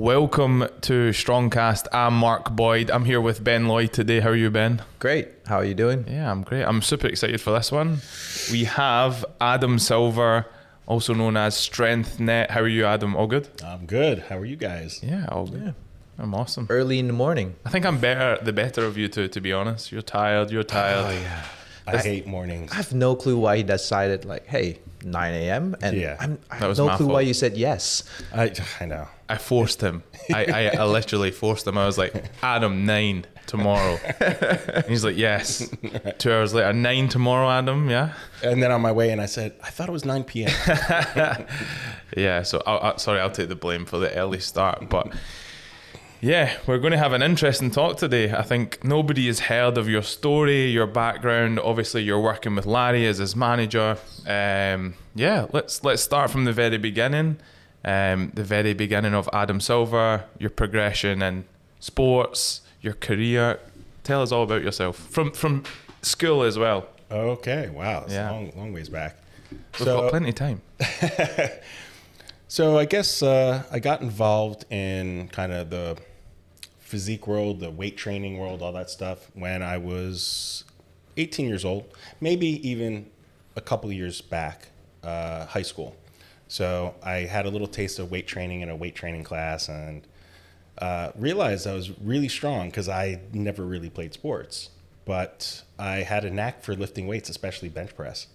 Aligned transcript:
Welcome 0.00 0.66
to 0.80 1.10
Strongcast. 1.10 1.86
I'm 1.92 2.14
Mark 2.14 2.56
Boyd. 2.56 2.90
I'm 2.90 3.04
here 3.04 3.20
with 3.20 3.44
Ben 3.44 3.68
Lloyd 3.68 3.92
today. 3.92 4.20
How 4.20 4.30
are 4.30 4.34
you, 4.34 4.50
Ben? 4.50 4.80
Great. 4.98 5.28
How 5.44 5.56
are 5.56 5.64
you 5.64 5.74
doing? 5.74 6.06
Yeah, 6.08 6.30
I'm 6.30 6.42
great. 6.42 6.64
I'm 6.64 6.80
super 6.80 7.06
excited 7.06 7.38
for 7.38 7.50
this 7.50 7.70
one. 7.70 7.98
We 8.50 8.64
have 8.64 9.26
Adam 9.42 9.78
Silver, 9.78 10.46
also 10.86 11.12
known 11.12 11.36
as 11.36 11.54
StrengthNet. 11.54 12.48
How 12.48 12.60
are 12.60 12.66
you, 12.66 12.86
Adam? 12.86 13.14
All 13.14 13.26
good? 13.26 13.50
I'm 13.62 13.84
good. 13.84 14.20
How 14.20 14.38
are 14.38 14.46
you 14.46 14.56
guys? 14.56 15.00
Yeah, 15.02 15.26
all 15.28 15.46
good. 15.46 15.74
I'm 16.18 16.34
awesome. 16.34 16.66
Early 16.70 16.98
in 16.98 17.06
the 17.06 17.12
morning. 17.12 17.56
I 17.66 17.68
think 17.68 17.84
I'm 17.84 17.98
better, 17.98 18.42
the 18.42 18.54
better 18.54 18.86
of 18.86 18.96
you 18.96 19.06
two, 19.06 19.28
to 19.28 19.40
be 19.42 19.52
honest. 19.52 19.92
You're 19.92 20.00
tired. 20.00 20.50
You're 20.50 20.60
oh, 20.60 20.62
tired. 20.62 21.08
Oh 21.08 21.10
yeah. 21.10 21.44
I 21.86 21.98
hate 21.98 22.26
mornings. 22.26 22.72
I 22.72 22.76
have 22.76 22.92
no 22.92 23.16
clue 23.16 23.38
why 23.38 23.56
he 23.58 23.62
decided 23.62 24.24
like, 24.24 24.46
hey, 24.46 24.78
9 25.04 25.34
a.m. 25.34 25.76
And 25.82 25.96
Yeah. 25.96 26.16
I'm, 26.20 26.38
I 26.50 26.56
have 26.56 26.76
no 26.78 26.86
my 26.86 26.96
clue 26.96 27.06
why 27.08 27.22
you 27.22 27.34
said 27.34 27.56
yes. 27.56 28.04
I 28.34 28.52
I 28.80 28.86
know. 28.86 29.08
I 29.28 29.36
forced 29.38 29.80
him. 29.80 30.02
I, 30.34 30.44
I, 30.44 30.66
I 30.80 30.84
literally 30.98 31.30
forced 31.30 31.66
him. 31.66 31.78
I 31.78 31.86
was 31.86 31.96
like, 31.96 32.14
Adam, 32.42 32.84
nine 32.84 33.26
tomorrow. 33.46 33.98
And 34.18 34.84
he's 34.88 35.04
like, 35.04 35.16
yes. 35.16 35.70
Two 36.18 36.32
hours 36.32 36.52
later, 36.52 36.72
nine 36.72 37.08
tomorrow, 37.08 37.48
Adam. 37.48 37.88
Yeah. 37.88 38.12
And 38.42 38.62
then 38.62 38.72
on 38.72 38.80
my 38.80 38.92
way 38.92 39.10
in, 39.10 39.20
I 39.20 39.26
said, 39.26 39.54
I 39.62 39.70
thought 39.70 39.88
it 39.88 39.92
was 39.92 40.04
9 40.04 40.24
p.m. 40.24 40.50
Yeah, 42.16 42.42
so 42.42 42.60
I'll, 42.66 42.94
i 42.94 42.96
sorry, 42.96 43.20
I'll 43.20 43.30
take 43.30 43.48
the 43.48 43.54
blame 43.56 43.84
for 43.86 43.98
the 43.98 44.12
early 44.16 44.40
start. 44.40 44.88
But 44.88 45.12
yeah, 46.20 46.56
we're 46.66 46.78
going 46.78 46.92
to 46.92 46.98
have 46.98 47.12
an 47.12 47.22
interesting 47.22 47.70
talk 47.70 47.96
today. 47.96 48.32
I 48.32 48.42
think 48.42 48.84
nobody 48.84 49.26
has 49.26 49.40
heard 49.40 49.78
of 49.78 49.88
your 49.88 50.02
story, 50.02 50.66
your 50.66 50.86
background. 50.86 51.58
Obviously, 51.58 52.02
you're 52.02 52.20
working 52.20 52.54
with 52.54 52.66
Larry 52.66 53.06
as 53.06 53.18
his 53.18 53.34
manager. 53.34 53.96
Um, 54.26 54.94
yeah, 55.14 55.46
let's 55.52 55.82
let's 55.82 56.02
start 56.02 56.30
from 56.30 56.44
the 56.44 56.52
very 56.52 56.78
beginning. 56.78 57.38
Um, 57.84 58.32
the 58.34 58.44
very 58.44 58.74
beginning 58.74 59.14
of 59.14 59.28
Adam 59.32 59.60
Silver, 59.60 60.24
your 60.38 60.50
progression 60.50 61.22
in 61.22 61.44
sports, 61.78 62.60
your 62.82 62.92
career. 62.94 63.58
Tell 64.04 64.22
us 64.22 64.32
all 64.32 64.42
about 64.42 64.62
yourself 64.62 64.96
from 64.96 65.32
from 65.32 65.64
school 66.02 66.42
as 66.42 66.58
well. 66.58 66.86
okay. 67.10 67.70
Wow. 67.70 68.02
It's 68.04 68.12
Yeah. 68.12 68.30
a 68.30 68.32
long, 68.32 68.52
long 68.56 68.72
ways 68.72 68.88
back. 68.88 69.16
We've 69.78 69.86
got 69.86 70.10
plenty 70.10 70.28
of 70.30 70.34
time. 70.34 70.60
So 72.48 72.76
I 72.76 72.84
guess 72.84 73.22
uh, 73.22 73.62
I 73.70 73.78
got 73.78 74.00
involved 74.00 74.64
in 74.72 75.28
kind 75.28 75.52
of 75.52 75.70
the 75.70 75.96
physique 76.90 77.28
world, 77.28 77.60
the 77.60 77.70
weight 77.70 77.96
training 77.96 78.36
world, 78.36 78.60
all 78.62 78.72
that 78.72 78.90
stuff 78.90 79.30
when 79.34 79.62
I 79.62 79.78
was 79.78 80.64
18 81.16 81.46
years 81.46 81.64
old, 81.64 81.84
maybe 82.20 82.68
even 82.68 83.08
a 83.54 83.60
couple 83.60 83.92
years 83.92 84.20
back, 84.20 84.68
uh, 85.04 85.46
high 85.46 85.62
school. 85.62 85.94
So 86.48 86.96
I 87.00 87.18
had 87.18 87.46
a 87.46 87.48
little 87.48 87.68
taste 87.68 88.00
of 88.00 88.10
weight 88.10 88.26
training 88.26 88.62
in 88.62 88.68
a 88.68 88.74
weight 88.74 88.96
training 88.96 89.22
class 89.22 89.68
and 89.68 90.04
uh, 90.78 91.12
realized 91.14 91.68
I 91.68 91.74
was 91.74 91.96
really 92.00 92.28
strong 92.28 92.70
because 92.70 92.88
I 92.88 93.20
never 93.32 93.64
really 93.64 93.88
played 93.88 94.12
sports, 94.12 94.70
but 95.04 95.62
I 95.78 95.98
had 95.98 96.24
a 96.24 96.30
knack 96.30 96.64
for 96.64 96.74
lifting 96.74 97.06
weights, 97.06 97.30
especially 97.30 97.68
bench 97.68 97.94
press. 97.94 98.26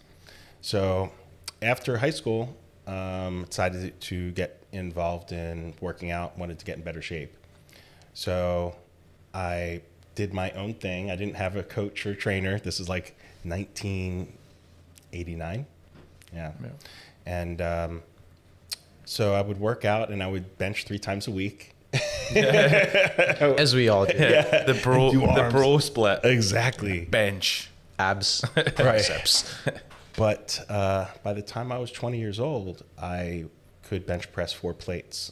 So 0.61 1.11
after 1.61 1.97
high 1.97 2.11
school, 2.11 2.55
um, 2.87 3.45
decided 3.49 3.99
to 3.99 4.31
get 4.31 4.63
involved 4.71 5.33
in 5.33 5.73
working 5.81 6.11
out, 6.11 6.37
wanted 6.37 6.57
to 6.59 6.65
get 6.65 6.77
in 6.77 6.83
better 6.83 7.01
shape. 7.01 7.35
So 8.15 8.75
I 9.33 9.81
did 10.15 10.33
my 10.33 10.49
own 10.51 10.73
thing. 10.73 11.11
I 11.11 11.15
didn't 11.15 11.35
have 11.35 11.55
a 11.57 11.63
coach 11.63 12.05
or 12.05 12.15
trainer. 12.15 12.57
This 12.57 12.79
is 12.79 12.87
like 12.89 13.15
1989. 13.43 15.65
Yeah. 16.33 16.51
And 17.25 17.61
um, 17.61 18.01
so 19.03 19.33
I 19.35 19.41
would 19.41 19.59
work 19.59 19.83
out 19.85 20.09
and 20.09 20.23
I 20.23 20.27
would 20.27 20.57
bench 20.57 20.85
three 20.85 20.99
times 20.99 21.27
a 21.27 21.31
week. 21.31 21.73
As 22.35 23.75
we 23.75 23.89
all 23.89 24.05
do. 24.05 24.17
The 24.17 24.79
bro, 24.81 25.11
the 25.11 25.49
bro 25.51 25.77
split 25.79 26.21
Exactly. 26.23 27.05
bench. 27.05 27.69
Abs, 27.99 28.43
triceps. 28.75 29.53
But 30.17 30.65
uh, 30.69 31.07
by 31.23 31.33
the 31.33 31.41
time 31.41 31.71
I 31.71 31.77
was 31.77 31.91
20 31.91 32.17
years 32.19 32.39
old, 32.39 32.83
I 32.97 33.45
could 33.83 34.05
bench 34.05 34.31
press 34.33 34.51
four 34.53 34.73
plates. 34.73 35.31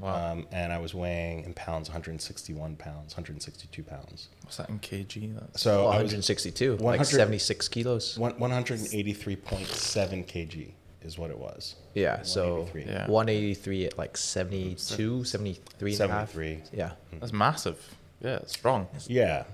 Wow. 0.00 0.32
Um, 0.32 0.46
and 0.52 0.72
I 0.72 0.78
was 0.78 0.94
weighing 0.94 1.44
in 1.44 1.54
pounds 1.54 1.88
161 1.88 2.76
pounds, 2.76 3.14
162 3.14 3.82
pounds. 3.82 4.28
What's 4.42 4.56
that 4.56 4.68
in 4.68 4.78
kg? 4.80 5.34
That's 5.38 5.62
So 5.62 5.82
I 5.86 6.02
was 6.02 6.12
162, 6.12 6.76
like 6.78 7.04
76 7.04 7.68
kilos. 7.68 8.18
183.7 8.18 10.26
kg 10.26 10.70
is 11.02 11.18
what 11.18 11.30
it 11.30 11.38
was. 11.38 11.76
Yeah, 11.94 12.22
so 12.22 12.60
183. 12.60 12.92
Yeah. 12.92 13.06
183 13.08 13.86
at 13.86 13.98
like 13.98 14.16
72, 14.16 15.24
73 15.24 15.92
and 15.92 16.00
a 16.00 16.08
half. 16.08 16.32
73. 16.32 16.78
Yeah. 16.78 16.92
That's 17.20 17.32
massive. 17.32 17.94
Yeah, 18.20 18.36
it's 18.36 18.52
strong. 18.52 18.88
Yeah. 19.06 19.44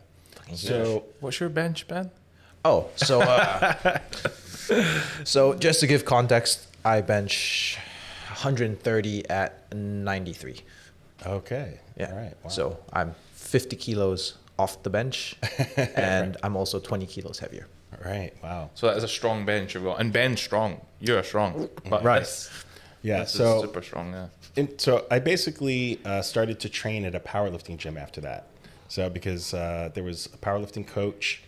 So 0.55 1.05
What's 1.21 1.39
your 1.41 1.49
bench, 1.49 1.87
Ben? 1.87 2.11
Oh, 2.65 2.89
so 2.97 3.21
uh, 3.21 3.99
so 5.25 5.55
just 5.55 5.81
to 5.81 5.87
give 5.87 6.05
context, 6.05 6.67
I 6.84 7.00
bench 7.00 7.79
130 8.45 9.28
at 9.28 9.73
93. 9.75 10.62
okay. 11.27 11.78
Yeah. 11.99 12.11
All 12.11 12.17
right. 12.17 12.34
Wow. 12.43 12.49
So 12.51 12.78
I'm 12.95 13.15
50 13.33 13.77
kilos 13.77 14.39
off 14.59 14.83
the 14.83 14.89
bench, 14.89 15.37
and 15.77 16.39
I'm 16.43 16.56
also 16.56 16.79
20 16.81 17.05
kilos 17.06 17.39
heavier. 17.39 17.67
All 17.93 18.11
right. 18.11 18.33
Wow. 18.43 18.71
So 18.75 18.87
that 18.87 18.97
is 18.97 19.05
a 19.05 19.09
strong 19.09 19.45
bench 19.45 19.75
you've 19.75 19.84
got. 19.84 20.00
And 20.00 20.11
Ben's 20.12 20.41
strong. 20.41 20.81
You're 21.00 21.23
strong. 21.23 21.69
But 21.89 22.03
Right. 22.03 22.21
This, 22.21 22.49
Yeah. 23.03 23.21
this 23.21 23.33
so 23.33 23.61
super 23.61 23.83
strong, 23.83 24.12
yeah. 24.12 24.29
And 24.56 24.81
so 24.81 25.06
I 25.11 25.19
basically 25.19 26.00
uh, 26.06 26.23
started 26.23 26.59
to 26.61 26.69
train 26.71 27.05
at 27.05 27.15
a 27.15 27.21
powerlifting 27.21 27.77
gym 27.77 27.99
after 27.99 28.23
that. 28.23 28.47
So 28.89 29.11
because 29.11 29.53
uh, 29.53 29.91
there 29.95 30.03
was 30.05 30.27
a 30.27 30.39
powerlifting 30.39 30.87
coach, 30.87 31.43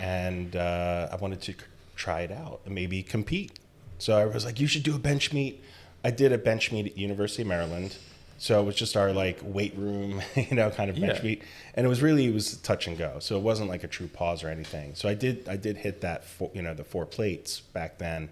and 0.00 0.56
uh, 0.56 1.08
I 1.12 1.16
wanted 1.16 1.42
to 1.42 1.54
try 1.96 2.20
it 2.22 2.32
out 2.32 2.60
and 2.64 2.74
maybe 2.74 3.02
compete. 3.02 3.58
So 3.98 4.16
I 4.16 4.24
was 4.26 4.44
like, 4.44 4.58
"You 4.60 4.66
should 4.66 4.82
do 4.84 4.94
a 4.96 4.98
bench 4.98 5.32
meet." 5.34 5.62
I 6.08 6.10
did 6.10 6.32
a 6.32 6.38
bench 6.38 6.72
meet 6.72 6.86
at 6.86 6.96
University 6.96 7.42
of 7.42 7.48
Maryland. 7.48 7.94
So 8.38 8.62
it 8.62 8.64
was 8.64 8.76
just 8.76 8.96
our 8.96 9.12
like 9.12 9.40
weight 9.42 9.74
room, 9.76 10.22
you 10.34 10.56
know, 10.56 10.70
kind 10.70 10.88
of 10.88 10.98
bench 10.98 11.18
Yeah. 11.18 11.22
meet, 11.24 11.42
and 11.74 11.84
it 11.84 11.88
was 11.88 12.00
really 12.00 12.24
it 12.26 12.32
was 12.32 12.56
touch 12.58 12.86
and 12.86 12.96
go. 12.96 13.18
So 13.18 13.36
it 13.36 13.42
wasn't 13.42 13.68
like 13.68 13.84
a 13.84 13.88
true 13.88 14.06
pause 14.06 14.42
or 14.42 14.48
anything. 14.48 14.94
So 14.94 15.06
I 15.06 15.12
did 15.14 15.46
I 15.48 15.56
did 15.56 15.76
hit 15.76 16.00
that 16.00 16.24
four, 16.24 16.50
you 16.54 16.62
know 16.62 16.72
the 16.72 16.84
four 16.84 17.04
plates 17.04 17.60
back 17.60 17.98
then, 17.98 18.30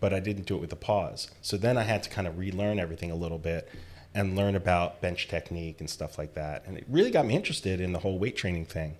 but 0.00 0.12
I 0.12 0.20
didn't 0.20 0.44
do 0.44 0.54
it 0.56 0.60
with 0.60 0.72
a 0.72 0.76
pause. 0.76 1.30
So 1.40 1.56
then 1.56 1.78
I 1.78 1.84
had 1.84 2.02
to 2.02 2.10
kind 2.10 2.26
of 2.28 2.36
relearn 2.36 2.78
everything 2.78 3.10
a 3.10 3.14
little 3.16 3.38
bit 3.38 3.70
and 4.14 4.36
learn 4.36 4.54
about 4.54 5.00
bench 5.00 5.28
technique 5.28 5.76
and 5.80 5.88
stuff 5.88 6.18
like 6.18 6.34
that. 6.34 6.66
And 6.66 6.76
it 6.76 6.84
really 6.90 7.10
got 7.10 7.24
me 7.24 7.34
interested 7.34 7.80
in 7.80 7.92
the 7.94 8.00
whole 8.00 8.18
weight 8.18 8.36
training 8.36 8.66
thing. 8.66 8.96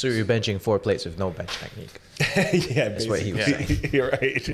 So 0.00 0.06
you're 0.08 0.24
benching 0.24 0.58
four 0.62 0.78
plates 0.78 1.04
with 1.04 1.18
no 1.18 1.28
bench 1.28 1.50
technique. 1.58 1.90
yeah, 2.74 2.88
That's 2.88 3.06
what 3.06 3.20
he 3.20 3.34
was 3.34 3.44
basically. 3.44 3.90
You're 3.98 4.08
right. 4.08 4.44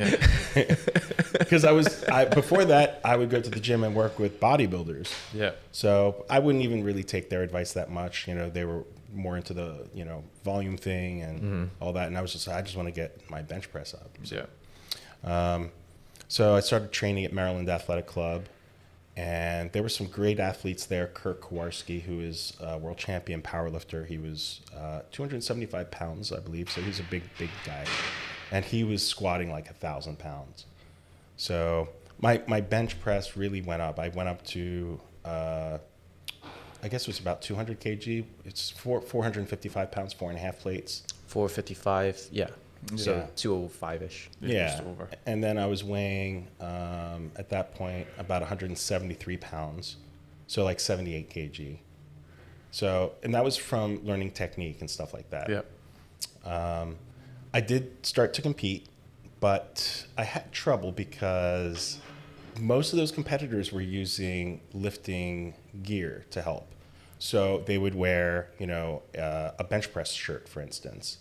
Because 1.38 1.64
I 1.70 1.70
was 1.70 2.02
I, 2.04 2.24
before 2.24 2.64
that, 2.64 3.00
I 3.04 3.16
would 3.16 3.30
go 3.30 3.40
to 3.40 3.48
the 3.48 3.60
gym 3.60 3.84
and 3.84 3.94
work 3.94 4.18
with 4.18 4.40
bodybuilders. 4.40 5.08
Yeah. 5.32 5.52
So 5.70 6.26
I 6.28 6.40
wouldn't 6.40 6.64
even 6.64 6.82
really 6.82 7.04
take 7.04 7.30
their 7.30 7.44
advice 7.44 7.74
that 7.74 7.90
much. 7.92 8.26
You 8.26 8.34
know, 8.34 8.50
they 8.50 8.64
were 8.64 8.82
more 9.14 9.36
into 9.36 9.54
the 9.54 9.88
you 9.94 10.04
know 10.04 10.24
volume 10.44 10.76
thing 10.76 11.22
and 11.22 11.40
Mm-hmm. 11.40 11.64
all 11.82 11.92
that, 11.92 12.08
and 12.08 12.18
I 12.18 12.22
was 12.22 12.32
just 12.32 12.48
I 12.48 12.60
just 12.62 12.76
want 12.76 12.88
to 12.88 12.92
get 12.92 13.30
my 13.30 13.40
bench 13.42 13.70
press 13.70 13.94
up. 13.94 14.10
Yeah. 14.24 14.46
Um, 15.22 15.70
so 16.26 16.56
I 16.56 16.60
started 16.60 16.90
training 16.90 17.24
at 17.24 17.32
Maryland 17.32 17.68
Athletic 17.68 18.06
Club, 18.06 18.46
And 19.16 19.72
there 19.72 19.82
were 19.82 19.88
some 19.88 20.08
great 20.08 20.38
athletes 20.38 20.84
there. 20.84 21.06
Kirk 21.06 21.40
Karwoski, 21.40 22.02
who 22.02 22.20
is 22.20 22.52
a 22.60 22.76
world 22.76 22.98
champion 22.98 23.40
powerlifter, 23.40 24.06
he 24.06 24.18
was 24.18 24.60
uh, 24.76 25.00
275 25.10 25.90
pounds, 25.90 26.32
I 26.32 26.40
believe. 26.40 26.70
So 26.70 26.82
he's 26.82 27.00
a 27.00 27.04
big, 27.04 27.22
big 27.38 27.50
guy, 27.64 27.86
and 28.52 28.64
he 28.64 28.84
was 28.84 29.06
squatting 29.06 29.50
like 29.50 29.70
a 29.70 29.74
thousand 29.74 30.18
pounds. 30.18 30.66
So 31.38 31.88
my 32.20 32.42
my 32.46 32.60
bench 32.60 33.00
press 33.00 33.36
really 33.38 33.62
went 33.62 33.80
up. 33.80 33.98
I 33.98 34.08
went 34.08 34.28
up 34.28 34.44
to 34.48 35.00
uh, 35.24 35.78
I 36.82 36.88
guess 36.88 37.02
it 37.02 37.08
was 37.08 37.18
about 37.18 37.42
200 37.42 37.80
kg. 37.80 38.24
It's 38.44 38.70
four 38.70 39.00
455 39.00 39.90
pounds, 39.90 40.12
four 40.12 40.30
and 40.30 40.38
a 40.38 40.42
half 40.42 40.58
plates. 40.58 41.02
455. 41.26 42.28
Yeah. 42.30 42.48
So 42.94 43.28
205 43.36 44.02
ish. 44.02 44.30
Yeah. 44.40 44.80
over. 44.86 45.08
And 45.26 45.42
then 45.42 45.58
I 45.58 45.66
was 45.66 45.82
weighing 45.82 46.48
um, 46.60 47.32
at 47.36 47.48
that 47.50 47.74
point 47.74 48.06
about 48.18 48.42
173 48.42 49.36
pounds, 49.38 49.96
so 50.46 50.64
like 50.64 50.78
78 50.78 51.30
kg. 51.30 51.78
So 52.70 53.14
and 53.22 53.34
that 53.34 53.44
was 53.44 53.56
from 53.56 54.04
learning 54.04 54.32
technique 54.32 54.80
and 54.80 54.90
stuff 54.90 55.12
like 55.14 55.30
that. 55.30 55.48
Yep. 55.48 55.70
Um, 56.44 56.96
I 57.52 57.60
did 57.60 58.06
start 58.06 58.34
to 58.34 58.42
compete, 58.42 58.86
but 59.40 60.06
I 60.16 60.24
had 60.24 60.52
trouble 60.52 60.92
because 60.92 61.98
most 62.60 62.92
of 62.92 62.98
those 62.98 63.10
competitors 63.10 63.72
were 63.72 63.80
using 63.80 64.60
lifting 64.72 65.54
gear 65.82 66.24
to 66.30 66.42
help. 66.42 66.68
So 67.18 67.62
they 67.66 67.78
would 67.78 67.94
wear, 67.94 68.50
you 68.58 68.66
know, 68.66 69.02
uh, 69.18 69.52
a 69.58 69.64
bench 69.64 69.92
press 69.92 70.12
shirt, 70.12 70.48
for 70.48 70.60
instance, 70.60 71.18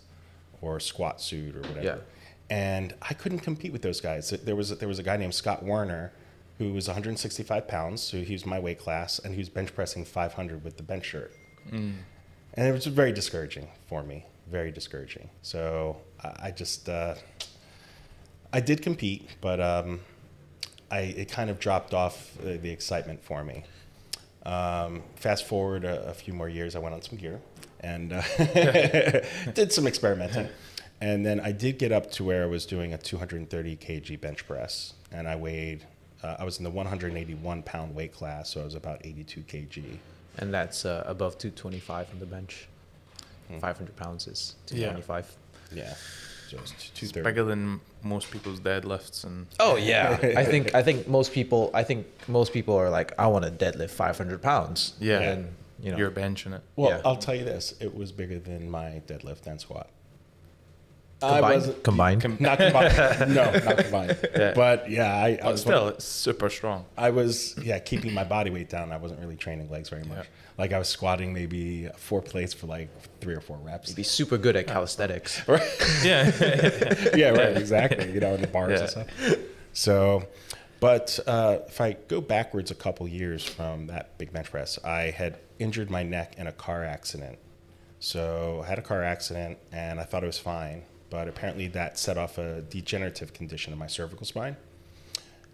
or 0.66 0.78
a 0.78 0.82
squat 0.82 1.22
suit 1.22 1.56
or 1.56 1.62
whatever. 1.62 1.82
Yeah. 1.84 1.96
And 2.50 2.94
I 3.02 3.14
couldn't 3.14 3.40
compete 3.40 3.72
with 3.72 3.82
those 3.82 4.02
guys. 4.02 4.30
There 4.30 4.56
was 4.56 4.70
there 4.78 4.88
was 4.88 5.00
a 5.00 5.04
guy 5.04 5.18
named 5.18 5.34
Scott 5.34 5.64
Warner 5.64 6.12
who 6.58 6.72
was 6.74 6.88
165 6.88 7.68
pounds, 7.68 8.02
so 8.02 8.18
he 8.18 8.34
was 8.34 8.46
my 8.46 8.60
weight 8.60 8.80
class, 8.80 9.20
and 9.20 9.34
he 9.34 9.40
was 9.40 9.50
bench 9.50 9.76
pressing 9.76 10.06
500 10.06 10.64
with 10.64 10.78
the 10.78 10.84
bench 10.84 11.06
shirt. 11.06 11.34
And 12.54 12.68
it 12.68 12.72
was 12.72 12.86
very 12.86 13.12
discouraging 13.12 13.68
for 13.88 14.04
me, 14.04 14.26
very 14.50 14.72
discouraging. 14.72 15.30
So 15.42 15.98
I, 16.24 16.48
I 16.48 16.52
just, 16.52 16.88
uh, 16.88 17.16
I 18.54 18.62
did 18.62 18.82
compete, 18.82 19.28
but 19.42 19.60
um, 19.60 20.00
I 20.90 21.00
it 21.00 21.30
kind 21.30 21.50
of 21.50 21.60
dropped 21.60 21.94
off 21.94 22.38
uh, 22.40 22.58
the 22.62 22.70
excitement 22.70 23.22
for 23.24 23.44
me. 23.44 23.64
Um, 24.46 25.04
fast 25.16 25.46
forward 25.46 25.84
a, 25.84 26.10
a 26.10 26.14
few 26.14 26.34
more 26.34 26.48
years, 26.48 26.76
I 26.76 26.80
went 26.80 26.94
on 26.94 27.02
some 27.02 27.18
gear 27.18 27.42
and 27.86 28.14
uh, 28.14 28.22
did 29.54 29.72
some 29.72 29.88
experimenting. 29.88 30.50
And 31.02 31.26
then 31.26 31.40
I 31.40 31.52
did 31.52 31.78
get 31.78 31.92
up 31.92 32.10
to 32.12 32.24
where 32.24 32.44
I 32.44 32.48
was 32.48 32.66
doing 32.66 32.94
a 32.94 32.98
230 32.98 33.78
kg 33.78 34.20
bench 34.20 34.48
press, 34.48 34.94
and 35.12 35.28
I 35.28 35.36
weighed. 35.36 35.86
Uh, 36.24 36.38
I 36.40 36.44
was 36.44 36.58
in 36.58 36.64
the 36.64 36.70
181 36.72 37.64
pound 37.64 37.94
weight 37.94 38.14
class, 38.14 38.50
so 38.50 38.62
I 38.62 38.64
was 38.64 38.76
about 38.76 39.06
82 39.06 39.42
kg. 39.42 39.98
And 40.38 40.54
that's 40.54 40.86
uh, 40.86 41.04
above 41.06 41.38
225 41.38 42.10
on 42.12 42.20
the 42.20 42.26
bench. 42.26 42.68
500 43.60 43.96
pounds 43.96 44.28
is 44.28 44.56
225. 44.66 45.36
Yeah, 45.72 45.94
so 46.50 46.58
it's 46.58 47.12
Bigger 47.12 47.44
than 47.44 47.80
most 48.02 48.32
people's 48.32 48.60
deadlifts 48.60 49.24
and 49.24 49.46
Oh 49.60 49.76
yeah, 49.76 50.18
I 50.38 50.44
think 50.44 50.74
I 50.74 50.82
think 50.82 51.08
most 51.08 51.32
people 51.32 51.70
I 51.74 51.84
think 51.84 52.08
most 52.28 52.54
people 52.54 52.76
are 52.76 52.90
like 52.90 53.14
I 53.20 53.28
want 53.28 53.46
to 53.46 53.52
deadlift 53.52 53.92
500 53.92 54.42
pounds. 54.42 54.94
Yeah. 55.00 55.20
and 55.22 55.50
you 55.80 55.92
know 55.92 55.98
you're 55.98 56.12
benching 56.12 56.54
it. 56.56 56.62
Well, 56.76 56.90
Yeah. 56.92 57.02
I'll 57.06 57.18
tell 57.18 57.36
you 57.36 57.44
this: 57.46 57.74
it 57.80 57.96
was 57.96 58.12
bigger 58.12 58.40
than 58.40 58.70
my 58.70 59.02
deadlift 59.08 59.46
and 59.48 59.60
squat. 59.60 59.90
combined. 61.20 61.84
combined. 61.84 62.40
Not 62.42 62.58
combined. 62.60 62.96
no, 63.36 63.52
not 63.52 63.78
combined. 63.78 64.18
Yeah. 64.36 64.54
But 64.54 64.90
yeah, 64.90 65.16
I, 65.16 65.28
I 65.28 65.36
But 65.42 65.52
was 65.54 65.62
still, 65.62 65.88
it's 65.88 66.06
super 66.06 66.50
strong. 66.50 66.86
I 66.98 67.10
was 67.10 67.56
yeah 67.62 67.80
keeping 67.80 68.14
my 68.14 68.24
body 68.24 68.50
weight 68.52 68.70
down. 68.70 68.92
I 68.92 68.98
wasn't 68.98 69.20
really 69.22 69.36
training 69.38 69.70
legs 69.70 69.90
very 69.90 70.04
much. 70.04 70.28
Like 70.58 70.72
I 70.72 70.80
was 70.80 70.88
squatting 70.88 71.34
maybe 71.34 71.90
four 71.98 72.22
plates 72.22 72.54
for 72.54 72.68
like 72.68 72.90
three 73.22 73.34
or 73.36 73.42
four 73.42 73.58
reps. 73.58 73.90
You'd 73.90 73.96
be 73.96 74.04
super 74.04 74.38
good 74.38 74.56
at 74.56 74.68
calisthenics. 74.68 75.46
right? 75.48 75.62
Yeah. 76.04 76.32
yeah, 77.16 77.30
right, 77.30 77.58
exactly. 77.58 78.12
You 78.12 78.20
know, 78.20 78.36
in 78.36 78.42
the 78.42 78.48
bars 78.48 78.72
Yeah. 78.72 78.80
and 78.82 78.90
stuff. 78.90 79.08
So, 79.74 80.24
but 80.86 81.20
uh, 81.26 81.58
if 81.68 81.82
I 81.82 81.94
go 81.94 82.22
backwards 82.22 82.70
a 82.70 82.76
couple 82.76 83.08
years 83.08 83.44
from 83.44 83.88
that 83.88 84.20
big 84.20 84.32
bench 84.32 84.52
press, 84.52 84.78
I 84.86 85.10
had 85.10 85.40
injured 85.58 85.90
my 85.90 86.04
neck 86.04 86.36
in 86.38 86.46
a 86.46 86.52
car 86.52 86.84
accident. 86.84 87.40
So 88.00 88.62
I 88.64 88.68
had 88.68 88.78
a 88.78 88.84
car 88.84 89.04
accident 89.04 89.58
and 89.72 90.00
I 90.00 90.04
thought 90.04 90.22
it 90.22 90.28
was 90.28 90.38
fine, 90.38 90.84
but 91.10 91.28
apparently 91.28 91.68
that 91.70 91.98
set 91.98 92.20
off 92.20 92.38
a 92.38 92.62
degenerative 92.62 93.34
condition 93.34 93.74
in 93.74 93.80
my 93.80 93.88
cervical 93.88 94.28
spine. 94.28 94.58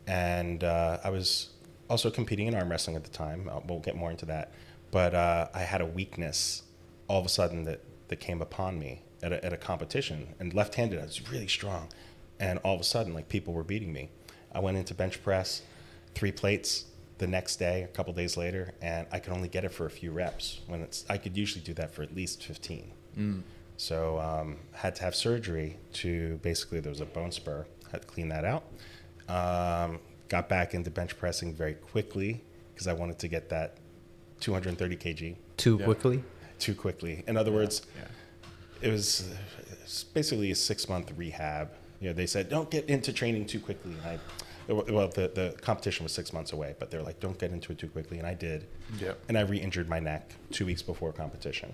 And 0.06 0.66
uh, 0.66 0.98
I 1.02 1.10
was 1.12 1.52
also 1.90 2.12
competing 2.12 2.48
in 2.48 2.54
arm 2.54 2.70
wrestling 2.70 2.98
at 2.98 3.06
the 3.06 3.10
time. 3.10 3.50
Uh, 3.50 3.62
we'll 3.66 3.80
get 3.80 3.96
more 3.96 4.12
into 4.12 4.26
that. 4.26 4.52
But 4.92 5.16
uh, 5.16 5.48
I 5.54 5.60
had 5.60 5.80
a 5.80 5.86
weakness 5.86 6.64
all 7.08 7.22
of 7.22 7.26
a 7.26 7.30
sudden 7.30 7.64
that, 7.64 7.80
that 8.10 8.20
came 8.20 8.42
upon 8.42 8.78
me 8.78 9.04
at 9.24 9.32
a, 9.32 9.46
at 9.46 9.54
a 9.54 9.58
competition. 9.58 10.36
And 10.42 10.54
left 10.54 10.76
handed, 10.76 11.00
I 11.00 11.04
was 11.04 11.32
really 11.32 11.48
strong. 11.48 11.88
And 12.38 12.60
all 12.66 12.76
of 12.76 12.82
a 12.82 12.84
sudden, 12.84 13.14
like 13.14 13.30
people 13.30 13.54
were 13.54 13.64
beating 13.64 13.94
me. 13.94 14.10
I 14.54 14.60
went 14.60 14.78
into 14.78 14.94
bench 14.94 15.24
press, 15.24 15.62
three 16.16 16.32
plates 16.32 16.86
the 17.18 17.28
next 17.28 17.58
day, 17.58 17.84
a 17.84 17.88
couple 17.88 18.14
days 18.14 18.36
later, 18.38 18.74
and 18.82 19.08
I 19.12 19.20
could 19.20 19.34
only 19.34 19.48
get 19.48 19.64
it 19.64 19.72
for 19.72 19.86
a 19.86 19.90
few 19.90 20.12
reps. 20.12 20.60
When 20.68 20.82
it's, 20.82 21.06
I 21.10 21.18
could 21.18 21.38
usually 21.38 21.64
do 21.64 21.74
that 21.76 21.94
for 21.94 22.02
at 22.04 22.16
least 22.16 22.44
15. 22.44 22.92
So 23.78 24.20
um, 24.20 24.58
had 24.74 24.96
to 24.96 25.04
have 25.04 25.16
surgery 25.16 25.78
to 25.94 26.38
basically 26.44 26.80
there 26.80 26.92
was 26.92 27.02
a 27.02 27.06
bone 27.06 27.32
spur. 27.32 27.66
Had 27.92 28.02
to 28.02 28.08
clean 28.08 28.30
that 28.30 28.46
out. 28.46 28.64
Um, 29.28 30.00
got 30.30 30.48
back 30.50 30.74
into 30.74 30.90
bench 30.92 31.18
pressing 31.18 31.54
very 31.54 31.74
quickly 31.74 32.44
because 32.74 32.88
I 32.88 32.94
wanted 32.94 33.20
to 33.20 33.28
get 33.28 33.50
that 33.50 33.78
230 34.40 34.96
kg 34.98 35.36
Too 35.58 35.78
quickly. 35.80 36.24
too 36.60 36.74
quickly. 36.76 37.24
In 37.28 37.38
other 37.38 37.52
words, 37.52 37.82
it 38.82 38.90
was 38.92 39.30
it's 39.84 40.04
basically 40.04 40.52
a 40.52 40.56
six 40.56 40.88
month 40.90 41.12
rehab. 41.18 41.70
You 42.02 42.08
know, 42.08 42.14
they 42.14 42.26
said 42.26 42.50
don't 42.50 42.70
get 42.70 42.90
into 42.90 43.14
training 43.14 43.46
too 43.46 43.60
quickly. 43.60 43.94
And 44.04 44.20
I, 44.68 44.74
well, 44.74 45.08
the, 45.08 45.32
the 45.34 45.56
competition 45.62 46.04
was 46.04 46.12
six 46.12 46.34
months 46.34 46.52
away, 46.52 46.76
but 46.80 46.92
they're 46.92 47.02
like, 47.02 47.20
don't 47.20 47.38
get 47.38 47.52
into 47.52 47.72
it 47.72 47.78
too 47.78 47.88
quickly, 47.90 48.18
and 48.20 48.28
I 48.28 48.34
did. 48.34 48.68
Yep. 49.00 49.20
And 49.28 49.38
I 49.38 49.42
re-injured 49.42 49.90
my 49.90 50.00
neck 50.00 50.34
two 50.52 50.66
weeks 50.66 50.82
before 50.82 51.12
competition, 51.12 51.74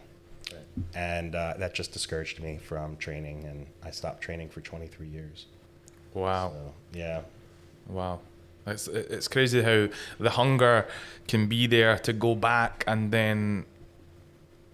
and 0.93 1.35
uh, 1.35 1.55
that 1.57 1.73
just 1.73 1.91
discouraged 1.91 2.41
me 2.41 2.57
from 2.57 2.97
training, 2.97 3.45
and 3.45 3.67
I 3.83 3.91
stopped 3.91 4.21
training 4.21 4.49
for 4.49 4.61
23 4.61 5.07
years. 5.07 5.45
Wow. 6.13 6.51
So 6.53 6.73
yeah, 6.97 7.21
Wow. 7.89 8.19
It's, 8.65 8.87
it's 8.87 9.27
crazy 9.27 9.61
how 9.61 9.87
the 10.19 10.31
hunger 10.31 10.87
can 11.27 11.47
be 11.47 11.67
there 11.67 11.97
to 11.99 12.11
go 12.11 12.35
back 12.35 12.83
and 12.85 13.11
then 13.11 13.65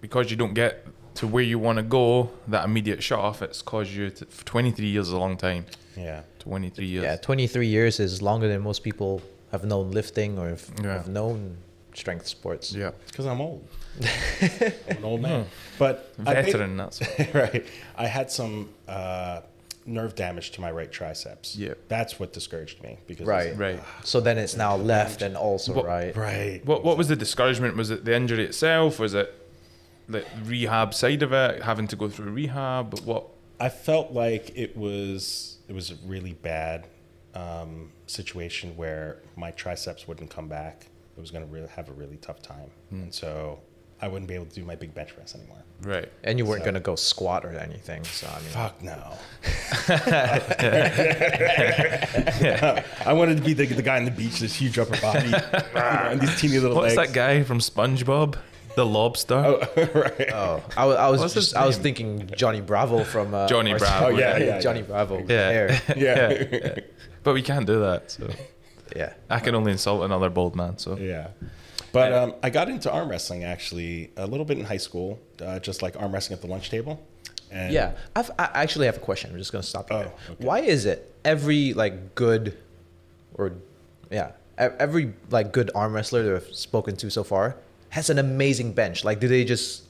because 0.01 0.32
you 0.32 0.38
don't 0.38 0.56
get 0.56 0.86
to 1.15 1.27
where 1.27 1.43
you 1.43 1.60
want 1.60 1.77
to 1.77 1.84
go, 1.84 2.29
that 2.48 2.65
immediate 2.65 3.03
shut 3.03 3.20
off, 3.20 3.41
it's 3.41 3.62
caused 3.62 3.91
you 3.91 4.10
to, 4.10 4.25
23 4.25 4.86
years 4.88 5.08
is 5.08 5.13
a 5.13 5.17
long 5.17 5.38
time. 5.38 5.65
yeah. 5.96 6.22
23 6.39 6.86
years. 6.86 7.03
Yeah, 7.03 7.15
23 7.15 7.67
years 7.67 8.00
is 8.01 8.22
longer 8.22 8.48
than 8.50 8.62
most 8.62 8.84
people 8.84 9.22
have 9.51 9.63
known 9.63 9.91
lifting 9.91 10.38
or 10.38 10.50
have, 10.50 10.70
Yeah. 10.84 10.93
have 10.93 11.08
known 11.08 11.55
strength 11.93 12.27
sports. 12.27 12.74
Yeah. 12.74 12.89
It's 13.03 13.12
because 13.12 13.27
I'm 13.27 13.39
old. 13.39 13.65
I'm 14.41 14.98
an 14.98 15.03
old 15.03 15.22
man. 15.22 15.46
But 15.79 16.13
I 16.25 16.34
paid- 16.36 16.46
Veteran, 16.48 16.75
that's 16.75 17.00
what. 17.00 17.34
right. 17.34 17.65
I 17.96 18.08
had 18.08 18.29
some 18.32 18.70
uh, 18.89 19.41
nerve 19.86 20.15
damage 20.15 20.51
to 20.51 20.62
my 20.62 20.72
right 20.72 20.91
triceps. 20.91 21.55
Yeah. 21.55 21.75
That's 21.88 22.20
what 22.20 22.34
discouraged 22.34 22.82
me 22.84 22.98
because 23.08 23.25
Right. 23.27 23.55
Right. 23.58 23.79
So 24.03 24.20
then 24.20 24.38
it's 24.38 24.58
now 24.58 24.75
left 24.93 25.22
and 25.22 25.38
also 25.38 25.72
What- 25.74 25.86
right. 25.86 26.13
Right. 26.17 26.62
What 26.65 26.84
What 26.84 26.98
was 26.98 27.08
the 27.08 27.15
discouragement? 27.15 27.77
Was 27.77 27.89
it 27.91 28.03
the 28.03 28.13
injury 28.15 28.43
itself? 28.43 29.00
Was 29.00 29.13
it 29.13 29.34
the 30.08 30.24
rehab 30.46 30.94
side 30.94 31.24
of 31.24 31.34
it? 31.34 31.64
Having 31.64 31.88
to 31.90 31.96
go 31.96 32.10
through 32.10 32.32
rehab? 32.32 33.00
What? 33.02 33.28
I 33.60 33.70
felt 33.70 34.12
like 34.12 34.52
it 34.56 34.76
was 34.76 35.58
it 35.68 35.74
was 35.74 35.92
a 35.92 35.96
really 36.06 36.34
bad 36.34 36.88
um, 37.36 37.92
situation 38.08 38.76
where 38.76 39.18
my 39.36 39.52
triceps 39.52 40.08
wouldn't 40.08 40.30
come 40.30 40.48
back. 40.48 40.88
It 41.18 41.22
was 41.22 41.32
going 41.32 41.46
to 41.46 41.52
really 41.54 41.70
have 41.70 41.90
a 41.90 41.94
really 41.94 42.18
tough 42.18 42.42
time, 42.42 42.72
and 42.92 43.14
so 43.14 43.60
I 44.02 44.08
wouldn't 44.08 44.28
be 44.28 44.34
able 44.34 44.48
to 44.48 44.56
do 44.56 44.66
my 44.66 44.76
big 44.76 44.94
bench 44.96 45.16
press 45.16 45.36
anymore. 45.36 45.58
Right. 45.84 46.10
And 46.24 46.40
you 46.40 46.46
weren't 46.46 46.62
So- 46.62 46.66
going 46.66 46.74
to 46.76 46.80
go 46.80 46.96
squat 46.96 47.46
or 47.46 47.50
anything. 47.58 48.04
So 48.06 48.28
I 48.28 48.40
mean, 48.40 48.50
Fuck 48.50 48.82
no. 48.82 49.14
I 53.06 53.14
wanted 53.14 53.38
to 53.38 53.44
be 53.44 53.54
the, 53.54 53.66
the 53.66 53.82
guy 53.82 53.98
on 53.98 54.06
the 54.06 54.12
beach, 54.12 54.40
this 54.40 54.56
huge 54.56 54.80
upper 54.80 55.00
body, 55.02 55.26
you 55.28 55.32
know, 55.32 55.62
and 55.76 56.22
these 56.22 56.40
teeny 56.40 56.60
little 56.60 56.78
What's 56.78 56.96
legs. 56.96 57.10
that 57.12 57.16
guy 57.16 57.44
from 57.44 57.60
SpongeBob? 57.60 58.38
The 58.75 58.86
lobster. 58.86 59.36
Oh, 59.36 59.60
right. 59.94 60.30
oh, 60.34 60.63
I, 60.75 60.86
I 60.86 61.10
was 61.10 61.20
What's 61.22 61.34
just, 61.36 61.56
I 61.56 61.65
was 61.65 61.77
name? 61.77 61.84
thinking 61.84 62.30
Johnny 62.36 62.62
Bravo 62.62 63.03
from 63.03 63.34
uh, 63.34 63.48
Johnny 63.48 63.72
Ars- 63.72 63.82
Bravo, 63.82 64.06
Oh, 64.08 64.10
yeah, 64.10 64.38
yeah, 64.38 64.60
Johnny 64.60 64.80
yeah. 64.80 64.86
Bravo. 64.86 65.20
Yeah. 65.20 65.50
Hair. 65.50 65.82
Yeah. 65.96 66.80
But 67.24 67.34
we 67.34 67.42
can't 67.42 67.65
do 67.68 67.80
that. 67.82 68.12
So 68.12 68.30
Yeah. 68.96 69.13
I 69.30 69.39
can 69.39 69.53
only 69.56 69.72
insult 69.72 70.03
another 70.03 70.30
bald 70.30 70.56
man. 70.56 70.77
So 70.77 70.98
Yeah. 70.98 71.27
But 71.92 72.12
um, 72.13 72.34
I 72.42 72.50
got 72.50 72.70
into 72.70 72.92
arm 72.92 73.08
wrestling 73.10 73.44
actually 73.44 74.12
a 74.18 74.25
little 74.25 74.46
bit 74.46 74.58
in 74.58 74.65
high 74.65 74.77
school, 74.77 75.20
uh, 75.39 75.60
just 75.60 75.84
like 75.84 75.96
arm 76.01 76.12
wrestling 76.12 76.38
at 76.38 76.42
the 76.42 76.48
lunch 76.48 76.72
table. 76.72 77.00
And 77.51 77.72
Yeah, 77.72 77.92
I've, 78.15 78.32
I 78.39 78.50
actually 78.56 78.88
have 78.88 78.98
a 78.98 79.00
question. 79.01 79.30
I'm 79.32 79.38
just 79.38 79.51
gonna 79.51 79.62
stop 79.63 79.92
you 79.92 79.98
Oh, 79.98 80.00
there. 80.00 80.12
okay. 80.32 80.44
Why 80.46 80.60
is 80.62 80.86
it 80.86 81.13
every 81.24 81.74
like 81.74 82.15
good, 82.15 82.58
or 83.36 83.53
yeah, 84.10 84.32
e- 84.60 84.74
every 84.80 85.13
like 85.30 85.53
good 85.53 85.70
arm 85.75 85.94
wrestler 85.94 86.24
that 86.24 86.36
I've 86.36 86.56
spoken 86.56 86.96
to 86.96 87.12
so 87.12 87.24
far 87.24 87.58
has 87.94 88.10
an 88.10 88.18
amazing 88.18 88.74
bench. 88.74 89.04
Like, 89.04 89.20
do 89.20 89.28
they 89.28 89.46
just? 89.46 89.84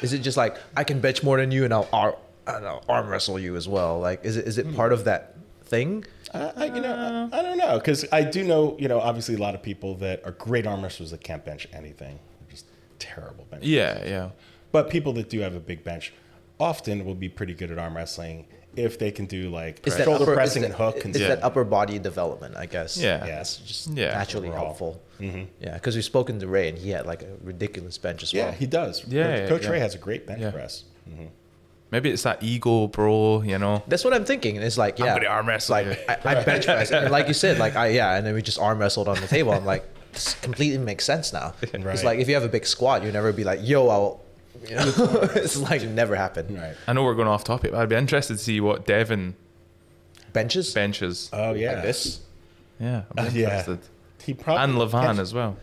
Is 0.00 0.12
it 0.12 0.20
just 0.20 0.36
like 0.36 0.56
I 0.76 0.84
can 0.84 1.00
bench 1.00 1.22
more 1.22 1.36
than 1.38 1.50
you 1.50 1.64
and 1.64 1.74
I'll, 1.74 1.88
ar- 1.92 2.16
and 2.46 2.66
I'll 2.66 2.82
arm 2.88 3.08
wrestle 3.08 3.38
you 3.38 3.56
as 3.56 3.68
well? 3.68 4.00
Like, 4.00 4.24
is 4.24 4.36
it 4.36 4.46
is 4.46 4.56
it 4.58 4.74
part 4.74 4.92
of 4.92 5.04
that 5.04 5.36
thing? 5.64 6.04
I, 6.32 6.38
I, 6.56 6.64
you 6.74 6.80
know, 6.80 7.28
I, 7.32 7.38
I 7.38 7.42
don't 7.42 7.58
know 7.58 7.78
because 7.78 8.04
I 8.10 8.22
do 8.22 8.42
know, 8.42 8.76
you 8.78 8.88
know, 8.88 9.00
obviously 9.00 9.34
a 9.34 9.38
lot 9.38 9.54
of 9.54 9.62
people 9.62 9.94
that 9.96 10.24
are 10.24 10.32
great 10.32 10.66
arm 10.66 10.82
wrestlers 10.82 11.10
that 11.10 11.22
can't 11.22 11.44
bench 11.44 11.66
anything, 11.74 12.18
They're 12.40 12.50
just 12.50 12.64
terrible 12.98 13.44
bench. 13.50 13.64
Yeah, 13.64 14.02
yeah. 14.06 14.30
But 14.70 14.88
people 14.88 15.12
that 15.14 15.28
do 15.28 15.40
have 15.40 15.54
a 15.54 15.60
big 15.60 15.84
bench 15.84 16.12
often 16.58 17.04
will 17.04 17.14
be 17.16 17.28
pretty 17.28 17.52
good 17.54 17.70
at 17.70 17.78
arm 17.78 17.94
wrestling 17.96 18.46
if 18.76 18.98
they 18.98 19.10
can 19.10 19.26
do 19.26 19.50
like 19.50 19.86
Is 19.86 19.94
shoulder 19.96 20.22
upper, 20.22 20.34
pressing 20.34 20.62
is 20.62 20.66
and 20.70 20.74
that, 20.74 20.78
hook 20.94 21.04
and 21.04 21.14
Is 21.14 21.20
stuff. 21.20 21.40
that 21.40 21.44
upper 21.44 21.64
body 21.64 21.98
development? 21.98 22.56
I 22.56 22.64
guess. 22.66 22.96
Yeah. 22.96 23.26
Yeah, 23.26 23.40
it's 23.40 23.56
just 23.58 23.88
Yeah. 23.88 24.14
naturally 24.14 24.48
Overall. 24.48 24.64
helpful. 24.66 25.02
Mhm. 25.22 25.46
Yeah, 25.60 25.74
because 25.74 25.94
we've 25.94 26.04
spoken 26.04 26.40
to 26.40 26.48
Ray 26.48 26.68
and 26.68 26.76
he 26.76 26.90
had 26.90 27.06
like 27.06 27.22
a 27.22 27.28
ridiculous 27.44 27.96
bench 27.96 28.22
as 28.24 28.34
well. 28.34 28.46
Yeah, 28.46 28.52
he 28.52 28.66
does. 28.66 29.04
Yeah, 29.06 29.22
Coach, 29.24 29.38
yeah, 29.40 29.48
Coach 29.48 29.62
yeah. 29.64 29.70
Ray 29.70 29.78
has 29.80 29.94
a 29.94 29.98
great 29.98 30.26
bench 30.26 30.40
Yeah. 30.42 30.50
press. 30.50 30.84
hmm 31.08 31.26
Maybe 31.92 32.08
it's 32.10 32.22
that 32.22 32.42
ego, 32.42 32.86
bro. 32.88 33.42
You 33.42 33.58
know. 33.58 33.82
That's 33.86 34.02
what 34.02 34.14
I'm 34.14 34.24
thinking. 34.24 34.56
It's 34.56 34.78
like, 34.78 34.98
yeah, 34.98 35.14
gonna 35.14 35.28
arm 35.28 35.46
wrestle 35.46 35.74
Like 35.76 35.86
you. 35.86 35.96
I, 36.08 36.18
I 36.24 36.42
bench 36.50 36.64
press, 36.64 36.90
and 36.90 37.10
like 37.10 37.28
you 37.28 37.34
said, 37.34 37.58
like 37.58 37.76
I 37.76 37.88
yeah, 37.88 38.16
and 38.16 38.26
then 38.26 38.34
we 38.34 38.40
just 38.42 38.58
arm 38.58 38.78
wrestled 38.78 39.08
on 39.08 39.20
the 39.20 39.26
table. 39.28 39.52
I'm 39.52 39.66
like, 39.66 39.84
this 40.12 40.34
completely 40.40 40.78
makes 40.78 41.04
sense 41.04 41.32
now. 41.34 41.52
It's 41.62 41.72
Right. 41.84 42.02
like 42.04 42.18
if 42.18 42.28
you 42.28 42.34
have 42.34 42.44
a 42.44 42.48
big 42.48 42.64
squat, 42.66 43.04
you 43.04 43.12
never 43.12 43.30
be 43.32 43.44
like, 43.44 43.60
yo, 43.62 43.88
I'll. 43.88 44.20
You 44.68 44.76
know, 44.76 44.92
it's 45.34 45.56
like 45.58 45.82
never 45.82 46.14
happened. 46.16 46.56
Right. 46.56 46.74
I 46.86 46.92
know 46.94 47.04
we're 47.04 47.14
going 47.14 47.28
off 47.28 47.44
topic, 47.44 47.72
but 47.72 47.80
I'd 47.80 47.88
be 47.90 47.96
interested 47.96 48.38
to 48.38 48.42
see 48.42 48.60
what 48.60 48.86
Devon 48.86 49.34
Benches 50.32 50.72
benches. 50.72 51.28
Oh 51.32 51.52
yeah. 51.52 51.74
like 51.74 51.82
this. 51.82 52.20
yeah, 52.80 53.02
I'm 53.16 53.26
Uh, 53.26 53.30
yeah. 53.34 53.76
Interested. 54.22 54.26
He 54.26 54.34
probably 54.34 54.64
And 54.64 54.74
Levan 54.74 55.02
can't- 55.04 55.18
as 55.18 55.34
well. 55.34 55.56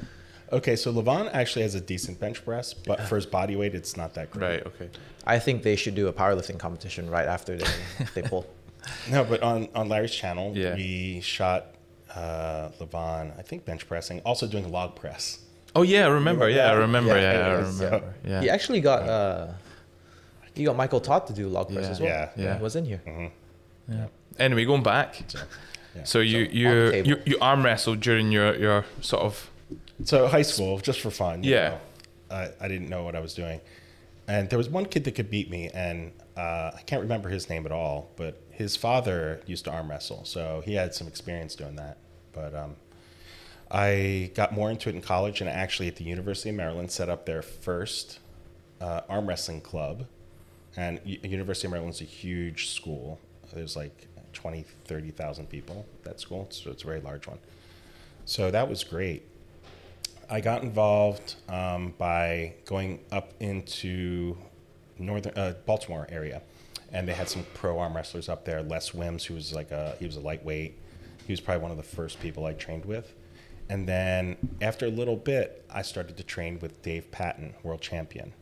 Okay, 0.51 0.75
so 0.75 0.91
Levan 0.91 1.29
actually 1.31 1.61
has 1.61 1.75
a 1.75 1.81
decent 1.81 2.19
bench 2.19 2.43
press, 2.43 2.73
but 2.73 3.01
for 3.07 3.15
his 3.17 3.27
body 3.27 3.55
weight, 3.55 3.75
it's 3.75 3.95
not 3.95 4.15
that 4.15 4.31
great. 4.31 4.47
Right. 4.47 4.65
Okay. 4.65 4.89
I 5.27 5.37
think 5.37 5.61
they 5.61 5.75
should 5.75 5.93
do 5.93 6.07
a 6.07 6.13
powerlifting 6.13 6.57
competition 6.57 7.07
right 7.09 7.27
after 7.27 7.55
they 7.57 7.67
they 8.15 8.21
pull. 8.23 8.45
No, 9.11 9.23
but 9.25 9.43
on, 9.43 9.67
on 9.75 9.89
Larry's 9.89 10.15
channel, 10.15 10.57
Yeah. 10.57 10.73
we 10.73 11.19
shot 11.21 11.65
uh, 12.15 12.69
Levan, 12.79 13.37
I 13.37 13.43
think 13.43 13.63
bench 13.65 13.87
pressing, 13.87 14.21
also 14.21 14.47
doing 14.47 14.71
log 14.71 14.95
press. 14.95 15.39
Oh 15.75 15.83
yeah, 15.83 16.05
I 16.05 16.09
remember. 16.09 16.49
Yeah, 16.49 16.71
I 16.71 16.73
remember. 16.73 17.15
Yeah, 17.15 17.21
Yeah, 17.33 17.45
I 17.47 17.59
yeah, 17.59 17.71
so- 17.71 17.83
remember. 17.85 18.13
Yeah. 18.25 18.41
He 18.41 18.49
actually 18.49 18.81
got 18.81 19.07
uh, 19.07 19.47
he 20.55 20.63
got 20.63 20.75
Michael 20.75 20.99
Todd 21.01 21.27
to 21.27 21.33
do 21.33 21.47
log 21.47 21.67
press 21.71 21.85
Yeah. 21.85 21.91
as 21.91 21.99
well. 21.99 22.09
Yeah. 22.09 22.29
Yeah. 22.43 22.57
he 22.57 22.63
was 22.63 22.75
in 22.75 22.85
here. 22.85 23.01
Yeah. 23.87 24.07
Anyway, 24.39 24.65
going 24.65 24.81
back. 24.81 25.21
Yeah. 25.96 26.03
So 26.03 26.19
you 26.19 26.46
So, 26.46 26.51
you, 26.51 26.67
on 26.69 26.75
the 26.86 26.91
table. 26.91 27.08
you 27.10 27.22
you 27.25 27.38
arm 27.41 27.63
wrestled 27.65 28.00
during 28.00 28.31
your 28.31 28.55
your 28.55 28.86
sort 29.01 29.24
of 29.24 29.50
So 30.03 30.27
high 30.27 30.43
school, 30.43 30.79
just 30.79 31.00
for 31.01 31.12
fun. 31.12 31.43
you 31.43 31.51
Yeah. 31.55 31.69
know, 31.69 31.79
I, 32.31 32.50
I 32.62 32.67
didn't 32.67 32.89
know 32.89 33.03
what 33.03 33.15
I 33.15 33.19
was 33.19 33.34
doing, 33.34 33.60
and 34.27 34.50
there 34.50 34.58
was 34.58 34.69
one 34.69 34.86
kid 34.86 35.03
that 35.05 35.15
could 35.15 35.29
beat 35.29 35.50
me, 35.50 35.69
and 35.74 36.12
uh, 36.38 36.72
I 36.75 36.81
can't 36.86 37.01
remember 37.01 37.29
his 37.29 37.50
name 37.50 37.65
at 37.65 37.72
all. 37.72 38.10
But 38.15 38.41
his 38.51 38.75
father 38.75 39.41
used 39.46 39.65
to 39.65 39.72
arm 39.72 39.89
wrestle, 39.89 40.25
so 40.25 40.62
he 40.65 40.75
had 40.75 40.93
some 40.93 41.08
experience 41.08 41.55
doing 41.55 41.75
that. 41.77 41.98
But 42.34 42.53
um, 42.55 42.75
I 43.72 44.31
got 44.36 44.53
more 44.53 44.69
into 44.72 44.89
it 44.89 44.96
in 44.96 45.01
college, 45.01 45.41
and 45.41 45.50
actually 45.50 45.88
at 45.88 45.96
the 45.98 46.03
University 46.03 46.50
of 46.50 46.55
Maryland 46.55 46.91
set 46.91 47.10
up 47.10 47.25
their 47.25 47.41
first 47.41 48.19
uh, 48.81 49.01
arm 49.10 49.27
wrestling 49.27 49.62
club. 49.62 50.05
And 50.77 51.00
U- 51.03 51.19
University 51.24 51.67
of 51.67 51.72
Maryland's 51.72 52.01
a 52.01 52.05
huge 52.05 52.69
school. 52.69 53.19
There's 53.53 53.75
like 53.75 54.08
20, 54.41 54.63
30,000 54.86 55.50
people 55.50 55.86
at 56.00 56.03
that 56.05 56.19
school, 56.22 56.48
so 56.50 56.72
it's 56.72 56.84
a 56.84 56.86
very 56.86 57.01
large 57.01 57.27
one. 57.27 57.39
So 58.24 58.50
that 58.51 58.69
was 58.69 58.86
great. 58.86 59.24
I 60.29 60.39
got 60.39 60.63
involved 60.63 61.36
um, 61.50 61.93
by 61.98 62.53
going 62.65 63.00
up 63.12 63.34
into 63.41 64.38
northern 64.98 65.34
uh, 65.36 65.55
Baltimore 65.65 66.08
area, 66.10 66.41
and 66.93 67.05
they 67.05 67.13
had 67.13 67.27
some 67.27 67.46
pro 67.53 67.79
arm 67.79 67.93
wrestlers 67.93 68.29
up 68.29 68.46
there. 68.46 68.63
Les 68.63 68.93
Wims, 68.93 69.25
who 69.25 69.34
was 69.34 69.53
like 69.53 69.72
a 69.72 69.98
he 70.00 70.05
was 70.05 70.15
a 70.15 70.22
lightweight. 70.22 70.79
He 71.27 71.34
was 71.34 71.41
probably 71.41 71.62
one 71.62 71.72
of 71.72 71.77
the 71.77 71.84
first 71.84 72.22
people 72.22 72.46
I 72.46 72.53
trained 72.53 72.86
with. 72.86 73.13
And 73.67 73.88
then 73.88 74.38
after 74.62 74.86
a 74.86 74.89
little 74.89 75.17
bit, 75.17 75.65
I 75.69 75.81
started 75.81 76.15
to 76.17 76.24
train 76.24 76.60
with 76.60 76.81
Dave 76.81 77.12
Patton, 77.12 77.55
world 77.62 77.81
champion, 77.81 78.34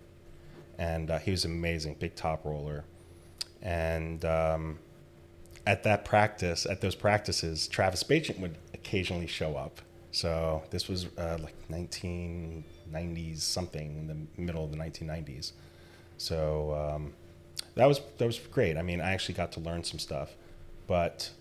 and 0.78 1.10
uh, 1.10 1.18
he 1.18 1.32
was 1.32 1.44
amazing, 1.44 1.96
big 2.00 2.14
top 2.14 2.46
roller. 2.46 2.84
And 3.64 4.24
um, 4.26 4.80
at 5.68 5.84
that 5.84 6.06
practice, 6.06 6.66
at 6.66 6.80
those 6.80 6.96
practices, 6.96 7.68
Travis 7.68 8.02
Bagent 8.02 8.40
would 8.40 8.58
occasionally 8.74 9.28
show 9.28 9.58
up. 9.58 9.82
So 10.12 10.64
this 10.70 10.88
was 10.88 11.08
uh, 11.18 11.38
like 11.44 11.56
1990s 11.70 13.40
something 13.42 13.98
in 13.98 14.08
the 14.08 14.42
middle 14.42 14.64
of 14.64 14.72
the 14.72 14.78
1990s. 14.78 15.52
So 16.18 16.96
um, 16.96 17.14
that 17.76 17.86
was 17.86 18.00
that 18.18 18.26
was 18.26 18.40
great. 18.40 18.78
I 18.78 18.82
mean, 18.82 19.02
I 19.02 19.12
actually 19.12 19.36
got 19.36 19.52
to 19.52 19.60
learn 19.60 19.84
some 19.84 20.00
stuff, 20.00 20.32
but 20.88 21.32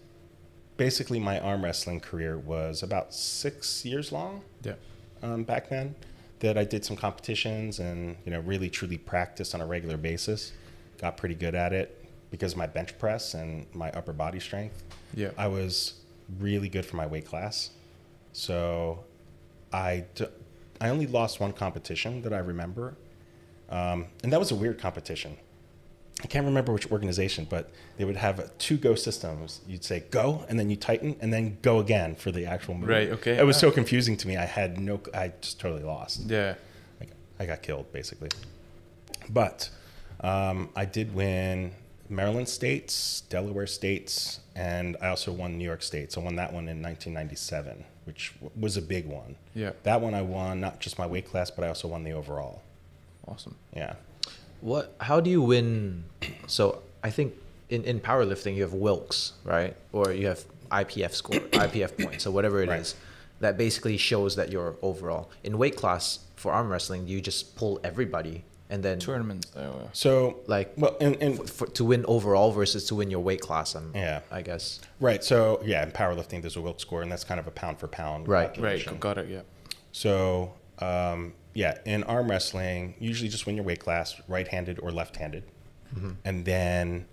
basically 0.76 1.21
my 1.21 1.38
arm 1.38 1.62
wrestling 1.62 2.00
career 2.00 2.37
was 2.37 2.83
about 2.83 3.14
six 3.14 3.85
years 3.85 4.11
long 4.11 4.42
yeah. 4.62 4.75
um, 5.23 5.45
back 5.45 5.68
then. 5.68 5.95
That 6.40 6.59
I 6.59 6.64
did 6.64 6.85
some 6.85 6.97
competitions 6.97 7.78
and 7.78 8.16
you 8.25 8.33
know 8.33 8.40
really 8.40 8.68
truly 8.71 8.99
practiced 8.99 9.54
on 9.54 9.61
a 9.61 9.66
regular 9.66 9.97
basis. 9.97 10.52
Got 11.00 11.16
pretty 11.16 11.37
good 11.37 11.54
at 11.54 11.73
it 11.73 12.06
because 12.37 12.52
of 12.52 12.59
my 12.59 12.66
bench 12.66 12.99
press 12.99 13.33
and 13.33 13.66
my 13.73 13.90
upper 13.93 14.12
body 14.12 14.38
strength. 14.38 14.83
Yeah. 15.14 15.31
I 15.38 15.49
was 15.49 15.95
really 16.38 16.69
good 16.69 16.85
for 16.85 16.97
my 16.97 17.07
weight 17.07 17.25
class. 17.25 17.71
So 18.35 19.05
I, 19.73 20.05
d- 20.14 20.26
I 20.78 20.90
only 20.90 21.07
lost 21.07 21.40
one 21.40 21.55
competition 21.55 22.21
that 22.23 22.35
I 22.35 22.38
remember. 22.38 22.95
Um, 23.71 24.07
and 24.23 24.31
that 24.33 24.38
was 24.38 24.50
a 24.50 24.55
weird 24.55 24.78
competition. 24.78 25.38
I 26.23 26.26
can't 26.26 26.45
remember 26.45 26.73
which 26.75 26.90
organization, 26.93 27.47
but 27.49 27.71
they 27.97 28.05
would 28.05 28.16
have 28.16 28.50
two 28.59 28.76
go 28.76 28.95
systems. 28.95 29.62
You'd 29.66 29.85
say 29.85 30.05
go, 30.11 30.45
and 30.49 30.59
then 30.59 30.69
you 30.69 30.76
tighten, 30.76 31.16
and 31.21 31.33
then 31.33 31.57
go 31.62 31.78
again 31.78 32.14
for 32.16 32.31
the 32.31 32.45
actual 32.45 32.75
move. 32.75 32.88
Right, 32.88 33.11
okay. 33.11 33.38
It 33.38 33.47
was 33.47 33.57
so 33.57 33.71
confusing 33.71 34.16
to 34.19 34.28
me. 34.28 34.37
I 34.37 34.45
had 34.45 34.78
no, 34.78 35.00
I 35.14 35.33
just 35.40 35.59
totally 35.59 35.85
lost. 35.85 36.21
Yeah. 36.26 36.55
I, 37.00 37.07
I 37.40 37.47
got 37.47 37.62
killed 37.62 37.90
basically. 37.93 38.28
But 39.31 39.71
um, 40.21 40.69
I 40.76 40.85
did 40.85 41.14
win 41.14 41.73
Maryland 42.09 42.49
states, 42.49 43.23
Delaware 43.29 43.67
states, 43.67 44.41
and 44.55 44.97
I 45.01 45.09
also 45.09 45.33
won 45.33 45.59
New 45.59 45.65
York 45.65 45.83
State. 45.83 46.13
So 46.13 46.21
I 46.21 46.25
won 46.25 46.37
that 46.37 46.53
one 46.53 46.69
in 46.69 46.83
1997, 46.83 47.85
which 48.05 48.33
w- 48.41 48.51
was 48.59 48.77
a 48.77 48.83
big 48.83 49.07
one. 49.07 49.37
Yeah. 49.55 49.73
That 49.83 50.01
one 50.01 50.15
I 50.15 50.23
won 50.23 50.61
not 50.61 50.81
just 50.81 50.99
my 50.99 51.07
weight 51.07 51.29
class, 51.29 51.51
but 51.51 51.65
I 51.65 51.69
also 51.69 51.89
won 51.89 52.05
the 52.05 52.13
overall. 52.13 52.63
Awesome. 53.29 53.57
Yeah. 53.75 53.95
What? 54.61 54.95
How 55.01 55.21
do 55.21 55.31
you 55.31 55.43
win? 55.43 56.05
So 56.47 56.83
I 57.03 57.11
think 57.11 57.35
in, 57.69 57.85
in 57.85 58.01
powerlifting 58.01 58.55
you 58.57 58.63
have 58.63 58.73
Wilks, 58.75 59.33
right? 59.45 59.77
Or 59.93 60.13
you 60.13 60.27
have 60.29 60.45
IPF 60.71 61.13
score, 61.13 61.37
IPF 61.67 62.03
points, 62.03 62.25
so 62.25 62.31
whatever 62.31 62.63
it 62.63 62.69
is, 62.71 62.95
Right. 62.95 62.95
that 63.41 63.59
basically 63.59 63.97
shows 63.97 64.37
that 64.37 64.51
you're 64.51 64.77
overall. 64.83 65.31
In 65.45 65.59
weight 65.59 65.77
class 65.77 66.21
for 66.37 66.53
arm 66.53 66.71
wrestling, 66.71 67.07
you 67.07 67.21
just 67.21 67.57
pull 67.57 67.81
everybody 67.85 68.45
and 68.71 68.83
then 68.83 68.99
Tournaments. 68.99 69.51
Oh, 69.57 69.61
yeah. 69.83 69.89
So 69.93 70.41
like 70.47 70.73
well, 70.77 70.97
and, 71.01 71.17
and 71.23 71.49
for, 71.49 71.67
to 71.69 71.85
win 71.85 72.05
overall 72.07 72.51
versus 72.53 72.85
to 72.87 72.95
win 72.95 73.11
your 73.11 73.21
weight 73.21 73.41
class. 73.41 73.75
I'm, 73.75 73.93
Yeah. 73.95 74.21
I 74.31 74.43
guess. 74.43 74.81
right. 75.01 75.23
So 75.23 75.61
yeah, 75.65 75.83
in 75.85 75.93
powerlifting 75.93 76.41
there's 76.41 76.57
a 76.57 76.61
Wilk 76.61 76.81
score, 76.81 77.03
and 77.03 77.11
that's 77.11 77.25
kind 77.25 77.39
of 77.41 77.47
a 77.47 77.51
pound 77.51 77.79
for 77.79 77.89
pound. 77.89 78.29
Right. 78.29 78.57
Right. 78.59 79.01
Got 79.01 79.19
it. 79.19 79.29
Yeah. 79.29 79.43
So, 79.93 80.53
um, 80.81 81.33
yeah, 81.55 81.79
in 81.87 82.03
arm 82.05 82.29
wrestling, 82.31 82.95
usually 82.99 83.31
just 83.31 83.47
win 83.47 83.57
your 83.57 83.65
weight 83.65 83.81
class, 83.81 84.21
right 84.29 84.47
handed 84.47 84.79
or 84.81 84.91
left 84.91 85.17
handed. 85.17 85.45
Mm-hmm. 85.95 86.11
And 86.25 86.45
then 86.45 87.07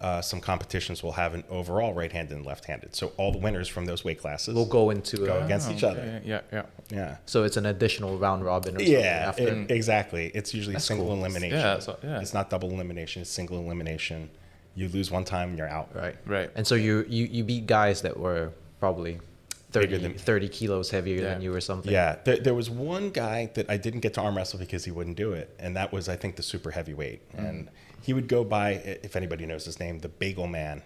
uh, 0.00 0.20
some 0.22 0.40
competitions 0.40 1.02
will 1.02 1.12
have 1.12 1.34
an 1.34 1.42
overall 1.50 1.92
right 1.92 2.12
handed 2.12 2.36
and 2.36 2.46
left 2.46 2.64
handed. 2.66 2.94
So, 2.94 3.12
all 3.16 3.32
the 3.32 3.38
winners 3.38 3.66
from 3.66 3.84
those 3.84 4.04
weight 4.04 4.20
classes 4.20 4.54
We'll 4.54 4.64
go 4.66 4.90
into 4.90 5.16
go 5.26 5.40
uh, 5.40 5.44
against 5.44 5.70
each 5.70 5.82
Oh, 5.82 5.88
other. 5.88 6.00
okay, 6.00 6.22
Yeah. 6.24 6.40
Yeah. 6.52 6.62
Yeah. 6.90 7.16
So 7.26 7.42
it's 7.44 7.56
an 7.56 7.66
additional 7.66 8.16
round 8.16 8.44
robin 8.44 8.76
or 8.76 8.78
something 8.78 8.92
Yeah, 8.94 9.24
after. 9.28 9.48
it- 9.48 9.70
exactly. 9.70 10.30
It's 10.34 10.54
usually 10.54 10.74
That's 10.74 10.84
single 10.84 11.06
cool. 11.06 11.16
elimination. 11.16 11.58
Yeah, 11.58 11.74
that's 11.74 11.86
what- 11.88 12.00
yeah. 12.04 12.20
It's 12.20 12.32
not 12.32 12.48
double 12.48 12.70
elimination, 12.70 13.22
it's 13.22 13.30
single 13.30 13.58
elimination. 13.58 14.30
You 14.76 14.88
lose 14.88 15.10
one 15.10 15.24
time, 15.24 15.48
and 15.48 15.58
you're 15.58 15.68
out. 15.68 15.88
Right. 15.94 16.14
Right. 16.24 16.50
And 16.54 16.64
so 16.64 16.76
you, 16.76 17.04
you, 17.08 17.24
you 17.26 17.42
beat 17.42 17.66
guys 17.66 18.02
that 18.02 18.16
were 18.16 18.52
probably 18.78 19.18
30, 19.72 19.98
than- 19.98 20.14
30 20.14 20.48
kilos 20.48 20.90
heavier 20.90 21.20
than 21.22 21.42
you 21.42 21.54
or 21.54 21.60
something. 21.60 21.92
Yeah, 21.92 22.16
there, 22.24 22.38
there 22.38 22.54
was 22.54 22.70
one 22.70 23.10
guy 23.10 23.50
that 23.54 23.68
I 23.70 23.76
didn't 23.76 24.00
get 24.00 24.14
to 24.14 24.20
arm 24.22 24.36
wrestle 24.36 24.58
because 24.58 24.84
he 24.84 24.90
wouldn't 24.90 25.16
do 25.16 25.32
it, 25.32 25.54
and 25.58 25.76
that 25.76 25.92
was 25.92 26.08
I 26.08 26.16
think 26.16 26.36
the 26.36 26.42
super 26.42 26.70
heavyweight, 26.70 27.36
Mm. 27.36 27.48
and 27.48 27.68
he 28.02 28.12
would 28.14 28.28
go 28.28 28.44
by 28.44 28.70
if 29.02 29.16
anybody 29.16 29.44
knows 29.46 29.64
his 29.64 29.78
name, 29.80 29.98
the 29.98 30.08
Bagel 30.08 30.46
Man. 30.46 30.82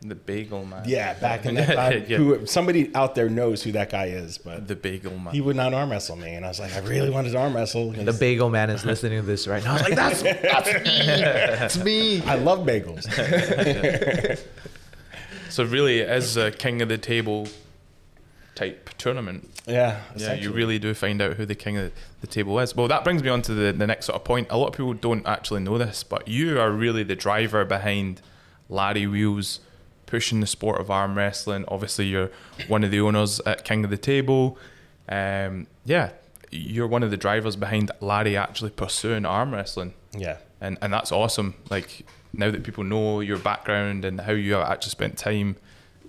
The 0.00 0.14
bagel 0.14 0.64
man. 0.64 0.84
Yeah, 0.86 1.14
back 1.14 1.44
in 1.44 1.56
that 1.56 1.74
time, 1.74 2.04
Yeah. 2.06 2.18
who 2.18 2.46
somebody 2.46 2.94
out 2.94 3.16
there 3.16 3.28
knows 3.28 3.64
who 3.64 3.72
that 3.72 3.90
guy 3.90 4.06
is, 4.06 4.38
but 4.38 4.68
The 4.68 4.76
bagel 4.76 5.18
man. 5.18 5.34
he 5.34 5.40
would 5.40 5.56
not 5.56 5.74
arm 5.74 5.90
wrestle 5.90 6.14
me, 6.14 6.34
and 6.34 6.44
I 6.44 6.48
was 6.48 6.60
like, 6.60 6.72
I 6.72 6.78
really 6.80 7.10
wanted 7.10 7.32
to 7.32 7.38
arm 7.38 7.56
wrestle. 7.56 7.90
The 7.90 8.12
bagel 8.12 8.48
man 8.48 8.70
is 8.70 8.84
listening 8.84 9.18
to 9.20 9.26
this 9.26 9.48
right 9.48 9.64
now. 9.64 9.70
I 9.70 9.74
was 9.74 9.82
like, 9.88 9.96
that's, 9.96 10.22
that's 10.22 10.68
me. 10.84 11.06
That's 11.06 11.76
me. 11.78 12.22
I 12.22 12.36
love 12.36 12.60
bagels. 12.64 13.08
So 15.50 15.64
really, 15.64 16.02
as 16.02 16.36
a 16.36 16.50
king 16.52 16.82
of 16.82 16.88
the 16.88 16.98
table 16.98 17.48
type 18.58 18.90
tournament. 18.98 19.48
Yeah, 19.66 20.00
Yeah, 20.16 20.34
you 20.34 20.50
really 20.50 20.80
do 20.80 20.92
find 20.92 21.22
out 21.22 21.34
who 21.34 21.46
the 21.46 21.54
king 21.54 21.76
of 21.76 21.92
the 22.20 22.26
table 22.26 22.58
is. 22.58 22.74
Well, 22.74 22.88
that 22.88 23.04
brings 23.04 23.22
me 23.22 23.28
on 23.28 23.40
to 23.42 23.54
the, 23.54 23.72
the 23.72 23.86
next 23.86 24.06
sort 24.06 24.16
of 24.16 24.24
point. 24.24 24.48
A 24.50 24.58
lot 24.58 24.68
of 24.68 24.72
people 24.72 24.94
don't 24.94 25.24
actually 25.26 25.60
know 25.60 25.78
this, 25.78 26.02
but 26.02 26.26
you 26.26 26.58
are 26.58 26.72
really 26.72 27.04
the 27.04 27.14
driver 27.14 27.64
behind 27.64 28.20
Larry 28.68 29.06
Wheels 29.06 29.60
pushing 30.06 30.40
the 30.40 30.46
sport 30.46 30.80
of 30.80 30.90
arm 30.90 31.16
wrestling. 31.16 31.64
Obviously, 31.68 32.06
you're 32.06 32.30
one 32.66 32.82
of 32.82 32.90
the 32.90 33.00
owners 33.00 33.40
at 33.46 33.64
King 33.64 33.84
of 33.84 33.90
the 33.90 33.96
Table. 33.96 34.58
Um, 35.08 35.68
yeah, 35.84 36.10
you're 36.50 36.88
one 36.88 37.04
of 37.04 37.12
the 37.12 37.16
drivers 37.16 37.54
behind 37.54 37.92
Larry 38.00 38.36
actually 38.36 38.70
pursuing 38.70 39.24
arm 39.24 39.52
wrestling. 39.52 39.94
Yeah. 40.12 40.38
And, 40.60 40.78
and 40.82 40.92
that's 40.92 41.12
awesome. 41.12 41.54
Like, 41.70 42.04
now 42.32 42.50
that 42.50 42.64
people 42.64 42.82
know 42.82 43.20
your 43.20 43.38
background 43.38 44.04
and 44.04 44.22
how 44.22 44.32
you 44.32 44.54
have 44.54 44.68
actually 44.68 44.90
spent 44.90 45.16
time 45.16 45.56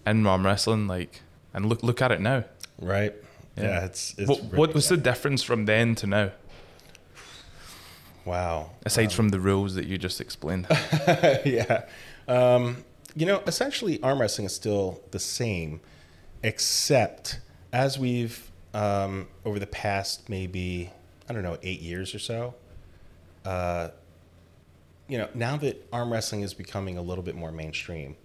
in 0.07 0.25
arm 0.25 0.45
wrestling, 0.45 0.87
like, 0.87 1.21
and 1.53 1.65
look 1.65 1.83
look 1.83 2.01
at 2.01 2.11
it 2.11 2.21
now. 2.21 2.45
Right. 2.79 3.13
Yeah, 3.57 3.85
it's, 3.85 4.15
it's 4.17 4.29
what, 4.29 4.39
really 4.39 4.57
what 4.57 4.73
was 4.73 4.87
the 4.87 4.97
difference 4.97 5.43
from 5.43 5.65
then 5.65 5.95
to 5.95 6.07
now? 6.07 6.31
Wow. 8.25 8.71
Aside 8.85 9.11
from 9.11 9.29
the 9.29 9.39
rules 9.39 9.75
that 9.75 9.85
you 9.85 9.97
just 9.97 10.21
explained. 10.21 10.67
yeah. 11.45 11.85
Um, 12.27 12.85
you 13.15 13.25
know, 13.25 13.41
essentially, 13.47 14.01
arm 14.03 14.21
wrestling 14.21 14.45
is 14.45 14.55
still 14.55 15.01
the 15.11 15.19
same, 15.19 15.81
except 16.43 17.39
as 17.73 17.97
we've, 17.97 18.51
um, 18.73 19.27
over 19.45 19.57
the 19.59 19.67
past 19.67 20.29
maybe, 20.29 20.91
I 21.27 21.33
don't 21.33 21.43
know, 21.43 21.57
eight 21.63 21.81
years 21.81 22.13
or 22.13 22.19
so, 22.19 22.53
uh, 23.45 23.89
you 25.07 25.17
know, 25.17 25.27
now 25.33 25.57
that 25.57 25.87
arm 25.91 26.13
wrestling 26.13 26.41
is 26.41 26.53
becoming 26.53 26.97
a 26.97 27.01
little 27.01 27.23
bit 27.23 27.35
more 27.35 27.51
mainstream, 27.51 28.15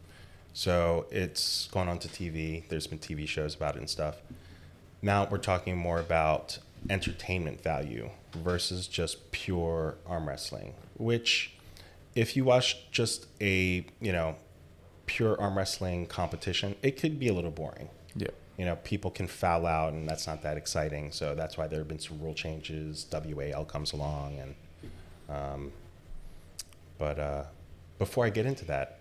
so 0.54 1.06
it's 1.10 1.66
gone 1.72 1.88
on 1.88 1.98
to 1.98 2.08
TV, 2.08 2.66
there's 2.68 2.86
been 2.86 3.00
TV 3.00 3.26
shows 3.26 3.56
about 3.56 3.74
it 3.74 3.80
and 3.80 3.90
stuff. 3.90 4.16
Now 5.02 5.26
we're 5.28 5.38
talking 5.38 5.76
more 5.76 5.98
about 5.98 6.58
entertainment 6.88 7.60
value 7.60 8.10
versus 8.32 8.86
just 8.86 9.32
pure 9.32 9.96
arm 10.06 10.28
wrestling, 10.28 10.74
which 10.96 11.52
if 12.14 12.36
you 12.36 12.44
watch 12.44 12.88
just 12.92 13.26
a, 13.40 13.84
you 14.00 14.12
know, 14.12 14.36
pure 15.06 15.38
arm 15.40 15.58
wrestling 15.58 16.06
competition, 16.06 16.76
it 16.82 16.92
could 16.92 17.18
be 17.18 17.26
a 17.26 17.32
little 17.32 17.50
boring. 17.50 17.88
Yeah. 18.14 18.28
You 18.56 18.64
know, 18.64 18.76
people 18.76 19.10
can 19.10 19.26
foul 19.26 19.66
out 19.66 19.92
and 19.92 20.08
that's 20.08 20.28
not 20.28 20.42
that 20.42 20.56
exciting. 20.56 21.10
So 21.10 21.34
that's 21.34 21.58
why 21.58 21.66
there 21.66 21.80
have 21.80 21.88
been 21.88 21.98
some 21.98 22.20
rule 22.22 22.32
changes. 22.32 23.06
WAL 23.12 23.64
comes 23.64 23.92
along 23.92 24.38
and 24.38 24.54
um, 25.28 25.72
but 26.96 27.18
uh, 27.18 27.42
before 27.98 28.24
I 28.24 28.30
get 28.30 28.46
into 28.46 28.64
that, 28.66 29.00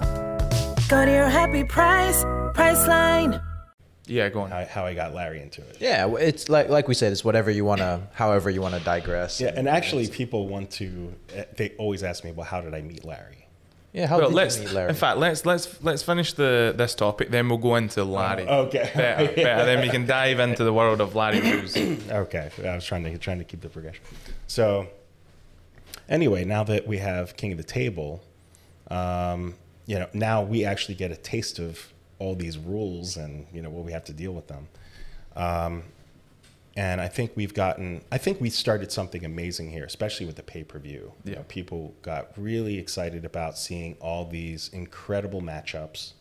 Go 0.91 1.05
to 1.05 1.09
your 1.11 1.29
happy 1.29 1.63
price, 1.63 2.21
Priceline. 2.53 3.41
Yeah, 4.07 4.27
go 4.27 4.41
on. 4.41 4.51
How, 4.51 4.65
how 4.65 4.85
I 4.85 4.93
got 4.93 5.13
Larry 5.13 5.41
into 5.41 5.61
it. 5.61 5.77
Yeah, 5.79 6.13
it's 6.17 6.49
like 6.49 6.67
like 6.67 6.89
we 6.89 6.93
said, 6.95 7.13
it's 7.13 7.23
whatever 7.23 7.49
you 7.49 7.63
wanna, 7.63 8.09
however 8.11 8.49
you 8.49 8.61
wanna 8.61 8.81
digress. 8.81 9.39
Yeah, 9.39 9.53
and 9.55 9.69
actually, 9.69 10.09
people 10.09 10.49
want 10.49 10.69
to. 10.71 11.13
eh, 11.33 11.45
They 11.55 11.69
always 11.77 12.03
ask 12.03 12.25
me, 12.25 12.33
"Well, 12.33 12.45
how 12.45 12.59
did 12.59 12.73
I 12.73 12.81
meet 12.81 13.05
Larry?" 13.05 13.47
yeah. 13.93 14.05
How 14.07 14.17
well, 14.19 14.27
did 14.31 14.35
let's. 14.35 14.57
you 14.57 14.65
meet 14.65 14.73
Larry? 14.73 14.89
In 14.89 14.95
fact, 14.95 15.17
let's 15.17 15.45
let's 15.45 15.81
let's 15.81 16.03
finish 16.03 16.33
the 16.33 16.73
this 16.75 16.93
topic, 16.93 17.29
then 17.29 17.47
we'll 17.47 17.57
go 17.69 17.77
into 17.77 18.03
Larry. 18.03 18.45
okay. 18.45 18.91
Better, 18.93 19.27
better. 19.33 19.65
Then 19.69 19.79
we 19.81 19.87
can 19.89 20.05
dive 20.05 20.41
into 20.41 20.65
the 20.65 20.73
world 20.73 20.99
of 20.99 21.15
Larry 21.15 21.39
Wheels. 21.39 21.77
Okay, 22.11 22.49
I 22.65 22.75
was 22.75 22.83
trying 22.85 23.05
to 23.05 23.17
trying 23.17 23.37
to 23.39 23.45
keep 23.45 23.61
the 23.61 23.69
progression. 23.69 24.03
So, 24.47 24.87
anyway, 26.09 26.43
now 26.43 26.65
that 26.65 26.85
we 26.85 26.97
have 26.97 27.37
King 27.37 27.53
of 27.53 27.57
the 27.57 27.63
Table, 27.79 28.21
um, 28.89 29.55
you 29.85 29.99
know, 29.99 30.07
now 30.13 30.41
we 30.43 30.63
actually 30.65 30.95
get 30.95 31.11
a 31.11 31.15
taste 31.15 31.59
of 31.59 31.93
all 32.19 32.35
these 32.35 32.57
rules 32.57 33.17
and 33.17 33.47
you 33.53 33.61
know 33.61 33.69
what 33.69 33.83
we 33.83 33.91
have 33.91 34.03
to 34.05 34.13
deal 34.13 34.31
with 34.33 34.47
them. 34.47 34.67
Um, 35.35 35.83
and 36.77 37.01
I 37.01 37.09
think 37.09 37.31
we've 37.35 37.53
gotten, 37.53 38.01
I 38.13 38.17
think 38.17 38.39
we 38.39 38.49
started 38.49 38.91
something 38.93 39.25
amazing 39.25 39.71
here, 39.71 39.83
especially 39.83 40.25
with 40.25 40.37
the 40.37 40.43
pay 40.43 40.63
per 40.63 40.79
view. 40.79 41.11
You 41.25 41.31
Yeah. 41.33 41.39
know, 41.39 41.45
people 41.49 41.93
got 42.01 42.31
really 42.37 42.77
excited 42.77 43.25
about 43.25 43.57
seeing 43.57 43.95
all 43.99 44.25
these 44.25 44.69
incredible 44.71 45.41
matchups. 45.41 46.13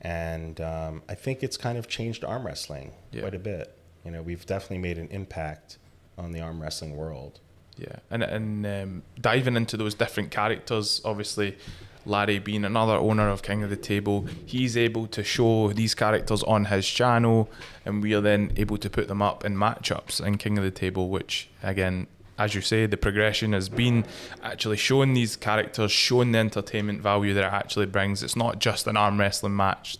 And 0.00 0.60
um, 0.60 1.02
I 1.08 1.14
think 1.14 1.42
it's 1.42 1.56
kind 1.58 1.76
of 1.78 1.88
changed 1.88 2.24
arm 2.24 2.46
wrestling 2.46 2.92
Yeah. 3.12 3.22
quite 3.22 3.34
a 3.34 3.38
bit. 3.38 3.76
You 4.04 4.10
know, 4.10 4.22
we've 4.22 4.46
definitely 4.46 4.78
made 4.78 4.98
an 4.98 5.08
impact 5.08 5.78
on 6.16 6.32
the 6.32 6.40
arm 6.40 6.60
wrestling 6.62 6.96
world. 6.96 7.40
Yeah, 7.76 7.96
and 8.08 8.22
and 8.22 8.64
um, 8.66 9.02
diving 9.20 9.56
into 9.56 9.76
those 9.76 9.94
different 9.94 10.30
characters, 10.30 11.00
obviously, 11.04 11.56
Larry 12.06 12.38
being 12.38 12.64
another 12.64 12.94
owner 12.94 13.28
of 13.28 13.42
King 13.42 13.62
of 13.62 13.70
the 13.70 13.76
Table, 13.76 14.26
he's 14.44 14.76
able 14.76 15.06
to 15.08 15.24
show 15.24 15.72
these 15.72 15.94
characters 15.94 16.42
on 16.42 16.66
his 16.66 16.86
channel, 16.86 17.50
and 17.84 18.02
we 18.02 18.14
are 18.14 18.20
then 18.20 18.52
able 18.56 18.76
to 18.78 18.90
put 18.90 19.08
them 19.08 19.22
up 19.22 19.44
in 19.44 19.56
matchups 19.56 20.24
in 20.24 20.38
King 20.38 20.58
of 20.58 20.64
the 20.64 20.70
Table, 20.70 21.08
which 21.08 21.48
again. 21.62 22.06
As 22.36 22.52
you 22.52 22.62
say, 22.62 22.86
the 22.86 22.96
progression 22.96 23.52
has 23.52 23.68
been 23.68 24.04
actually 24.42 24.76
showing 24.76 25.14
these 25.14 25.36
characters, 25.36 25.92
showing 25.92 26.32
the 26.32 26.40
entertainment 26.40 27.00
value 27.00 27.32
that 27.32 27.44
it 27.44 27.52
actually 27.52 27.86
brings. 27.86 28.24
It's 28.24 28.34
not 28.34 28.58
just 28.58 28.88
an 28.88 28.96
arm 28.96 29.20
wrestling 29.20 29.54
match; 29.54 29.98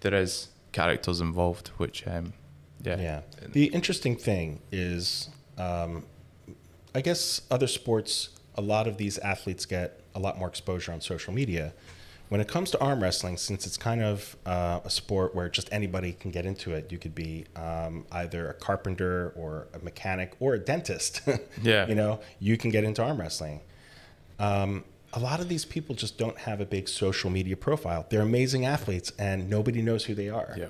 there 0.00 0.12
is 0.12 0.48
characters 0.72 1.20
involved, 1.20 1.68
which, 1.76 2.04
um, 2.08 2.32
yeah, 2.82 2.98
Yeah. 2.98 3.20
The 3.46 3.66
interesting 3.66 4.16
thing 4.16 4.62
is, 4.72 5.30
um, 5.58 6.06
I 6.92 7.02
guess 7.02 7.42
other 7.50 7.68
sports, 7.68 8.30
a 8.56 8.60
lot 8.60 8.88
of 8.88 8.96
these 8.96 9.18
athletes 9.18 9.64
get 9.64 10.00
a 10.16 10.18
lot 10.18 10.38
more 10.38 10.48
exposure 10.48 10.92
on 10.92 11.00
social 11.00 11.32
media. 11.32 11.72
When 12.28 12.40
it 12.40 12.48
comes 12.48 12.72
to 12.72 12.80
arm 12.80 13.00
wrestling, 13.00 13.36
since 13.36 13.68
it's 13.68 13.76
kind 13.76 14.02
of 14.02 14.36
uh, 14.44 14.80
a 14.84 14.90
sport 14.90 15.32
where 15.36 15.48
just 15.48 15.68
anybody 15.70 16.12
can 16.12 16.32
get 16.32 16.44
into 16.44 16.72
it, 16.72 16.90
you 16.90 16.98
could 16.98 17.14
be 17.14 17.44
um, 17.54 18.04
either 18.10 18.50
a 18.50 18.54
carpenter 18.54 19.32
or 19.36 19.68
a 19.72 19.78
mechanic 19.78 20.32
or 20.40 20.54
a 20.54 20.58
dentist. 20.58 21.20
Yeah. 21.62 21.86
you 21.86 21.94
know, 21.94 22.20
you 22.40 22.56
can 22.56 22.70
get 22.70 22.82
into 22.82 23.02
arm 23.02 23.20
wrestling. 23.20 23.60
Um, 24.40 24.84
a 25.12 25.20
lot 25.20 25.38
of 25.40 25.48
these 25.48 25.64
people 25.64 25.94
just 25.94 26.18
don't 26.18 26.36
have 26.38 26.60
a 26.60 26.66
big 26.66 26.88
social 26.88 27.30
media 27.30 27.56
profile. 27.56 28.06
They're 28.10 28.22
amazing 28.22 28.64
athletes, 28.64 29.12
and 29.18 29.48
nobody 29.48 29.80
knows 29.80 30.04
who 30.04 30.14
they 30.14 30.28
are. 30.28 30.54
Yeah. 30.58 30.68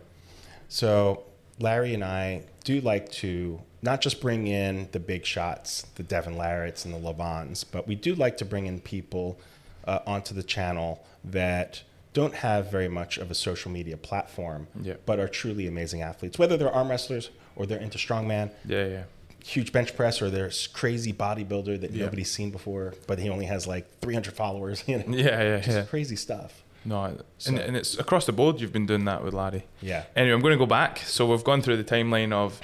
So 0.69 1.25
Larry 1.59 1.95
and 1.95 2.05
I 2.05 2.43
do 2.65 2.81
like 2.81 3.11
to 3.13 3.61
not 3.87 4.01
just 4.03 4.21
bring 4.21 4.47
in 4.49 4.89
the 4.93 5.01
big 5.01 5.25
shots, 5.25 5.87
the 5.95 6.03
Devon 6.03 6.35
Larratts 6.37 6.85
and 6.85 6.93
the 6.93 6.99
Levans, 6.99 7.65
but 7.65 7.87
we 7.89 7.95
do 7.95 8.15
like 8.15 8.37
to 8.39 8.45
bring 8.45 8.67
in 8.67 8.81
people 8.81 9.39
uh, 9.87 10.01
onto 10.07 10.35
the 10.35 10.43
channel 10.43 11.03
that 11.25 11.83
don't 12.13 12.35
have 12.35 12.71
very 12.71 12.89
much 12.89 13.17
of 13.19 13.31
a 13.31 13.35
social 13.35 13.71
media 13.71 13.97
platform, 13.97 14.67
Yeah. 14.83 14.95
but 15.07 15.19
are 15.21 15.29
truly 15.29 15.67
amazing 15.67 16.03
athletes, 16.03 16.39
whether 16.39 16.57
they're 16.57 16.73
arm 16.73 16.89
wrestlers 16.89 17.31
or 17.55 17.65
they're 17.67 17.79
into 17.81 17.97
strongman, 17.99 18.51
yeah, 18.67 18.87
yeah. 18.87 19.03
huge 19.45 19.71
bench 19.73 19.95
press, 19.95 20.21
or 20.21 20.29
they're 20.31 20.51
crazy 20.73 21.13
bodybuilder 21.13 21.81
that 21.81 21.93
Yeah. 21.93 22.05
nobody's 22.07 22.31
seen 22.31 22.51
before, 22.51 22.95
but 23.07 23.19
he 23.19 23.29
only 23.31 23.47
has 23.47 23.67
like 23.67 23.87
300 24.01 24.35
followers. 24.35 24.83
You 24.89 24.99
know? 24.99 25.05
Yeah, 25.09 25.43
yeah, 25.43 25.57
Just 25.61 25.77
yeah. 25.77 25.83
crazy 25.85 26.17
stuff. 26.17 26.63
No, 26.85 27.17
and, 27.47 27.59
and 27.59 27.77
it's 27.77 27.99
across 27.99 28.27
the 28.27 28.33
board. 28.33 28.61
You've 28.61 28.73
been 28.73 28.87
doing 28.87 29.05
that 29.07 29.23
with 29.25 29.35
Larry. 29.35 29.65
Yeah. 29.83 30.05
Anyway, 30.15 30.35
I'm 30.35 30.41
going 30.41 30.53
to 30.53 30.59
go 30.59 30.67
back. 30.67 30.99
So 30.99 31.27
we've 31.27 31.43
gone 31.43 31.61
through 31.61 31.79
the 31.79 31.85
timeline 31.85 32.33
of 32.33 32.61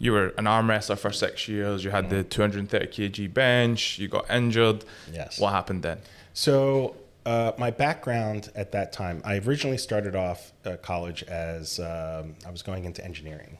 you 0.00 0.12
were 0.12 0.28
an 0.38 0.46
arm 0.46 0.68
wrestler 0.68 0.96
for 0.96 1.12
six 1.12 1.46
years. 1.46 1.84
You 1.84 1.90
had 1.90 2.08
the 2.08 2.24
230 2.24 2.86
kg 2.86 3.32
bench. 3.32 3.98
You 3.98 4.08
got 4.08 4.28
injured. 4.30 4.84
Yes. 5.12 5.38
What 5.38 5.52
happened 5.52 5.82
then? 5.82 5.98
So, 6.32 6.96
uh, 7.26 7.52
my 7.58 7.70
background 7.70 8.50
at 8.54 8.72
that 8.72 8.94
time, 8.94 9.20
I 9.26 9.36
originally 9.38 9.76
started 9.76 10.16
off 10.16 10.52
uh, 10.64 10.76
college 10.78 11.22
as 11.24 11.78
um, 11.78 12.34
I 12.46 12.50
was 12.50 12.62
going 12.62 12.86
into 12.86 13.04
engineering, 13.04 13.58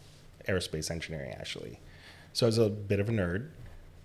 aerospace 0.48 0.90
engineering 0.90 1.32
actually. 1.38 1.78
So 2.32 2.46
I 2.46 2.48
was 2.48 2.58
a 2.58 2.70
bit 2.70 3.00
of 3.00 3.10
a 3.10 3.12
nerd, 3.12 3.48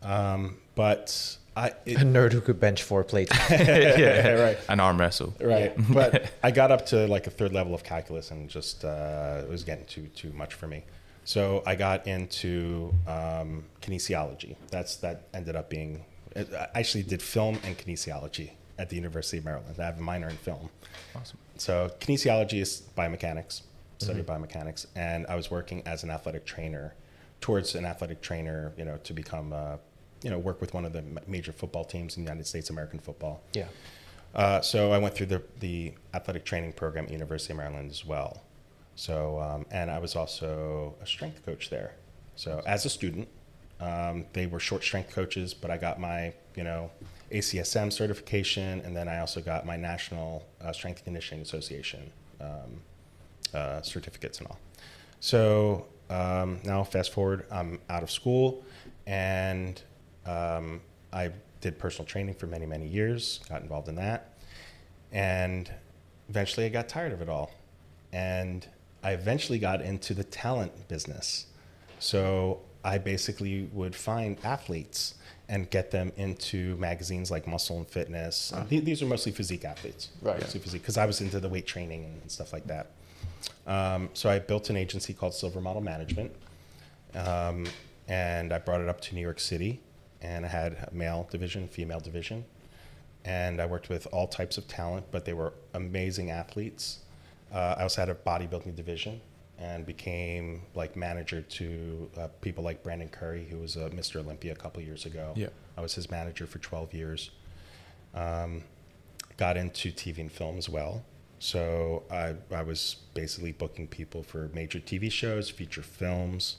um, 0.02 0.58
but 0.76 1.38
I 1.56 1.72
it, 1.86 2.02
A 2.02 2.06
nerd 2.06 2.34
who 2.34 2.42
could 2.42 2.60
bench 2.60 2.84
four 2.84 3.06
plates. 3.06 3.32
yeah, 3.50 4.32
right. 4.34 4.58
An 4.70 4.82
arm 4.82 5.00
wrestle. 5.00 5.34
Right, 5.40 5.74
but 5.90 6.34
I 6.44 6.52
got 6.52 6.72
up 6.72 6.86
to 6.88 7.08
like 7.08 7.28
a 7.28 7.30
third 7.30 7.54
level 7.54 7.74
of 7.74 7.84
calculus 7.84 8.32
and 8.32 8.50
just 8.50 8.84
uh, 8.84 9.42
it 9.42 9.50
was 9.50 9.64
getting 9.64 9.86
too 9.86 10.08
too 10.08 10.34
much 10.34 10.54
for 10.54 10.68
me. 10.68 10.84
So 11.26 11.64
I 11.66 11.76
got 11.76 12.08
into 12.08 12.94
um, 13.08 13.66
kinesiology. 13.82 14.56
That's 14.70 14.96
that 14.98 15.28
ended 15.34 15.56
up 15.56 15.70
being. 15.70 16.06
I 16.36 16.68
actually 16.76 17.04
did 17.04 17.22
film 17.22 17.60
and 17.64 17.78
kinesiology 17.78 18.52
at 18.78 18.90
the 18.90 18.96
University 18.96 19.38
of 19.38 19.46
Maryland. 19.46 19.76
I 19.80 19.86
have 19.86 19.98
a 19.98 20.02
minor 20.02 20.30
in 20.30 20.38
film. 20.38 20.70
Awesome. 21.16 21.40
So 21.58 21.90
kinesiology 22.00 22.62
is 22.62 22.84
biomechanics, 22.98 23.64
study 23.98 24.20
of 24.20 24.26
biomechanics, 24.26 24.86
and 24.96 25.26
I 25.28 25.36
was 25.36 25.50
working 25.50 25.82
as 25.88 26.04
an 26.04 26.12
athletic 26.12 26.46
trainer, 26.46 26.94
towards 27.42 27.74
an 27.76 27.86
athletic 27.86 28.22
trainer, 28.22 28.74
you 28.78 28.86
know, 28.86 28.98
to 28.98 29.14
become, 29.14 29.54
uh, 29.54 29.78
you 30.24 30.30
know, 30.30 30.38
work 30.38 30.60
with 30.60 30.74
one 30.74 30.86
of 30.86 30.94
the 30.94 31.04
major 31.26 31.54
football 31.54 31.86
teams 31.86 32.18
in 32.18 32.24
the 32.24 32.30
United 32.30 32.46
States, 32.48 32.70
American 32.70 33.00
football. 33.00 33.42
yeah. 33.54 33.66
Uh, 34.34 34.60
so 34.60 34.92
I 34.92 34.98
went 34.98 35.16
through 35.16 35.28
the, 35.28 35.42
the 35.62 35.94
athletic 36.14 36.44
training 36.44 36.74
program 36.74 37.06
at 37.06 37.12
University 37.12 37.54
of 37.54 37.58
Maryland 37.58 37.90
as 37.90 38.04
well. 38.06 38.44
So 38.96 39.40
um, 39.40 39.66
and 39.72 39.92
I 39.92 40.00
was 40.00 40.16
also 40.16 40.96
a 41.02 41.06
strength 41.06 41.46
coach 41.46 41.70
there. 41.70 41.94
So 42.36 42.62
as 42.66 42.86
a 42.86 42.90
student, 42.90 43.28
um, 43.80 44.26
they 44.34 44.46
were 44.48 44.60
short 44.60 44.84
strength 44.84 45.14
coaches, 45.14 45.54
but 45.54 45.70
I 45.70 45.78
got 45.78 46.00
my 46.00 46.34
you 46.56 46.64
know 46.64 46.90
ACSM 47.32 47.92
certification, 47.92 48.82
and 48.82 48.96
then 48.96 49.08
I 49.08 49.20
also 49.20 49.42
got 49.42 49.66
my 49.66 49.76
National 49.76 50.46
uh, 50.62 50.72
Strength 50.72 51.04
Conditioning 51.04 51.42
Association 51.42 52.10
um, 52.40 52.82
uh, 53.54 53.82
certificates 53.82 54.40
and 54.40 54.48
all. 54.48 54.60
So 55.20 55.86
um, 56.10 56.60
now 56.64 56.84
fast 56.84 57.12
forward, 57.12 57.46
I'm 57.52 57.80
out 57.90 58.04
of 58.04 58.12
school, 58.12 58.64
and 59.08 59.82
um, 60.26 60.82
I 61.12 61.32
did 61.60 61.78
personal 61.80 62.06
training 62.06 62.36
for 62.36 62.48
many 62.48 62.66
many 62.66 62.88
years. 62.88 63.42
Got 63.50 63.62
involved 63.62 63.90
in 63.90 63.96
that, 63.96 64.38
and 65.12 65.70
eventually 66.30 66.66
I 66.66 66.70
got 66.70 66.88
tired 66.88 67.12
of 67.12 67.22
it 67.22 67.28
all, 67.28 67.52
and 68.14 68.66
I 69.06 69.12
eventually 69.12 69.60
got 69.60 69.82
into 69.82 70.16
the 70.16 70.24
talent 70.24 70.88
business. 70.88 71.46
So 72.00 72.62
I 72.84 72.98
basically 72.98 73.70
would 73.72 73.96
find 73.96 74.36
athletes 74.44 75.14
and 75.48 75.70
get 75.70 75.92
them 75.92 76.12
into 76.18 76.76
magazines 76.78 77.30
like 77.30 77.46
Muscle 77.46 77.78
and 77.78 77.88
Fitness. 77.88 78.52
And 78.52 78.68
the- 78.68 78.80
These 78.80 79.04
are 79.04 79.06
mostly 79.06 79.32
physique 79.32 79.64
athletes, 79.64 80.10
Right. 80.24 80.42
Mostly 80.42 80.60
physique, 80.60 80.82
because 80.82 80.98
I 80.98 81.06
was 81.06 81.22
into 81.22 81.40
the 81.40 81.48
weight 81.48 81.68
training 81.68 82.04
and 82.06 82.32
stuff 82.32 82.52
like 82.52 82.66
that. 82.66 82.88
Um, 83.68 84.10
so 84.16 84.28
I 84.28 84.40
built 84.40 84.72
an 84.72 84.76
agency 84.76 85.14
called 85.14 85.36
Silver 85.36 85.62
Model 85.62 85.84
Management, 85.84 86.32
um, 87.14 87.68
and 88.08 88.52
I 88.52 88.58
brought 88.58 88.82
it 88.82 88.90
up 88.90 89.02
to 89.02 89.14
New 89.14 89.22
York 89.22 89.40
City, 89.40 89.82
and 90.20 90.46
I 90.48 90.50
had 90.50 90.88
a 90.92 90.96
male 90.96 91.28
division, 91.30 91.68
female 91.68 92.00
division, 92.00 92.44
and 93.24 93.62
I 93.62 93.68
worked 93.68 93.88
with 93.88 94.08
all 94.12 94.28
types 94.28 94.58
of 94.58 94.68
talent, 94.68 95.06
but 95.12 95.26
they 95.26 95.34
were 95.34 95.54
amazing 95.76 96.32
athletes. 96.32 97.00
Uh, 97.54 97.76
I 97.78 97.84
also 97.84 98.02
had 98.02 98.10
a 98.10 98.16
bodybuilding 98.16 98.76
division 98.76 99.22
and 99.58 99.86
became 99.86 100.62
like 100.74 100.96
manager 100.96 101.42
to 101.42 102.10
uh, 102.18 102.28
people 102.42 102.64
like 102.64 102.84
Brandon 102.84 103.08
Curry, 103.08 103.48
who 103.50 103.60
was 103.60 103.76
a 103.76 103.90
Mr. 103.90 104.18
Olympia 104.18 104.52
a 104.52 104.56
couple 104.56 104.82
years 104.82 105.06
ago. 105.06 105.34
Yeah. 105.36 105.48
I 105.78 105.82
was 105.82 105.96
his 105.96 106.12
manager 106.12 106.46
for 106.46 106.60
12 106.60 106.94
years. 106.94 107.32
Um, 108.14 108.64
got 109.38 109.58
into 109.58 109.92
TV 109.92 110.20
and 110.20 110.32
film 110.32 110.58
as 110.58 110.70
well. 110.70 111.04
So 111.40 112.04
I, 112.10 112.36
I 112.54 112.64
was 112.64 112.98
basically 113.14 113.52
booking 113.52 113.88
people 113.88 114.24
for 114.24 114.50
major 114.54 114.80
TV 114.80 115.12
shows, 115.12 115.50
feature 115.50 115.84
films. 115.84 116.58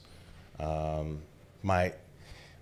Um, 0.61 1.23
my, 1.63 1.95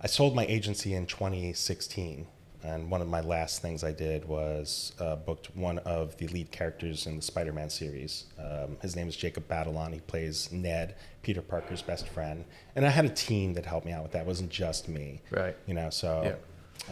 I 0.01 0.07
sold 0.07 0.35
my 0.35 0.45
agency 0.45 0.93
in 0.93 1.05
2016, 1.05 2.27
and 2.65 2.89
one 2.89 3.01
of 3.01 3.07
my 3.07 3.21
last 3.21 3.61
things 3.61 3.83
I 3.83 3.91
did 3.91 4.25
was 4.27 4.93
uh, 4.99 5.15
booked 5.17 5.47
one 5.55 5.77
of 5.79 6.17
the 6.17 6.27
lead 6.29 6.51
characters 6.51 7.05
in 7.07 7.15
the 7.17 7.21
Spider-Man 7.21 7.69
series. 7.69 8.25
Um, 8.39 8.77
his 8.81 8.95
name 8.95 9.07
is 9.07 9.15
Jacob 9.15 9.47
Batalon. 9.47 9.93
He 9.93 9.99
plays 9.99 10.51
Ned, 10.51 10.95
Peter 11.21 11.41
Parker's 11.41 11.81
best 11.81 12.07
friend, 12.09 12.43
and 12.75 12.85
I 12.85 12.89
had 12.89 13.05
a 13.05 13.09
team 13.09 13.53
that 13.55 13.65
helped 13.65 13.85
me 13.85 13.91
out 13.91 14.03
with 14.03 14.11
that. 14.13 14.21
It 14.21 14.27
wasn't 14.27 14.49
just 14.49 14.87
me, 14.89 15.21
Right. 15.31 15.55
You 15.67 15.73
know, 15.75 15.89
so. 15.89 16.35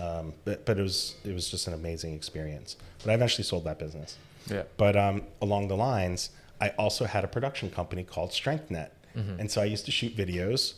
Um, 0.01 0.33
but 0.45 0.65
but 0.65 0.79
it 0.79 0.81
was 0.81 1.15
it 1.25 1.33
was 1.33 1.49
just 1.49 1.67
an 1.67 1.73
amazing 1.73 2.13
experience. 2.15 2.77
But 3.03 3.11
I 3.11 3.13
eventually 3.15 3.43
sold 3.43 3.65
that 3.65 3.77
business. 3.79 4.17
Yeah. 4.49 4.63
But 4.77 4.95
um, 4.95 5.23
along 5.41 5.67
the 5.67 5.75
lines, 5.77 6.29
I 6.61 6.69
also 6.69 7.05
had 7.05 7.23
a 7.23 7.27
production 7.27 7.69
company 7.69 8.03
called 8.03 8.31
StrengthNet, 8.31 8.89
Mm-hmm. 9.15 9.39
and 9.41 9.51
so 9.51 9.61
I 9.61 9.65
used 9.65 9.85
to 9.85 9.91
shoot 9.91 10.15
videos 10.17 10.73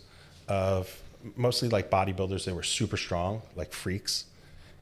of 0.49 1.01
mostly 1.36 1.69
like 1.69 1.89
bodybuilders. 1.89 2.43
They 2.45 2.51
were 2.51 2.63
super 2.63 2.97
strong, 2.97 3.41
like 3.55 3.71
freaks, 3.71 4.25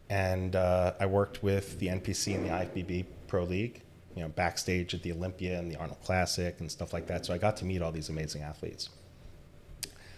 and 0.10 0.56
uh, 0.56 0.94
I 1.00 1.06
worked 1.06 1.44
with 1.44 1.80
the 1.80 1.88
NPC 1.88 2.36
and 2.36 2.46
the 2.46 2.50
IFBB 2.50 3.06
Pro 3.28 3.44
League, 3.44 3.82
you 4.16 4.22
know, 4.22 4.30
backstage 4.30 4.94
at 4.94 5.02
the 5.02 5.12
Olympia 5.12 5.58
and 5.58 5.72
the 5.72 5.76
Arnold 5.76 6.02
Classic 6.04 6.60
and 6.60 6.72
stuff 6.72 6.94
like 6.94 7.08
that. 7.08 7.26
So 7.26 7.34
I 7.34 7.38
got 7.38 7.58
to 7.58 7.66
meet 7.66 7.82
all 7.82 7.92
these 7.92 8.10
amazing 8.10 8.42
athletes. 8.42 8.90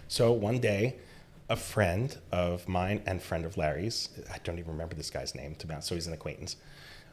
So 0.07 0.31
one 0.31 0.59
day, 0.59 0.97
a 1.49 1.55
friend 1.55 2.17
of 2.31 2.67
mine 2.67 3.01
and 3.05 3.21
friend 3.21 3.45
of 3.45 3.57
Larry's, 3.57 4.09
I 4.33 4.37
don't 4.43 4.59
even 4.59 4.71
remember 4.71 4.95
this 4.95 5.09
guy's 5.09 5.35
name 5.35 5.55
to 5.55 5.67
be 5.67 5.73
honest, 5.73 5.89
so 5.89 5.95
he's 5.95 6.07
an 6.07 6.13
acquaintance, 6.13 6.57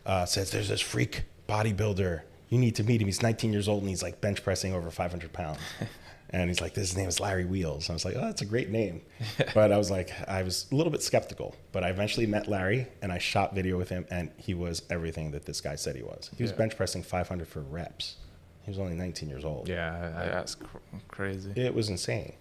uh, 0.06 0.24
says, 0.24 0.50
There's 0.50 0.68
this 0.68 0.80
freak 0.80 1.24
bodybuilder. 1.48 2.22
You 2.48 2.58
need 2.58 2.74
to 2.76 2.84
meet 2.84 3.00
him. 3.00 3.06
He's 3.06 3.22
19 3.22 3.52
years 3.52 3.68
old 3.68 3.80
and 3.80 3.88
he's 3.88 4.02
like 4.02 4.20
bench 4.20 4.42
pressing 4.44 4.74
over 4.74 4.90
500 4.90 5.32
pounds. 5.32 5.58
and 6.32 6.48
he's 6.48 6.60
like, 6.60 6.74
His 6.74 6.96
name 6.96 7.08
is 7.08 7.20
Larry 7.20 7.44
Wheels. 7.44 7.90
I 7.90 7.92
was 7.92 8.04
like, 8.04 8.16
Oh, 8.16 8.20
that's 8.20 8.42
a 8.42 8.46
great 8.46 8.70
name. 8.70 9.02
but 9.54 9.70
I 9.72 9.76
was 9.78 9.90
like, 9.90 10.10
I 10.28 10.42
was 10.42 10.66
a 10.72 10.74
little 10.74 10.90
bit 10.92 11.02
skeptical. 11.02 11.54
But 11.72 11.84
I 11.84 11.90
eventually 11.90 12.26
met 12.26 12.48
Larry 12.48 12.86
and 13.02 13.12
I 13.12 13.18
shot 13.18 13.54
video 13.54 13.76
with 13.76 13.88
him 13.88 14.06
and 14.10 14.30
he 14.38 14.54
was 14.54 14.82
everything 14.90 15.30
that 15.32 15.44
this 15.46 15.60
guy 15.60 15.74
said 15.76 15.96
he 15.96 16.02
was. 16.02 16.30
He 16.36 16.42
was 16.42 16.50
Yeah. 16.52 16.58
bench 16.58 16.76
pressing 16.76 17.02
500 17.02 17.46
for 17.48 17.60
reps. 17.60 18.16
He 18.64 18.70
was 18.70 18.78
only 18.78 18.94
19 18.94 19.28
years 19.28 19.44
old. 19.44 19.68
Yeah, 19.68 20.12
I- 20.16 20.26
that's 20.26 20.54
cr- 20.54 20.76
crazy. 21.08 21.52
It 21.56 21.74
was 21.74 21.88
insane. 21.88 22.32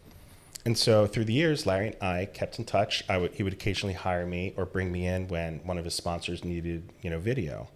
And 0.63 0.77
so 0.77 1.07
through 1.07 1.25
the 1.25 1.33
years, 1.33 1.65
Larry 1.65 1.87
and 1.87 1.95
I 2.03 2.25
kept 2.25 2.59
in 2.59 2.65
touch. 2.65 3.03
I 3.09 3.17
would, 3.17 3.33
he 3.33 3.41
would 3.41 3.53
occasionally 3.53 3.95
hire 3.95 4.27
me 4.27 4.53
or 4.55 4.65
bring 4.67 4.91
me 4.91 5.07
in 5.07 5.27
when 5.27 5.59
one 5.63 5.79
of 5.79 5.85
his 5.85 5.95
sponsors 5.95 6.43
needed, 6.43 6.83
you 7.01 7.09
know, 7.09 7.17
video. 7.17 7.67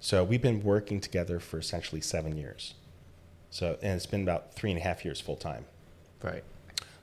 So 0.00 0.24
we've 0.24 0.40
been 0.40 0.62
working 0.62 0.98
together 1.00 1.38
for 1.38 1.58
essentially 1.58 2.00
seven 2.00 2.36
years. 2.38 2.72
So 3.52 3.78
and 3.82 3.92
it's 3.94 4.06
been 4.06 4.22
about 4.22 4.54
three 4.54 4.70
and 4.72 4.80
a 4.80 4.82
half 4.82 5.04
years 5.04 5.20
full 5.20 5.36
time. 5.36 5.64
Right. 6.22 6.42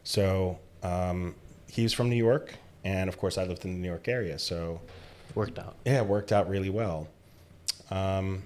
So 0.03 0.59
um, 0.83 1.35
he's 1.67 1.93
from 1.93 2.09
New 2.09 2.15
York, 2.17 2.55
and 2.83 3.07
of 3.07 3.17
course 3.17 3.37
I 3.37 3.43
lived 3.45 3.63
in 3.65 3.73
the 3.75 3.79
New 3.79 3.87
York 3.87 4.07
area. 4.09 4.37
So 4.39 4.81
Worked 5.35 5.59
out. 5.59 5.75
yeah, 5.85 5.99
it 6.01 6.05
worked 6.07 6.31
out 6.31 6.49
really 6.49 6.69
well. 6.71 7.07
Um, 7.91 8.43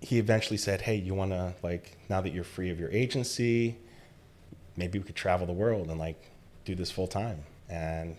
he 0.00 0.18
eventually 0.18 0.56
said, 0.56 0.80
"Hey, 0.80 0.96
you 0.96 1.14
want 1.14 1.30
to 1.32 1.54
like 1.62 1.96
now 2.08 2.20
that 2.22 2.32
you're 2.32 2.42
free 2.44 2.70
of 2.70 2.80
your 2.80 2.90
agency, 2.90 3.76
maybe 4.76 4.98
we 4.98 5.04
could 5.04 5.14
travel 5.16 5.46
the 5.46 5.52
world 5.52 5.88
and 5.90 5.98
like 6.00 6.20
do 6.64 6.74
this 6.74 6.90
full 6.90 7.06
time." 7.06 7.44
And 7.68 8.16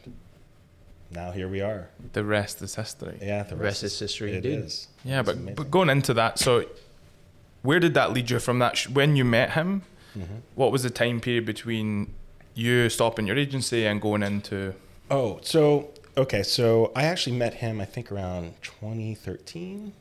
now 1.12 1.32
here 1.32 1.48
we 1.48 1.62
are. 1.62 1.90
The 2.14 2.24
rest 2.24 2.62
is 2.62 2.76
history. 2.76 3.18
Yeah, 3.22 3.44
the 3.44 3.56
Rest 3.56 3.84
is 3.84 3.98
history 4.00 4.32
It 4.34 4.46
indeed. 4.46 4.60
is. 4.66 4.88
Yeah, 5.04 5.20
It's 5.20 5.28
but, 5.28 5.36
amazing. 5.36 5.56
but 5.56 5.70
going 5.72 5.90
into 5.90 6.14
that, 6.16 6.40
so 6.40 6.66
where 7.64 7.80
did 7.80 7.94
that 7.96 8.14
lead 8.14 8.30
you 8.30 8.40
from 8.40 8.60
that? 8.60 8.78
Sh- 8.78 8.90
when 8.90 9.16
you 9.16 9.26
met 9.26 9.52
him, 9.52 9.82
Mm-hmm. 10.16 10.36
what 10.54 10.72
was 10.72 10.84
the 10.84 10.92
time 10.92 11.20
period 11.20 11.44
between 11.48 12.14
you 12.54 12.88
stopping 12.88 13.26
your 13.26 13.36
agency 13.36 13.84
and 13.88 14.00
going 14.00 14.22
into? 14.22 14.76
Oh, 15.10 15.40
so 15.42 15.90
okay, 16.16 16.44
so 16.44 16.92
I 16.96 17.06
actually 17.06 17.36
met 17.36 17.56
him 17.56 17.82
I 17.82 17.86
think 17.86 18.12
around 18.12 18.54
2013 18.62 19.92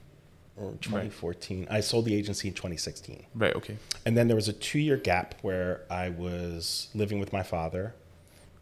or 0.59 0.72
2014. 0.83 1.66
I 1.70 1.81
sold 1.81 2.05
the 2.05 2.14
agency 2.14 2.48
in 2.48 2.53
2016. 2.55 3.25
Right. 3.35 3.57
Okay. 3.57 3.79
And 4.05 4.14
then 4.16 4.27
there 4.29 4.37
was 4.37 4.48
a 4.48 4.53
two 4.53 4.79
year 4.79 4.98
gap 4.98 5.35
where 5.40 5.81
I 5.90 6.11
was 6.11 6.88
living 6.94 7.18
with 7.18 7.33
my 7.33 7.42
father, 7.42 7.94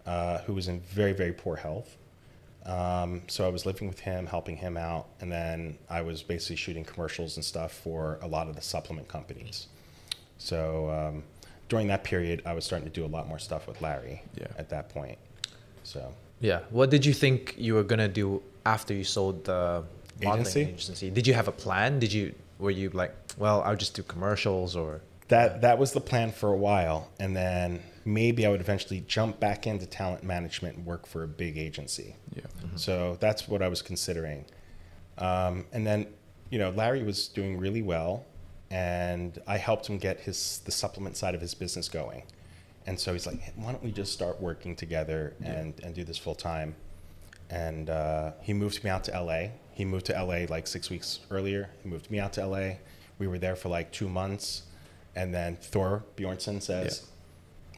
uh, 0.06 0.38
who 0.42 0.54
was 0.54 0.68
in 0.68 0.80
very, 0.82 1.12
very 1.12 1.32
poor 1.32 1.56
health. 1.56 1.96
Um, 2.66 3.22
so 3.26 3.44
I 3.46 3.48
was 3.48 3.64
living 3.66 3.88
with 3.88 4.00
him, 4.00 4.26
helping 4.26 4.56
him 4.56 4.76
out. 4.76 5.06
And 5.20 5.30
then 5.32 5.78
I 5.88 6.02
was 6.02 6.22
basically 6.22 6.56
shooting 6.56 6.84
commercials 6.84 7.36
and 7.36 7.44
stuff 7.44 7.72
for 7.72 8.18
a 8.22 8.26
lot 8.26 8.48
of 8.48 8.56
the 8.56 8.62
supplement 8.62 9.08
companies. 9.08 9.66
So 10.38 10.90
um, 10.90 11.22
during 11.68 11.86
that 11.88 12.04
period, 12.04 12.42
I 12.44 12.52
was 12.52 12.64
starting 12.64 12.86
to 12.88 12.94
do 12.94 13.04
a 13.04 13.08
lot 13.08 13.28
more 13.28 13.38
stuff 13.38 13.66
with 13.66 13.80
Larry 13.80 14.22
Yeah. 14.38 14.46
at 14.58 14.68
that 14.70 14.88
point. 14.90 15.18
So 15.84 16.12
Yeah. 16.40 16.60
What 16.70 16.90
did 16.90 17.04
you 17.06 17.12
think 17.14 17.54
you 17.58 17.74
were 17.74 17.82
gonna 17.84 18.08
do 18.08 18.42
after 18.66 18.92
you 18.94 19.04
sold 19.04 19.44
the 19.44 19.84
modeling 20.22 20.40
Agency? 20.46 20.60
agency? 20.60 21.10
Did 21.10 21.26
you 21.26 21.34
have 21.34 21.48
a 21.48 21.52
plan? 21.52 21.98
Did 21.98 22.12
you 22.12 22.34
were 22.58 22.70
you 22.70 22.90
like, 22.90 23.14
well, 23.38 23.62
I'll 23.62 23.76
just 23.76 23.94
do 23.94 24.02
commercials 24.02 24.76
or? 24.76 25.00
that 25.28 25.60
that 25.62 25.78
was 25.78 25.92
the 25.92 26.00
plan 26.00 26.32
for 26.32 26.52
a 26.52 26.56
while 26.56 27.08
and 27.20 27.36
then 27.36 27.80
maybe 28.04 28.46
i 28.46 28.48
would 28.50 28.60
eventually 28.60 29.00
jump 29.06 29.38
back 29.40 29.66
into 29.66 29.86
talent 29.86 30.22
management 30.24 30.76
and 30.76 30.86
work 30.86 31.06
for 31.06 31.22
a 31.22 31.28
big 31.28 31.58
agency 31.58 32.16
Yeah. 32.34 32.42
so 32.76 33.16
that's 33.20 33.46
what 33.48 33.62
i 33.62 33.68
was 33.68 33.82
considering 33.82 34.44
um, 35.18 35.66
and 35.72 35.86
then 35.86 36.06
you 36.50 36.58
know 36.58 36.70
larry 36.70 37.02
was 37.02 37.28
doing 37.28 37.58
really 37.58 37.82
well 37.82 38.24
and 38.70 39.38
i 39.46 39.56
helped 39.56 39.86
him 39.88 39.98
get 39.98 40.20
his 40.20 40.60
the 40.64 40.72
supplement 40.72 41.16
side 41.16 41.34
of 41.34 41.40
his 41.40 41.54
business 41.54 41.88
going 41.88 42.22
And 42.86 42.98
so 42.98 43.12
he's 43.12 43.26
like, 43.26 43.40
why 43.56 43.72
don't 43.72 43.84
we 43.84 43.92
just 43.92 44.12
start 44.12 44.40
working 44.40 44.74
together 44.74 45.34
and, 45.44 45.74
and 45.84 45.94
do 45.94 46.02
this 46.02 46.16
full 46.18 46.34
time? 46.34 46.74
And 47.50 47.90
uh, 47.90 48.32
he 48.40 48.52
moved 48.54 48.82
me 48.82 48.88
out 48.90 49.04
to 49.04 49.12
LA. 49.22 49.40
He 49.72 49.84
moved 49.84 50.06
to 50.06 50.14
LA 50.14 50.46
like 50.48 50.66
six 50.66 50.88
weeks 50.88 51.20
earlier. 51.30 51.68
He 51.82 51.88
moved 51.90 52.10
me 52.10 52.18
out 52.18 52.32
to 52.34 52.46
LA. 52.46 52.66
We 53.18 53.26
were 53.28 53.38
there 53.38 53.54
for 53.54 53.68
like 53.68 53.92
two 53.92 54.08
months. 54.08 54.62
And 55.14 55.28
then 55.34 55.56
Thor 55.60 56.04
Bjornsson 56.16 56.62
says, 56.62 57.06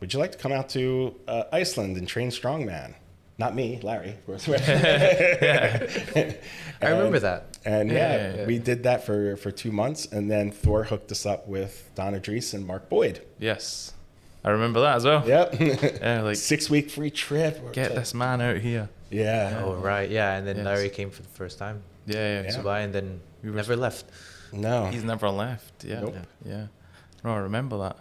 Would 0.02 0.12
you 0.12 0.18
like 0.18 0.32
to 0.32 0.38
come 0.38 0.50
out 0.50 0.68
to 0.70 1.14
uh, 1.28 1.44
Iceland 1.52 1.96
and 1.96 2.08
train 2.08 2.30
strongman? 2.30 2.96
Not 3.38 3.54
me, 3.54 3.78
Larry, 3.84 4.10
of 4.10 4.26
course. 4.26 4.48
I 4.48 6.36
remember 6.82 7.20
that. 7.20 7.56
And 7.64 7.88
yeah, 7.88 8.16
Yeah, 8.16 8.34
yeah. 8.38 8.46
we 8.46 8.58
did 8.58 8.82
that 8.82 9.06
for, 9.06 9.36
for 9.36 9.52
two 9.52 9.70
months. 9.70 10.06
And 10.06 10.28
then 10.28 10.50
Thor 10.50 10.82
hooked 10.82 11.12
us 11.12 11.24
up 11.24 11.46
with 11.46 11.88
Donna 11.94 12.18
Drees 12.18 12.52
and 12.52 12.66
Mark 12.66 12.88
Boyd. 12.88 13.22
Yes. 13.38 13.92
I 14.44 14.50
remember 14.50 14.80
that 14.80 14.96
as 14.96 15.04
well. 15.04 15.22
Yep. 15.24 15.54
Yeah, 15.60 16.22
like 16.22 16.34
Six 16.36 16.68
week 16.68 16.90
free 16.90 17.10
trip. 17.12 17.72
get 17.72 17.94
this 17.94 18.12
man 18.12 18.40
out 18.40 18.56
here. 18.56 18.88
Yeah. 19.08 19.62
Oh 19.64 19.74
right, 19.74 20.10
yeah. 20.10 20.34
And 20.36 20.44
then 20.46 20.56
Yes. 20.56 20.64
Larry 20.64 20.88
came 20.90 21.10
for 21.10 21.22
the 21.22 21.28
first 21.28 21.58
time 21.60 21.80
Yeah, 22.06 22.42
yeah. 22.42 22.42
to 22.42 22.52
So 22.52 22.62
Dubai, 22.64 22.82
and 22.84 22.92
then 22.92 23.20
We 23.44 23.50
were- 23.50 23.56
never 23.56 23.76
left. 23.76 24.06
No. 24.52 24.86
he's 24.86 25.04
never 25.04 25.30
left. 25.30 25.84
Yeah, 25.84 26.00
Nope. 26.00 26.16
yeah. 26.44 26.66
No, 27.24 27.34
I 27.34 27.38
remember 27.38 27.78
that. 27.78 27.96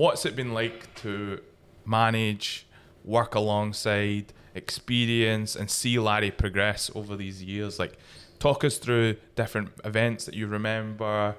What's 0.00 0.24
it 0.24 0.34
been 0.34 0.54
like 0.54 0.94
to 1.02 1.42
manage, 1.84 2.66
work 3.04 3.34
alongside, 3.34 4.32
experience, 4.54 5.54
and 5.54 5.70
see 5.70 5.98
Larry 5.98 6.30
progress 6.30 6.90
over 6.94 7.16
these 7.16 7.42
years? 7.42 7.78
Like, 7.78 7.98
talk 8.38 8.64
us 8.64 8.78
through 8.78 9.16
different 9.36 9.68
events 9.84 10.24
that 10.24 10.32
you 10.34 10.46
remember, 10.46 11.36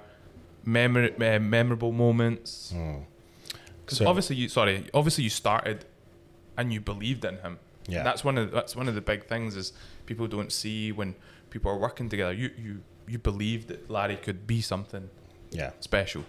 memor- 0.63 1.09
uh, 1.19 1.39
memorable 1.39 1.91
moments. 1.91 2.71
Because 3.83 3.97
So- 3.97 4.07
obviously, 4.07 4.35
you 4.35 4.47
sorry, 4.47 4.85
obviously 4.93 5.23
you 5.23 5.31
started, 5.31 5.85
and 6.55 6.71
you 6.71 6.79
believed 6.81 7.25
in 7.25 7.37
him. 7.39 7.57
Yeah. 7.87 8.03
that's 8.03 8.23
one 8.23 8.37
of 8.37 8.51
that's 8.51 8.75
one 8.75 8.87
of 8.87 8.93
the 8.93 9.01
big 9.01 9.25
things 9.25 9.55
is 9.55 9.73
people 10.05 10.27
don't 10.27 10.51
see 10.51 10.91
when 10.91 11.15
people 11.49 11.71
are 11.71 11.77
working 11.79 12.09
together. 12.09 12.31
You 12.31 12.51
you 12.65 12.83
you 13.07 13.17
believed 13.17 13.69
that 13.69 13.89
Larry 13.89 14.17
could 14.17 14.45
be 14.45 14.61
something 14.61 15.09
Yeah. 15.49 15.71
special. 15.79 16.25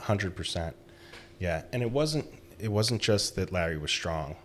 hundred 0.00 0.34
percent. 0.34 0.74
Yeah, 1.38 1.62
and 1.72 1.82
it 1.82 1.90
wasn't 1.90 2.26
it 2.58 2.72
wasn't 2.72 3.02
just 3.02 3.36
that 3.36 3.52
Larry 3.52 3.76
was 3.76 3.90
strong. 3.90 4.36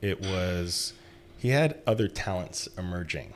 It 0.00 0.20
was 0.20 0.92
he 1.38 1.50
had 1.50 1.80
other 1.86 2.08
talents 2.08 2.68
emerging. 2.78 3.34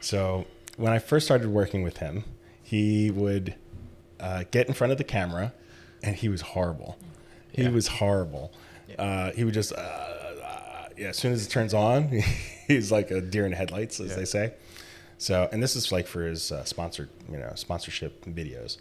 So 0.00 0.46
when 0.76 0.92
I 0.92 0.98
first 0.98 1.26
started 1.26 1.48
working 1.48 1.82
with 1.82 1.98
him, 1.98 2.24
he 2.62 3.10
would 3.10 3.54
uh, 4.18 4.44
get 4.50 4.68
in 4.68 4.74
front 4.74 4.92
of 4.92 4.98
the 4.98 5.04
camera, 5.04 5.52
and 6.02 6.16
he 6.16 6.28
was 6.28 6.40
horrible. 6.40 6.96
He 7.52 7.68
was 7.68 7.88
horrible. 7.88 8.52
Uh, 8.98 9.32
he 9.32 9.44
would 9.44 9.54
just 9.54 9.72
uh, 9.72 9.76
uh, 9.76 10.88
yeah. 10.96 11.08
As 11.08 11.16
soon 11.16 11.32
as 11.32 11.44
it 11.44 11.50
turns 11.50 11.74
on, 11.74 12.08
he's 12.68 12.90
like 12.92 13.10
a 13.10 13.20
deer 13.20 13.46
in 13.46 13.52
headlights, 13.52 14.00
as 14.00 14.14
they 14.16 14.24
say. 14.24 14.54
So, 15.18 15.48
and 15.52 15.62
this 15.62 15.76
is 15.76 15.92
like 15.92 16.06
for 16.06 16.22
his 16.22 16.50
uh, 16.50 16.64
sponsored, 16.64 17.10
you 17.30 17.36
know, 17.36 17.52
sponsorship 17.54 18.24
videos. 18.24 18.78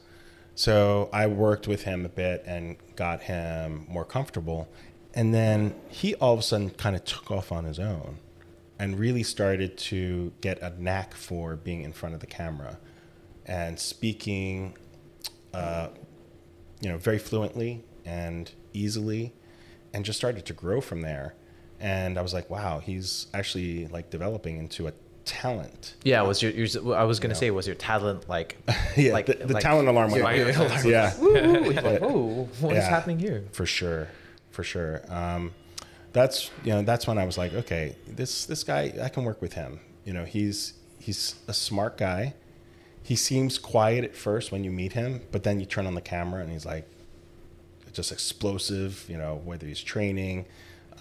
So 0.60 1.10
I 1.14 1.28
worked 1.28 1.70
with 1.70 1.84
him 1.84 2.06
a 2.06 2.10
bit 2.10 2.44
and 2.46 2.76
got 2.98 3.22
him 3.22 3.86
more 3.88 4.04
comfortable. 4.04 4.68
And 5.14 5.34
then 5.34 5.74
he 5.88 6.16
all 6.16 6.34
of 6.34 6.40
a 6.40 6.44
sudden 6.44 6.72
kind 6.72 6.98
of 6.98 7.06
took 7.06 7.32
off 7.32 7.54
on 7.54 7.64
his 7.64 7.80
own 7.80 8.18
and 8.78 9.00
really 9.00 9.24
started 9.24 9.78
to 9.78 10.34
get 10.42 10.62
a 10.62 10.74
knack 10.78 11.14
for 11.14 11.56
being 11.56 11.84
in 11.84 11.94
front 11.94 12.14
of 12.14 12.20
the 12.20 12.28
camera 12.28 12.78
and 13.46 13.80
speaking, 13.80 14.76
uh, 15.54 15.88
you 16.82 16.90
know, 16.90 16.98
very 16.98 17.20
fluently 17.20 17.86
and 18.04 18.52
easily 18.74 19.32
and 19.94 20.04
just 20.04 20.20
started 20.20 20.46
to 20.48 20.52
grow 20.52 20.82
from 20.82 21.04
there. 21.04 21.36
And 21.80 22.20
I 22.20 22.22
was 22.22 22.34
like, 22.34 22.50
wow, 22.50 22.80
he's 22.80 23.28
actually 23.34 23.88
like 23.88 24.10
developing 24.10 24.58
into 24.58 24.90
a 24.90 24.94
talent. 25.30 25.94
Yeah, 26.04 26.24
was 26.24 26.42
your, 26.42 26.52
your 26.52 26.96
I 26.96 27.04
was 27.04 27.20
gonna 27.20 27.36
say 27.36 27.52
was 27.52 27.68
your 27.68 27.76
talent 27.76 28.28
like 28.28 28.58
Yeah, 28.98 29.14
like 29.14 29.28
the, 29.28 29.36
the 29.36 29.60
talent 29.62 29.88
alarm 29.88 30.12
went 30.12 30.24
off. 30.24 30.58
alarm- 30.58 30.88
Yeah. 30.90 31.18
Woo, 31.20 31.72
like, 31.72 32.02
oh, 32.02 32.50
what 32.60 32.76
is 32.76 32.84
Yeah, 32.84 32.90
happening 32.90 33.20
here? 33.20 33.46
For 33.52 33.66
sure, 33.66 34.08
for 34.52 34.64
sure. 34.64 35.02
Um, 35.10 35.54
that's 36.14 36.50
you 36.64 36.72
know 36.74 36.82
that's 36.82 37.06
when 37.08 37.18
I 37.20 37.26
was 37.26 37.38
like, 37.38 37.54
okay, 37.54 37.96
this 38.08 38.46
this 38.46 38.64
guy 38.64 38.94
I 39.02 39.10
can 39.10 39.24
work 39.24 39.42
with 39.42 39.54
him. 39.54 39.80
You 40.06 40.14
know, 40.14 40.26
he's 40.26 40.74
he's 41.00 41.36
a 41.48 41.54
smart 41.54 41.98
guy. 41.98 42.34
He 43.04 43.16
seems 43.16 43.58
quiet 43.60 44.04
at 44.04 44.16
first 44.16 44.52
when 44.52 44.64
you 44.64 44.72
meet 44.72 44.94
him, 44.94 45.22
but 45.32 45.44
then 45.44 45.60
you 45.60 45.66
turn 45.66 45.86
on 45.88 45.96
the 45.96 46.02
camera 46.02 46.42
and 46.42 46.52
he's 46.52 46.66
like 46.66 46.88
just 47.94 48.12
explosive. 48.12 49.06
You 49.08 49.18
know, 49.18 49.42
whether 49.46 49.66
he's 49.68 49.82
training, 49.82 50.46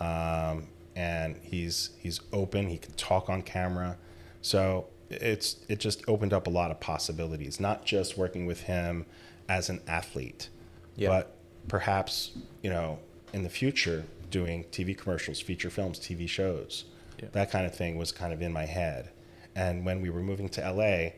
um, 0.01 0.69
and 0.97 1.37
he's 1.43 1.91
he's 1.99 2.21
open. 2.33 2.69
He 2.69 2.79
can 2.79 2.93
talk 2.95 3.29
on 3.31 3.43
camera. 3.43 3.97
So 4.42 4.87
it's 5.11 5.57
it 5.68 5.81
just 5.81 6.03
opened 6.09 6.33
up 6.33 6.46
a 6.46 6.51
lot 6.51 6.70
of 6.70 6.81
possibilities. 6.81 7.59
Not 7.61 7.85
just 7.85 8.16
working 8.18 8.46
with 8.46 8.62
him 8.62 9.07
as 9.48 9.68
an 9.68 9.81
athlete, 9.87 10.48
Yeah. 10.96 11.09
but 11.09 11.35
perhaps 11.68 12.33
you 12.62 12.70
know 12.70 12.98
in 13.33 13.42
the 13.42 13.51
future 13.51 14.05
doing 14.31 14.64
TV 14.70 14.96
commercials, 14.96 15.40
feature 15.40 15.70
films, 15.70 15.98
TV 15.98 16.29
shows, 16.29 16.85
that 17.33 17.51
kind 17.51 17.66
of 17.66 17.74
thing 17.74 17.96
was 17.96 18.12
kind 18.12 18.33
of 18.33 18.42
in 18.42 18.53
my 18.53 18.66
head. 18.66 19.11
And 19.57 19.85
when 19.85 20.01
we 20.03 20.11
were 20.11 20.20
moving 20.22 20.48
to 20.51 20.61
LA, 20.61 21.11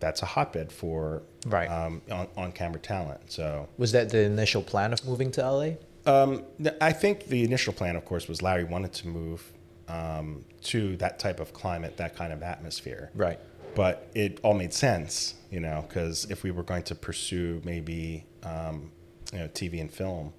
that's 0.00 0.20
a 0.22 0.26
hotbed 0.26 0.70
for 0.72 1.22
Right. 1.46 1.68
um, 1.68 2.02
on 2.10 2.28
on 2.36 2.52
camera 2.52 2.80
talent. 2.80 3.20
So 3.32 3.68
Was 3.78 3.92
that 3.92 4.10
the 4.10 4.22
initial 4.22 4.62
plan 4.62 4.92
of 4.92 5.04
moving 5.06 5.30
to 5.32 5.40
LA? 5.42 5.70
um, 6.06 6.44
I 6.80 6.92
think 6.92 7.26
the 7.26 7.42
initial 7.44 7.72
plan, 7.72 7.96
of 7.96 8.04
course, 8.04 8.28
was 8.28 8.42
Larry 8.42 8.64
wanted 8.64 8.92
to 8.94 9.08
move 9.08 9.52
um, 9.88 10.44
to 10.64 10.96
that 10.96 11.18
type 11.18 11.40
of 11.40 11.52
climate, 11.52 11.96
that 11.96 12.16
kind 12.16 12.32
of 12.32 12.42
atmosphere. 12.42 13.10
Right. 13.14 13.38
But 13.74 14.08
it 14.14 14.40
all 14.42 14.54
made 14.54 14.72
sense, 14.72 15.34
you 15.50 15.60
know, 15.60 15.84
because 15.86 16.26
if 16.30 16.42
we 16.42 16.50
were 16.50 16.62
going 16.62 16.82
to 16.84 16.94
pursue 16.94 17.60
maybe, 17.64 18.24
um, 18.42 18.90
you 19.32 19.38
know, 19.40 19.48
TV 19.48 19.80
and 19.80 19.90
film, 19.92 20.32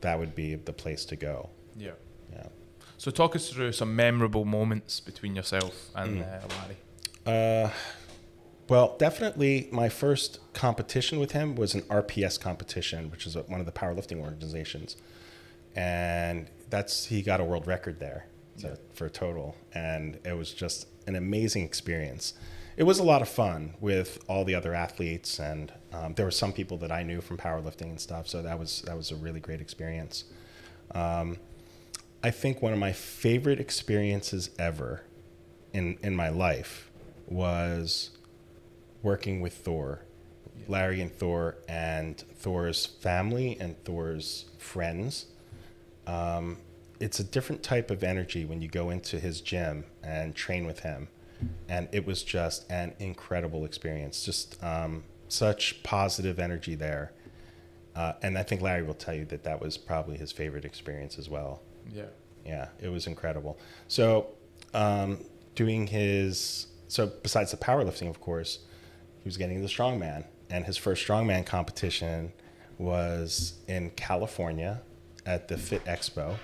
that 0.00 0.18
would 0.18 0.34
be 0.34 0.56
the 0.56 0.72
place 0.72 1.04
to 1.06 1.16
go. 1.16 1.48
Yeah. 1.76 1.92
Yeah. 2.32 2.46
So 2.98 3.10
talk 3.10 3.36
us 3.36 3.50
through 3.50 3.72
some 3.72 3.94
memorable 3.94 4.44
moments 4.44 5.00
between 5.00 5.36
yourself 5.36 5.90
and 5.94 6.22
Mm. 6.22 6.44
uh, 6.44 6.48
Larry. 7.24 7.64
Uh, 7.64 7.70
well, 8.68 8.96
definitely 8.98 9.68
my 9.70 9.88
first 9.88 10.40
competition 10.54 11.18
with 11.20 11.32
him 11.32 11.54
was 11.54 11.74
an 11.74 11.82
RPS 11.82 12.40
competition, 12.40 13.10
which 13.10 13.26
is 13.26 13.36
a, 13.36 13.42
one 13.42 13.60
of 13.60 13.66
the 13.66 13.72
powerlifting 13.72 14.18
organizations. 14.20 14.96
And 15.76 16.48
that's, 16.68 17.06
he 17.06 17.22
got 17.22 17.40
a 17.40 17.44
world 17.44 17.66
record 17.66 18.00
there 18.00 18.26
so, 18.56 18.76
for 18.92 19.08
total. 19.08 19.56
And 19.74 20.18
it 20.24 20.36
was 20.36 20.52
just 20.52 20.86
an 21.06 21.16
amazing 21.16 21.64
experience. 21.64 22.34
It 22.76 22.84
was 22.84 22.98
a 22.98 23.02
lot 23.02 23.22
of 23.22 23.28
fun 23.28 23.74
with 23.80 24.22
all 24.28 24.44
the 24.44 24.54
other 24.54 24.74
athletes, 24.74 25.38
and 25.38 25.72
um, 25.92 26.14
there 26.14 26.24
were 26.24 26.30
some 26.30 26.52
people 26.52 26.78
that 26.78 26.90
I 26.90 27.02
knew 27.02 27.20
from 27.20 27.36
powerlifting 27.36 27.90
and 27.90 28.00
stuff. 28.00 28.26
So 28.28 28.42
that 28.42 28.58
was 28.58 28.82
that 28.82 28.96
was 28.96 29.10
a 29.10 29.16
really 29.16 29.40
great 29.40 29.60
experience. 29.60 30.24
Um, 30.94 31.36
I 32.22 32.30
think 32.30 32.62
one 32.62 32.72
of 32.72 32.78
my 32.78 32.92
favorite 32.92 33.60
experiences 33.60 34.50
ever 34.58 35.02
in 35.72 35.98
in 36.02 36.16
my 36.16 36.30
life 36.30 36.90
was 37.28 38.10
working 39.02 39.40
with 39.40 39.54
Thor, 39.54 40.02
Larry 40.66 41.00
and 41.02 41.12
Thor, 41.12 41.56
and 41.68 42.16
Thor's 42.18 42.86
family 42.86 43.56
and 43.60 43.82
Thor's 43.84 44.46
friends. 44.58 45.26
Um, 46.06 46.58
it's 47.02 47.18
a 47.18 47.24
different 47.24 47.64
type 47.64 47.90
of 47.90 48.04
energy 48.04 48.44
when 48.44 48.62
you 48.62 48.68
go 48.68 48.88
into 48.88 49.18
his 49.18 49.40
gym 49.40 49.84
and 50.04 50.36
train 50.36 50.64
with 50.64 50.80
him, 50.80 51.08
and 51.68 51.88
it 51.90 52.06
was 52.06 52.22
just 52.22 52.64
an 52.70 52.94
incredible 53.00 53.64
experience. 53.64 54.24
Just 54.24 54.62
um, 54.62 55.02
such 55.26 55.82
positive 55.82 56.38
energy 56.38 56.76
there, 56.76 57.12
uh, 57.96 58.12
and 58.22 58.38
I 58.38 58.44
think 58.44 58.62
Larry 58.62 58.84
will 58.84 58.94
tell 58.94 59.14
you 59.14 59.24
that 59.26 59.42
that 59.42 59.60
was 59.60 59.76
probably 59.76 60.16
his 60.16 60.30
favorite 60.30 60.64
experience 60.64 61.18
as 61.18 61.28
well. 61.28 61.60
Yeah. 61.92 62.04
Yeah, 62.46 62.68
it 62.80 62.88
was 62.88 63.08
incredible. 63.08 63.58
So, 63.88 64.28
um, 64.72 65.24
doing 65.56 65.88
his 65.88 66.68
so 66.86 67.10
besides 67.24 67.50
the 67.50 67.56
powerlifting, 67.56 68.10
of 68.10 68.20
course, 68.20 68.60
he 69.18 69.28
was 69.28 69.36
getting 69.36 69.60
the 69.60 69.68
strongman, 69.68 70.24
and 70.50 70.64
his 70.64 70.76
first 70.76 71.04
strongman 71.04 71.44
competition 71.44 72.32
was 72.78 73.54
in 73.66 73.90
California 73.90 74.82
at 75.26 75.48
the 75.48 75.56
Fit 75.56 75.84
Expo, 75.84 76.36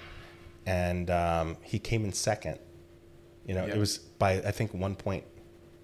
and 0.69 1.09
um, 1.11 1.57
he 1.63 1.79
came 1.79 2.05
in 2.05 2.13
second. 2.13 2.59
You 3.47 3.55
know, 3.55 3.65
Yeah. 3.67 3.75
it 3.75 3.79
was 3.79 3.99
by 3.99 4.33
I 4.35 4.51
think 4.51 4.75
one 4.75 4.95
point, 4.95 5.25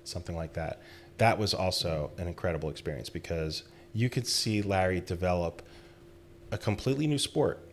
something 0.05 0.37
like 0.37 0.53
that. 0.55 0.83
That 1.17 1.39
was 1.39 1.55
also 1.55 2.11
an 2.19 2.29
incredible 2.29 2.69
experience 2.69 3.09
because 3.09 3.63
you 3.95 4.11
could 4.11 4.27
see 4.27 4.61
Larry 4.61 5.01
develop 5.01 5.63
a 6.53 6.59
completely 6.59 7.07
new 7.07 7.19
sport 7.19 7.67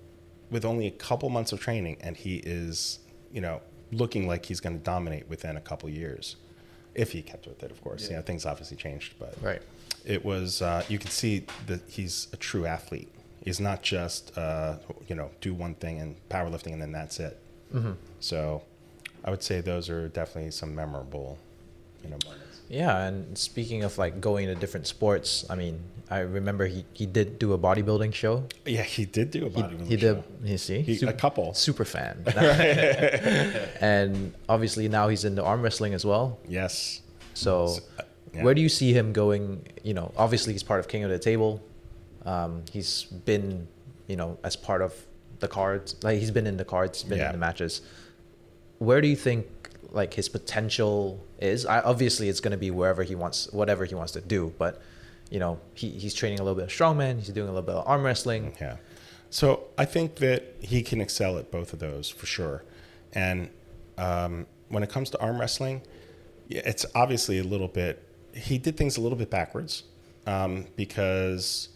with 0.50 0.64
only 0.64 0.88
a 0.88 0.92
couple 0.92 1.30
months 1.30 1.52
of 1.52 1.60
training, 1.60 1.98
and 2.02 2.16
he 2.16 2.38
is, 2.38 3.00
you 3.32 3.42
know, 3.42 3.62
looking 3.92 4.28
like 4.28 4.46
he's 4.46 4.60
going 4.62 4.78
to 4.78 4.84
dominate 4.84 5.28
within 5.28 5.58
a 5.58 5.62
couple 5.62 5.90
years, 5.90 6.38
if 6.96 7.12
he 7.12 7.22
kept 7.22 7.46
with 7.48 7.62
it, 7.64 7.72
of 7.72 7.82
course. 7.82 8.10
You 8.10 8.16
know, 8.16 8.22
things 8.22 8.46
obviously 8.46 8.78
changed, 8.78 9.14
but 9.20 9.36
Right. 9.42 9.62
it 10.06 10.24
was 10.24 10.62
uh, 10.62 10.84
you 10.88 10.98
could 11.00 11.12
see 11.12 11.46
that 11.68 11.82
he's 11.88 12.28
a 12.32 12.38
true 12.38 12.66
athlete. 12.66 13.12
Is 13.46 13.60
not 13.60 13.82
just 13.82 14.38
uh, 14.38 14.78
you 15.08 15.16
know 15.16 15.30
do 15.42 15.54
one 15.54 15.76
thing 15.76 16.00
and 16.00 16.16
powerlifting 16.30 16.74
and 16.74 16.82
then 16.82 16.92
that's 16.92 17.20
it. 17.20 17.38
Mhm. 17.74 17.96
So 18.20 18.64
I 19.24 19.30
would 19.32 19.44
say 19.44 19.62
those 19.62 19.90
are 19.90 20.08
definitely 20.08 20.52
some 20.52 20.74
memorable 20.76 21.38
you 22.04 22.10
know 22.10 22.18
moments. 22.26 22.62
Yeah, 22.70 23.06
and 23.06 23.38
speaking 23.38 23.84
of 23.84 23.98
like 23.98 24.22
going 24.22 24.48
to 24.48 24.56
different 24.56 24.88
sports, 24.88 25.46
I 25.50 25.56
mean, 25.56 25.80
I 26.10 26.20
remember 26.20 26.68
he, 26.68 26.86
he 26.94 27.06
did 27.06 27.38
do 27.38 27.52
a 27.52 27.58
bodybuilding 27.58 28.14
show. 28.14 28.46
Yeah, 28.66 28.84
he 28.84 29.04
did 29.06 29.30
do 29.32 29.46
a 29.46 29.50
He, 29.50 29.62
bodybuilding 29.62 29.88
he 29.88 29.96
did. 29.98 30.16
show. 30.18 30.24
You 30.44 30.58
see, 30.58 30.82
He- 30.82 31.06
a 31.06 31.12
couple. 31.12 31.54
super 31.54 31.84
fan. 31.84 32.24
And 33.82 34.34
obviously 34.48 34.88
now 34.88 35.08
he's 35.10 35.26
into 35.26 35.44
arm 35.44 35.62
wrestling 35.62 35.94
as 35.94 36.06
well. 36.06 36.40
Yes. 36.48 37.02
So, 37.34 37.68
So, 37.68 37.84
uh, 38.00 38.04
yeah. 38.34 38.44
where 38.44 38.54
do 38.54 38.62
you 38.62 38.70
see 38.70 38.94
him 38.94 39.12
going? 39.14 39.66
You 39.84 39.94
know, 39.94 40.12
obviously 40.18 40.54
he's 40.54 40.64
part 40.64 40.80
of 40.80 40.88
King 40.88 41.04
of 41.04 41.10
the 41.10 41.20
Table. 41.20 41.62
Um, 42.26 42.64
he's 42.72 43.04
been, 43.04 43.68
you 44.08 44.16
know, 44.16 44.38
as 44.44 44.56
part 44.56 44.82
of 44.82 44.94
the 45.40 45.48
cards. 45.48 45.96
Like 46.04 46.20
he's 46.20 46.32
been 46.32 46.48
in 46.48 46.58
the 46.58 46.66
cards, 46.66 47.04
been 47.04 47.18
Yeah. 47.20 47.28
in 47.28 47.32
the 47.34 47.38
matches. 47.38 47.82
Where 48.80 49.02
do 49.02 49.08
you 49.08 49.16
think 49.16 49.48
like 49.92 50.14
his 50.14 50.30
potential 50.30 51.24
is? 51.40 51.66
I, 51.66 51.82
obviously, 51.82 52.30
it's 52.30 52.40
going 52.40 52.52
to 52.52 52.58
be 52.58 52.72
wherever 52.72 53.04
he 53.04 53.16
wants, 53.16 53.52
whatever 53.52 53.86
he 53.86 53.96
wants 53.96 54.12
to 54.14 54.22
do. 54.22 54.54
But 54.58 54.82
you 55.30 55.40
know, 55.40 55.60
he, 55.74 55.90
he's 55.92 56.14
training 56.14 56.40
a 56.40 56.44
little 56.44 56.56
bit 56.56 56.66
of 56.66 56.70
strongman. 56.70 57.18
He's 57.20 57.30
doing 57.30 57.48
a 57.48 57.52
little 57.52 57.66
bit 57.66 57.76
of 57.76 57.88
arm 57.88 58.04
wrestling. 58.04 58.54
Yeah. 58.60 58.78
So 59.30 59.64
I 59.78 59.86
think 59.86 60.16
that 60.18 60.56
he 60.60 60.82
can 60.84 61.00
excel 61.00 61.38
at 61.38 61.50
both 61.52 61.72
of 61.72 61.80
those 61.80 62.10
for 62.10 62.26
sure. 62.26 62.64
And 63.14 63.50
um, 63.98 64.46
when 64.68 64.84
it 64.84 64.90
comes 64.90 65.10
to 65.12 65.20
arm 65.22 65.40
wrestling, 65.40 65.84
yeah, 66.50 66.62
it's 66.66 66.86
obviously 66.96 67.40
a 67.40 67.44
little 67.44 67.70
bit. 67.70 68.04
He 68.34 68.58
did 68.58 68.76
things 68.76 68.98
a 68.98 69.02
little 69.02 69.18
bit 69.18 69.30
backwards 69.30 69.84
um, 70.28 70.66
because 70.76 71.70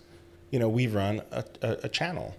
you 0.56 0.60
know 0.60 0.70
we 0.70 0.88
run 0.88 1.22
a, 1.32 1.44
a, 1.62 1.78
a 1.84 1.89
channel, 1.89 2.34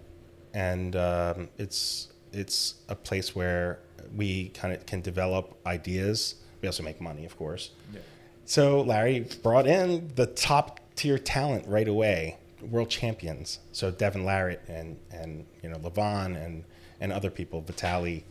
and 0.51 0.95
um, 0.95 1.49
it's 1.59 2.07
it's 2.33 2.73
a 2.89 2.95
place 2.95 3.35
where 3.35 3.77
we 4.15 4.49
kind 4.49 4.73
of 4.73 4.87
can 4.87 5.01
develop 5.01 5.55
ideas. 5.67 6.33
We 6.59 6.67
also 6.67 6.81
make 6.81 6.99
money, 6.99 7.25
of 7.25 7.37
course. 7.37 7.69
Yeah. 7.93 7.99
So 8.45 8.81
Larry 8.81 9.27
brought 9.43 9.67
in 9.67 10.11
the 10.15 10.25
top 10.25 10.79
tier 10.95 11.19
talent 11.19 11.67
right 11.67 11.87
away, 11.87 12.37
world 12.59 12.89
champions. 12.89 13.59
So 13.71 13.91
Devon 13.91 14.23
Larratt 14.23 14.67
and 14.67 14.97
and 15.11 15.45
you 15.61 15.69
know 15.69 15.77
Levan 15.77 16.43
and 16.43 16.63
and 16.99 17.13
other 17.13 17.29
people, 17.29 17.61
Vitali, 17.61 18.25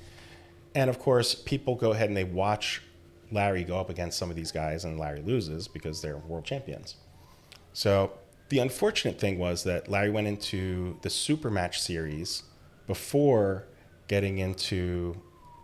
and 0.74 0.90
of 0.90 0.98
course 0.98 1.32
people 1.36 1.76
go 1.76 1.92
ahead 1.92 2.08
and 2.08 2.16
they 2.16 2.24
watch 2.24 2.82
Larry 3.30 3.62
go 3.62 3.78
up 3.78 3.88
against 3.88 4.18
some 4.18 4.30
of 4.30 4.36
these 4.36 4.50
guys, 4.50 4.84
and 4.84 4.98
Larry 4.98 5.22
loses 5.22 5.68
because 5.68 6.02
they're 6.02 6.16
world 6.16 6.44
champions. 6.44 6.96
So 7.72 8.10
the 8.48 8.58
unfortunate 8.58 9.18
thing 9.18 9.38
was 9.38 9.64
that 9.64 9.88
Larry 9.88 10.10
went 10.10 10.26
into 10.26 10.98
the 11.02 11.10
super 11.10 11.50
match 11.50 11.80
series 11.80 12.44
before 12.86 13.64
getting 14.08 14.38
into 14.38 15.20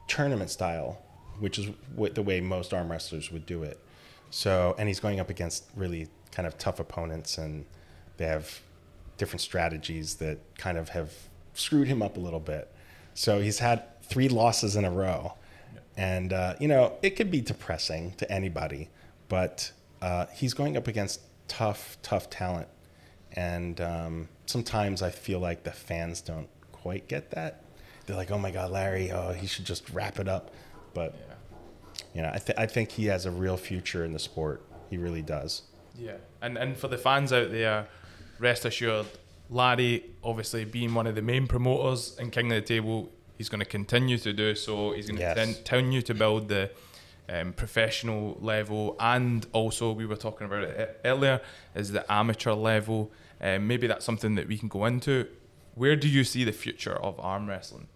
tournament 0.08 0.50
style, 0.50 1.00
which 1.38 1.58
is 1.58 1.70
what 1.94 2.14
the 2.14 2.22
way 2.22 2.40
most 2.40 2.74
arm 2.74 2.90
wrestlers 2.90 3.30
would 3.30 3.46
do 3.46 3.62
it. 3.62 3.78
So, 4.30 4.74
and 4.78 4.88
he's 4.88 4.98
going 4.98 5.20
up 5.20 5.30
against 5.30 5.64
really 5.76 6.08
kind 6.32 6.46
of 6.46 6.58
tough 6.58 6.80
opponents, 6.80 7.38
and 7.38 7.64
they 8.16 8.26
have 8.26 8.60
different 9.18 9.42
strategies 9.42 10.16
that 10.16 10.38
kind 10.56 10.78
of 10.78 10.88
have 10.90 11.12
screwed 11.54 11.86
him 11.86 12.02
up 12.02 12.16
a 12.16 12.20
little 12.20 12.40
bit. 12.40 12.72
So 13.14 13.40
he's 13.40 13.58
had 13.58 13.84
three 14.02 14.28
losses 14.28 14.74
in 14.74 14.84
a 14.84 14.90
row, 14.90 15.34
and 15.96 16.32
uh, 16.32 16.54
you 16.58 16.66
know 16.66 16.94
it 17.02 17.10
could 17.10 17.30
be 17.30 17.40
depressing 17.40 18.12
to 18.12 18.30
anybody, 18.32 18.88
but 19.28 19.70
uh, 20.00 20.26
he's 20.34 20.54
going 20.54 20.76
up 20.76 20.88
against 20.88 21.20
tough, 21.46 21.98
tough 22.02 22.30
talent, 22.30 22.68
and 23.34 23.80
um, 23.80 24.28
sometimes 24.46 25.02
I 25.02 25.10
feel 25.10 25.38
like 25.40 25.64
the 25.64 25.72
fans 25.72 26.20
don't 26.20 26.48
quite 26.72 27.08
get 27.08 27.30
that. 27.32 27.62
They're 28.06 28.16
like, 28.16 28.30
"Oh 28.30 28.38
my 28.38 28.50
God, 28.50 28.70
Larry! 28.70 29.10
Oh, 29.10 29.32
he 29.32 29.46
should 29.46 29.64
just 29.64 29.88
wrap 29.90 30.18
it 30.18 30.28
up," 30.28 30.50
but 30.94 31.14
you 32.14 32.22
know, 32.22 32.30
I, 32.32 32.38
th- 32.38 32.58
I 32.58 32.66
think 32.66 32.90
he 32.92 33.06
has 33.06 33.26
a 33.26 33.30
real 33.30 33.56
future 33.56 34.04
in 34.04 34.12
the 34.12 34.18
sport. 34.18 34.62
He 34.90 34.96
really 34.98 35.22
does. 35.22 35.62
Yeah, 35.98 36.16
and 36.40 36.56
and 36.58 36.76
for 36.76 36.88
the 36.88 36.98
fans 36.98 37.32
out 37.32 37.50
there, 37.50 37.86
rest 38.38 38.64
assured, 38.64 39.06
Larry, 39.50 40.04
obviously 40.24 40.64
being 40.64 40.94
one 40.94 41.06
of 41.06 41.14
the 41.14 41.22
main 41.22 41.46
promoters 41.46 42.16
in 42.18 42.30
King 42.30 42.50
of 42.52 42.56
the 42.56 42.62
Table, 42.66 43.10
he's 43.38 43.48
going 43.48 43.60
to 43.60 43.64
continue 43.66 44.18
to 44.18 44.32
do 44.32 44.54
so. 44.54 44.92
He's 44.92 45.06
going 45.06 45.16
to 45.18 45.22
Yes. 45.22 45.36
continue 45.56 46.02
to 46.02 46.14
build 46.14 46.48
the 46.48 46.70
um, 47.28 47.52
professional 47.52 48.36
level, 48.40 48.96
and 48.98 49.46
also 49.52 49.92
we 49.92 50.06
were 50.06 50.16
talking 50.16 50.46
about 50.46 50.64
it 50.64 51.00
earlier, 51.04 51.40
is 51.74 51.92
the 51.92 52.10
amateur 52.12 52.52
level. 52.52 53.10
Um, 53.42 53.66
maybe 53.66 53.86
that's 53.86 54.04
something 54.04 54.34
that 54.36 54.46
we 54.48 54.56
can 54.56 54.68
go 54.68 54.84
into. 54.84 55.26
Where 55.74 55.96
do 55.96 56.08
you 56.08 56.22
see 56.24 56.44
the 56.44 56.52
future 56.52 56.94
of 56.94 57.18
arm 57.20 57.48
wrestling? 57.48 57.88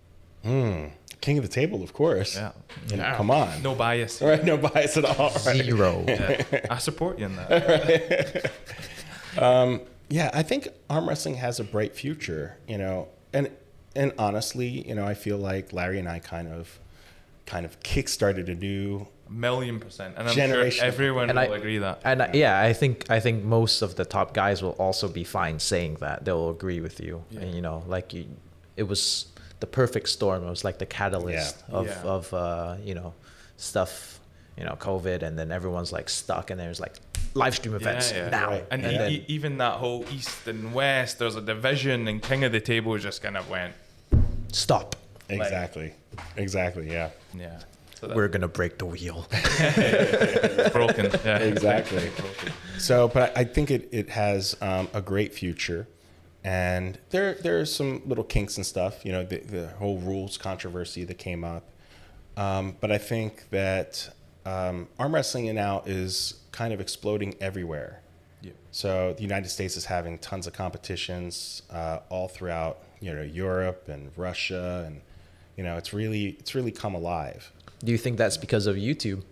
Hmm. 0.43 0.87
King 1.21 1.39
of 1.39 1.45
the 1.45 1.51
table, 1.51 1.83
of 1.83 1.93
course. 1.93 2.37
Yeah. 2.37 2.53
You 2.89 2.97
know, 2.97 3.03
Yeah. 3.05 3.17
Come 3.17 3.31
on. 3.31 3.63
No 3.63 3.75
bias. 3.75 4.21
Right, 4.27 4.45
no 4.45 4.57
bias 4.57 4.97
at 4.97 5.05
all. 5.05 5.31
right? 5.47 5.65
Zero. 5.65 6.05
Yeah, 6.09 6.43
I 6.71 6.79
support 6.79 7.19
you 7.19 7.27
in 7.27 7.37
that. 7.37 8.51
um, 9.39 9.81
yeah, 10.09 10.31
I 10.33 10.43
think 10.43 10.69
arm 10.89 11.09
wrestling 11.09 11.35
has 11.37 11.59
a 11.61 11.65
bright 11.65 11.95
future, 11.97 12.57
you 12.69 12.79
know, 12.79 13.09
and 13.33 13.51
and 13.95 14.13
honestly, 14.19 14.87
you 14.87 14.95
know, 14.95 15.05
I 15.07 15.15
feel 15.15 15.39
like 15.39 15.73
Larry 15.73 15.99
and 15.99 16.09
I 16.09 16.19
kind 16.19 16.49
of 16.49 16.79
kind 17.47 17.65
of 17.65 17.79
kickstarted 17.81 18.49
a 18.49 18.55
new 18.55 19.07
Million 19.29 19.81
percent, 19.81 20.15
and 20.17 20.29
I'm 20.29 20.35
Generation. 20.37 20.79
sure 20.79 20.87
everyone 20.87 21.31
And 21.31 21.39
will 21.39 21.53
I- 21.53 21.57
agree 21.57 21.79
that. 21.79 22.01
And 22.05 22.23
I, 22.23 22.31
yeah, 22.33 22.61
I 22.61 22.73
think 22.73 23.11
I 23.11 23.19
think 23.19 23.43
most 23.43 23.83
of 23.83 23.97
the 23.97 24.05
top 24.05 24.35
guys 24.35 24.63
will 24.63 24.77
also 24.79 25.09
be 25.09 25.25
fine 25.25 25.59
saying 25.59 25.97
that. 26.01 26.25
They'll 26.25 26.51
agree 26.51 26.81
with 26.81 27.01
you. 27.01 27.25
And 27.41 27.53
you 27.53 27.61
know, 27.61 27.83
like 27.89 28.15
you, 28.15 28.27
it 28.77 28.85
was 28.85 29.27
the 29.59 29.67
perfect 29.67 30.09
storm. 30.11 30.45
It 30.47 30.51
was 30.51 30.63
like 30.65 30.79
the 30.79 30.87
catalyst 30.87 31.57
Yeah. 31.69 31.75
of 31.75 31.87
Yeah. 31.87 32.03
of 32.03 32.33
uh, 32.35 32.77
you 32.85 32.95
know 32.95 33.15
stuff. 33.57 34.21
You 34.59 34.65
know, 34.65 34.77
COVID, 34.79 35.21
and 35.23 35.39
then 35.39 35.53
everyone's 35.53 35.93
like 35.93 36.09
stuck, 36.09 36.51
and 36.51 36.59
there's 36.59 36.81
like 36.81 36.95
live 37.35 37.55
stream 37.57 37.75
events 37.75 38.11
now. 38.13 38.53
And, 38.71 38.83
And 38.85 38.85
e- 38.95 38.97
then- 38.99 39.11
e- 39.13 39.25
even 39.29 39.59
that 39.59 39.75
whole 39.75 40.03
East 40.11 40.47
and 40.49 40.73
West, 40.73 41.19
there's 41.19 41.37
a 41.37 41.43
division, 41.43 42.09
and 42.09 42.23
King 42.23 42.43
of 42.45 42.53
the 42.53 42.61
Table 42.61 42.97
just 42.97 43.23
kind 43.23 43.37
of 43.37 43.51
went. 43.51 43.75
Stop. 44.53 44.97
Exactly, 45.29 45.93
exactly, 46.37 46.91
yeah, 46.91 47.11
Yeah. 47.35 47.59
So 48.01 48.09
that- 48.09 48.17
We're 48.17 48.29
gonna 48.29 48.49
break 48.49 48.77
the 48.79 48.85
wheel. 48.87 49.27
it's 49.33 50.71
broken. 50.73 51.11
Yeah. 51.25 51.39
exactly. 51.39 52.11
So, 52.79 53.09
but 53.09 53.37
I 53.37 53.41
I 53.41 53.45
think 53.45 53.71
it 53.71 53.89
it 53.91 54.11
has 54.11 54.55
um, 54.61 54.89
a 54.93 55.01
great 55.01 55.33
future, 55.35 55.89
and 56.45 56.99
there 57.11 57.35
there 57.35 57.59
are 57.59 57.65
some 57.65 58.03
little 58.05 58.25
kinks 58.25 58.57
and 58.59 58.67
stuff. 58.67 59.05
You 59.07 59.12
know, 59.12 59.25
the 59.25 59.39
the 59.39 59.67
whole 59.79 59.99
rules 59.99 60.37
controversy 60.37 61.05
that 61.05 61.17
came 61.19 61.43
up, 61.43 61.65
um, 62.37 62.77
but 62.81 62.93
I 62.93 62.99
think 62.99 63.49
that 63.51 64.11
um, 64.45 64.89
arm 64.99 65.15
wrestling 65.15 65.53
now 65.55 65.83
is 65.87 66.35
kind 66.53 66.75
of 66.75 66.81
exploding 66.83 67.35
everywhere. 67.41 68.03
Yeah. 68.43 68.53
So 68.73 69.15
the 69.15 69.23
United 69.23 69.49
States 69.49 69.75
is 69.77 69.87
having 69.87 70.19
tons 70.19 70.47
of 70.47 70.53
competitions 70.53 71.62
uh, 71.71 72.01
all 72.11 72.29
throughout, 72.29 72.79
you 73.01 73.12
know, 73.15 73.23
Europe 73.23 73.89
and 73.89 74.11
Russia, 74.17 74.85
and 74.87 75.01
you 75.57 75.64
know, 75.64 75.77
it's 75.77 75.92
really 75.92 76.37
it's 76.40 76.55
really 76.55 76.73
come 76.73 76.95
alive. 76.95 77.53
Do 77.85 77.92
you 77.92 77.99
think 77.99 78.16
that's 78.19 78.37
because 78.37 78.66
of 78.66 78.77
YouTube? 78.77 79.23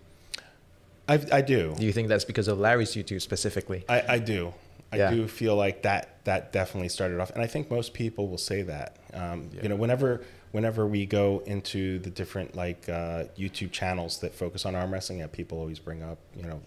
I, 1.09 1.21
I 1.33 1.41
do. 1.43 1.75
Do 1.79 1.85
you 1.85 1.93
think 1.93 2.09
that's 2.09 2.25
because 2.25 2.49
of 2.49 2.59
Larry's 2.59 2.95
YouTube 2.95 3.21
specifically? 3.21 3.85
I, 3.89 4.03
I 4.15 4.19
do. 4.19 4.55
I 4.93 4.97
Yeah. 4.97 5.11
do 5.11 5.29
feel 5.29 5.55
like 5.57 5.83
that 5.83 6.25
that 6.25 6.53
definitely 6.53 6.89
started 6.89 7.21
off, 7.21 7.31
and 7.31 7.43
I 7.43 7.47
think 7.47 7.71
most 7.71 7.93
people 7.93 8.29
will 8.29 8.39
say 8.39 8.63
that. 8.63 8.97
Um, 9.13 9.51
You 9.63 9.69
know, 9.69 9.77
whenever 9.77 10.23
whenever 10.53 10.87
we 10.87 11.05
go 11.05 11.43
into 11.47 11.99
the 11.99 12.11
different 12.11 12.55
like 12.55 12.89
uh, 12.89 13.25
YouTube 13.37 13.73
channels 13.73 14.21
that 14.21 14.33
focus 14.35 14.65
on 14.65 14.75
arm 14.75 14.93
wrestling, 14.93 15.19
yeah, 15.19 15.27
people 15.27 15.59
always 15.59 15.79
bring 15.79 16.03
up 16.03 16.19
you 16.37 16.45
know 16.45 16.61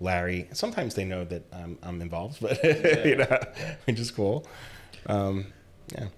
Larry. 0.00 0.48
Sometimes 0.52 0.94
they 0.94 1.04
know 1.04 1.24
that 1.24 1.42
I'm 1.52 1.78
I'm 1.82 2.02
involved, 2.02 2.38
but 2.42 2.62
you 3.06 3.16
know, 3.16 3.38
which 3.86 3.98
is 4.00 4.10
cool. 4.10 4.46
Um, 5.06 5.46
yeah. 5.96 6.08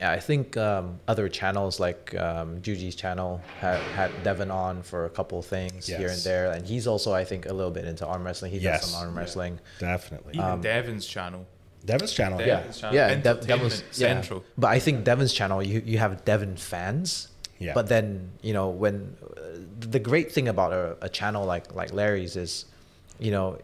Yeah, 0.00 0.12
I 0.12 0.20
think 0.20 0.56
um, 0.56 1.00
other 1.08 1.28
channels 1.28 1.80
like 1.80 2.14
um, 2.16 2.60
Juji's 2.60 2.94
channel 2.94 3.40
had, 3.60 3.80
had 3.96 4.10
Devon 4.22 4.50
on 4.50 4.82
for 4.82 5.04
a 5.06 5.10
couple 5.10 5.38
of 5.40 5.46
things 5.46 5.86
here 5.88 6.08
and 6.08 6.20
there, 6.22 6.52
and 6.52 6.64
he's 6.66 6.86
also 6.86 7.12
I 7.12 7.24
think 7.24 7.46
a 7.46 7.52
little 7.52 7.72
bit 7.72 7.84
into 7.84 8.06
arm 8.06 8.24
wrestling. 8.24 8.52
He 8.52 8.58
Yes. 8.58 8.82
does 8.82 8.90
some 8.90 9.00
arm 9.02 9.14
Yeah. 9.14 9.20
wrestling. 9.20 9.58
Definitely. 9.80 10.34
Even 10.34 10.44
Um, 10.44 10.60
Devon's 10.60 11.06
channel. 11.06 11.46
Devon's 11.84 12.12
channel. 12.12 12.40
Yeah, 12.40 12.62
channel. 12.70 12.94
yeah, 12.94 13.08
Dev, 13.08 13.38
Entertainment 13.38 13.46
Devon's 13.48 13.82
yeah. 14.00 14.08
Central. 14.08 14.44
But 14.56 14.68
I 14.68 14.78
think 14.78 15.04
Devon's 15.04 15.32
channel, 15.32 15.62
you 15.62 15.82
you 15.84 15.98
have 15.98 16.24
Devon 16.24 16.56
fans. 16.56 17.28
Yeah. 17.58 17.72
But 17.74 17.88
then 17.88 18.30
you 18.42 18.52
know 18.52 18.68
when 18.68 19.16
uh, 19.36 19.58
the 19.80 19.98
great 19.98 20.30
thing 20.30 20.46
about 20.48 20.72
a, 20.72 20.96
a 21.00 21.08
channel 21.08 21.44
like 21.44 21.74
like 21.74 21.92
Larry's 21.92 22.36
is, 22.36 22.66
you 23.18 23.30
know, 23.32 23.58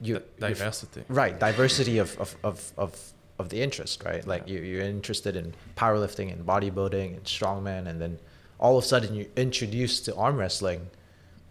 you 0.00 0.12
you're 0.14 0.22
diversity. 0.38 1.02
right? 1.08 1.38
Diversity 1.38 1.98
of 1.98 2.16
of 2.18 2.36
of 2.44 2.72
of, 2.78 3.12
of 3.38 3.48
the 3.50 3.60
interest, 3.62 4.02
right? 4.04 4.26
Like 4.26 4.48
you 4.48 4.58
you're 4.60 4.82
interested 4.82 5.36
in 5.36 5.54
powerlifting 5.76 6.32
and 6.32 6.44
bodybuilding 6.46 7.16
and 7.16 7.24
strongman, 7.24 7.86
and 7.86 8.00
then 8.00 8.18
all 8.58 8.76
of 8.78 8.84
a 8.84 8.86
sudden 8.86 9.14
you're 9.14 9.26
introduced 9.36 10.04
to 10.06 10.14
arm 10.16 10.36
wrestling, 10.36 10.88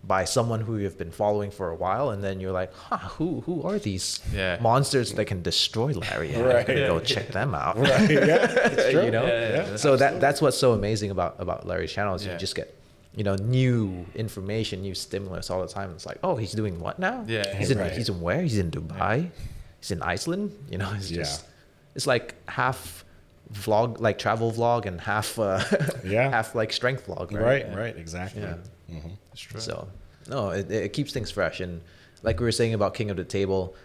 by 0.03 0.23
someone 0.23 0.61
who 0.61 0.77
you've 0.77 0.99
been 0.99 1.11
following 1.11 1.49
for 1.49 1.69
a 1.71 1.75
while, 1.75 2.11
and 2.11 2.23
then 2.23 2.39
you're 2.39 2.51
like, 2.51 2.71
huh, 2.73 2.97
who 3.17 3.41
who 3.41 3.63
are 3.63 3.79
these 3.79 4.19
Yeah. 4.33 4.57
monsters 4.61 5.13
that 5.13 5.25
can 5.25 5.41
destroy 5.41 5.91
Larry? 5.93 6.31
Right. 6.35 6.65
gonna 6.67 6.87
go 6.87 6.99
check 6.99 7.27
them 7.29 7.55
out. 7.55 7.75
Right, 7.77 8.09
yeah, 8.31 8.89
you 9.05 9.09
know. 9.11 9.25
Yeah, 9.25 9.55
yeah, 9.55 9.75
so 9.77 9.95
that 9.97 10.21
that's 10.21 10.41
what's 10.43 10.57
so 10.57 10.73
amazing 10.73 11.09
about 11.11 11.35
about 11.39 11.65
Larry's 11.67 11.91
channel 11.91 12.13
is 12.15 12.23
Yeah. 12.25 12.33
you 12.33 12.39
just 12.39 12.55
get 12.55 12.69
you 13.15 13.23
know 13.23 13.35
new 13.35 14.05
information, 14.13 14.81
new 14.81 14.93
stimulus 14.93 15.49
all 15.49 15.61
the 15.61 15.73
time. 15.79 15.89
It's 15.91 16.05
like, 16.05 16.19
oh, 16.23 16.35
he's 16.35 16.51
doing 16.51 16.79
what 16.79 16.99
now? 16.99 17.23
Yeah. 17.27 17.55
he's 17.57 17.71
in 17.71 17.79
Right. 17.79 17.91
he's 17.91 18.09
in 18.09 18.21
where? 18.21 18.41
He's 18.41 18.57
in 18.59 18.69
Dubai. 18.71 19.29
He's 19.81 19.89
in 19.91 20.01
Iceland. 20.03 20.51
You 20.69 20.77
know, 20.79 20.91
it's 20.95 21.09
Yeah. 21.09 21.17
just 21.23 21.45
it's 21.95 22.07
like 22.07 22.35
half 22.49 23.03
vlog 23.53 23.99
like 23.99 24.17
travel 24.17 24.51
vlog 24.51 24.85
and 24.85 24.99
half 25.01 25.37
uh 25.39 25.63
Yeah. 26.03 26.29
half 26.29 26.55
like 26.55 26.73
strength 26.73 27.05
vlog 27.07 27.31
right 27.31 27.65
Right, 27.67 27.75
right, 27.75 27.97
exactly. 27.97 28.41
yeah 28.41 28.57
Mhm. 28.91 29.17
It's 29.31 29.41
true. 29.41 29.59
so 29.59 29.87
no 30.29 30.49
it, 30.49 30.69
it 30.71 30.93
keeps 30.93 31.11
things 31.13 31.31
fresh 31.31 31.59
and 31.59 31.81
like 32.23 32.39
we 32.39 32.45
were 32.45 32.51
saying 32.51 32.73
about 32.73 32.93
king 32.93 33.09
of 33.11 33.17
the 33.17 33.23
table 33.23 33.75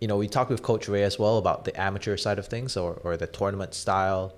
you 0.00 0.08
know 0.08 0.16
we 0.16 0.28
talked 0.28 0.50
with 0.50 0.62
coach 0.62 0.88
ray 0.88 1.02
as 1.02 1.18
well 1.18 1.38
about 1.38 1.64
the 1.64 1.74
amateur 1.80 2.16
side 2.16 2.38
of 2.38 2.46
things 2.46 2.76
or, 2.76 2.94
or 3.04 3.16
the 3.16 3.26
tournament 3.26 3.74
style 3.74 4.34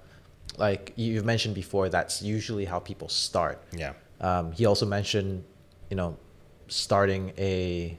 like 0.58 0.92
you've 0.96 1.24
mentioned 1.24 1.54
before 1.54 1.88
that's 1.88 2.22
usually 2.22 2.64
how 2.64 2.78
people 2.78 3.08
start 3.08 3.62
Yeah. 3.72 3.92
um, 4.20 4.52
he 4.52 4.64
also 4.66 4.86
mentioned 4.86 5.44
you 5.90 5.96
know 5.96 6.16
starting 6.68 7.32
a 7.38 7.96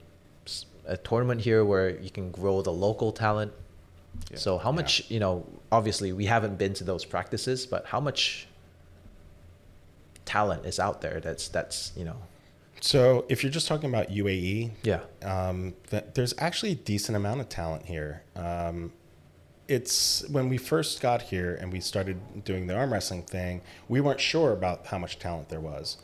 a 0.87 0.97
tournament 0.97 1.41
here 1.41 1.65
where 1.65 1.89
you 1.99 2.09
can 2.11 2.29
grow 2.31 2.61
the 2.61 2.71
local 2.71 3.11
talent 3.11 3.51
so 4.35 4.57
how 4.57 4.71
much 4.71 5.09
you 5.09 5.19
know 5.19 5.45
obviously 5.71 6.11
we 6.13 6.25
haven't 6.25 6.57
been 6.57 6.73
to 6.73 6.83
those 6.83 7.05
practices 7.05 7.65
but 7.65 7.85
how 7.85 7.99
much 7.99 8.47
talent 10.25 10.65
is 10.65 10.79
out 10.79 11.01
there 11.01 11.19
that's 11.19 11.47
that's 11.49 11.91
you 11.95 12.03
know 12.03 12.15
So 12.81 13.25
if 13.29 13.41
you're 13.43 13.51
just 13.51 13.67
talking 13.67 13.89
about 13.89 14.09
UAE, 14.09 14.71
Yeah. 14.83 14.99
um, 15.23 15.73
th- 15.89 16.03
there's 16.13 16.33
actually 16.37 16.73
a 16.73 16.75
decent 16.93 17.15
amount 17.15 17.39
of 17.41 17.47
talent 17.49 17.85
here. 17.85 18.21
Um, 18.35 18.91
it's 19.67 20.27
when 20.29 20.49
we 20.49 20.57
first 20.57 21.01
got 21.01 21.21
here 21.23 21.55
and 21.59 21.71
we 21.73 21.79
started 21.79 22.43
doing 22.43 22.67
the 22.67 22.75
arm 22.75 22.91
wrestling 22.93 23.23
thing, 23.23 23.61
we 23.87 24.01
weren't 24.01 24.19
sure 24.19 24.51
about 24.51 24.85
how 24.87 24.99
much 24.99 25.17
talent 25.17 25.49
there 25.49 25.61
was, 25.61 25.97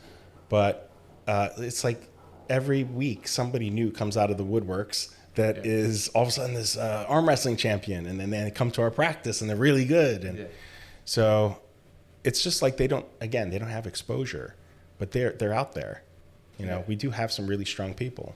but 0.50 0.90
uh, 1.28 1.50
it's 1.58 1.84
like 1.84 2.08
every 2.50 2.84
week 2.84 3.28
somebody 3.28 3.70
new 3.70 3.92
comes 3.92 4.18
out 4.18 4.32
of 4.32 4.38
the 4.38 4.46
woodworks 4.46 5.14
that 5.36 5.66
is 5.66 6.10
all 6.10 6.24
of 6.24 6.28
a 6.28 6.32
sudden 6.32 6.54
this 6.56 6.78
uh, 6.78 7.06
arm 7.08 7.28
wrestling 7.28 7.56
champion, 7.58 8.06
and 8.06 8.20
then 8.20 8.30
they 8.32 8.52
come 8.52 8.72
to 8.72 8.82
our 8.82 8.92
practice 8.92 9.42
and 9.42 9.50
they're 9.50 9.58
really 9.58 9.86
good, 9.86 10.24
and 10.24 10.48
so 11.06 11.58
it's 12.24 12.44
just 12.44 12.62
like 12.62 12.78
they 12.78 12.88
don't 12.88 13.06
again 13.20 13.50
they 13.50 13.58
don't 13.60 13.70
have 13.70 13.88
exposure, 13.88 14.56
but 14.98 15.12
they're 15.12 15.32
they're 15.32 15.54
out 15.54 15.74
there. 15.74 16.04
You 16.58 16.68
know, 16.68 16.84
we 16.88 16.96
do 16.96 17.10
have 17.10 17.32
some 17.32 17.48
really 17.48 17.66
strong 17.66 17.94
people. 17.96 18.36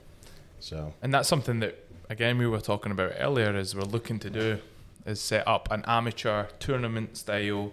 So 0.58 0.94
And 1.00 1.14
that's 1.14 1.28
something 1.28 1.60
that 1.60 1.78
again 2.10 2.38
we 2.38 2.46
were 2.46 2.60
talking 2.60 2.90
about 2.90 3.12
earlier 3.18 3.54
is 3.56 3.76
we're 3.76 3.82
looking 3.82 4.18
to 4.20 4.30
do 4.30 4.58
is 5.04 5.20
set 5.20 5.46
up 5.46 5.70
an 5.70 5.84
amateur 5.86 6.46
tournament 6.58 7.16
style 7.16 7.72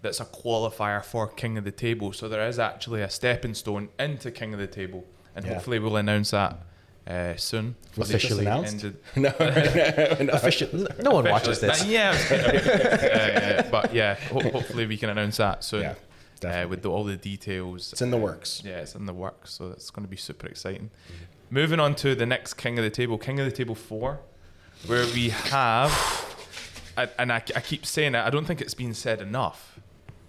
that's 0.00 0.18
a 0.18 0.24
qualifier 0.24 1.04
for 1.04 1.28
King 1.28 1.56
of 1.58 1.62
the 1.62 1.70
Table. 1.70 2.12
So 2.12 2.28
there 2.28 2.44
is 2.48 2.58
actually 2.58 3.02
a 3.02 3.08
stepping 3.10 3.54
stone 3.54 3.90
into 4.00 4.32
King 4.32 4.52
of 4.54 4.58
the 4.58 4.66
Table. 4.66 5.04
And 5.36 5.44
Yeah. 5.44 5.52
hopefully 5.54 5.78
we'll 5.78 5.96
announce 5.96 6.32
that 6.32 6.58
uh, 7.06 7.36
soon. 7.36 7.74
Was 7.96 8.10
Officially. 8.10 8.46
announced? 8.46 8.84
Ended- 8.84 8.96
no, 9.16 9.32
no. 9.38 10.32
Official, 10.32 10.68
no 11.02 11.10
one 11.12 11.24
watches 11.28 11.60
this. 11.60 11.84
Yeah, 11.86 12.10
I 12.10 12.12
was 12.12 12.24
kidding. 12.28 12.70
Uh, 12.70 13.68
but 13.70 13.94
yeah, 13.94 14.14
ho- 14.14 14.50
hopefully 14.50 14.86
we 14.86 14.96
can 14.96 15.10
announce 15.10 15.36
that 15.38 15.64
soon. 15.64 15.94
Yeah, 16.42 16.62
uh, 16.64 16.68
with 16.68 16.82
the, 16.82 16.90
all 16.90 17.04
the 17.04 17.16
details. 17.16 17.92
It's 17.92 18.02
in 18.02 18.10
the 18.10 18.16
works. 18.16 18.62
Yeah, 18.64 18.78
it's 18.78 18.94
in 18.94 19.06
the 19.06 19.12
works, 19.14 19.52
so 19.54 19.68
it's 19.70 19.90
going 19.90 20.04
to 20.04 20.10
be 20.10 20.16
super 20.16 20.46
exciting. 20.46 20.90
Moving 21.50 21.80
on 21.80 21.94
to 21.96 22.14
the 22.14 22.24
next 22.26 22.54
King 22.54 22.78
of 22.78 22.84
the 22.84 22.90
Table, 22.90 23.18
King 23.18 23.38
of 23.40 23.44
the 23.46 23.52
Table 23.52 23.74
4, 23.74 24.18
where 24.86 25.04
we 25.06 25.28
have, 25.28 26.34
and- 26.96 27.10
and 27.18 27.32
I, 27.32 27.36
I 27.54 27.60
keep 27.60 27.84
saying 27.84 28.14
it, 28.14 28.20
I 28.20 28.30
don't 28.30 28.46
think 28.46 28.60
it's 28.60 28.74
been 28.74 28.94
said 28.94 29.20
enough, 29.20 29.78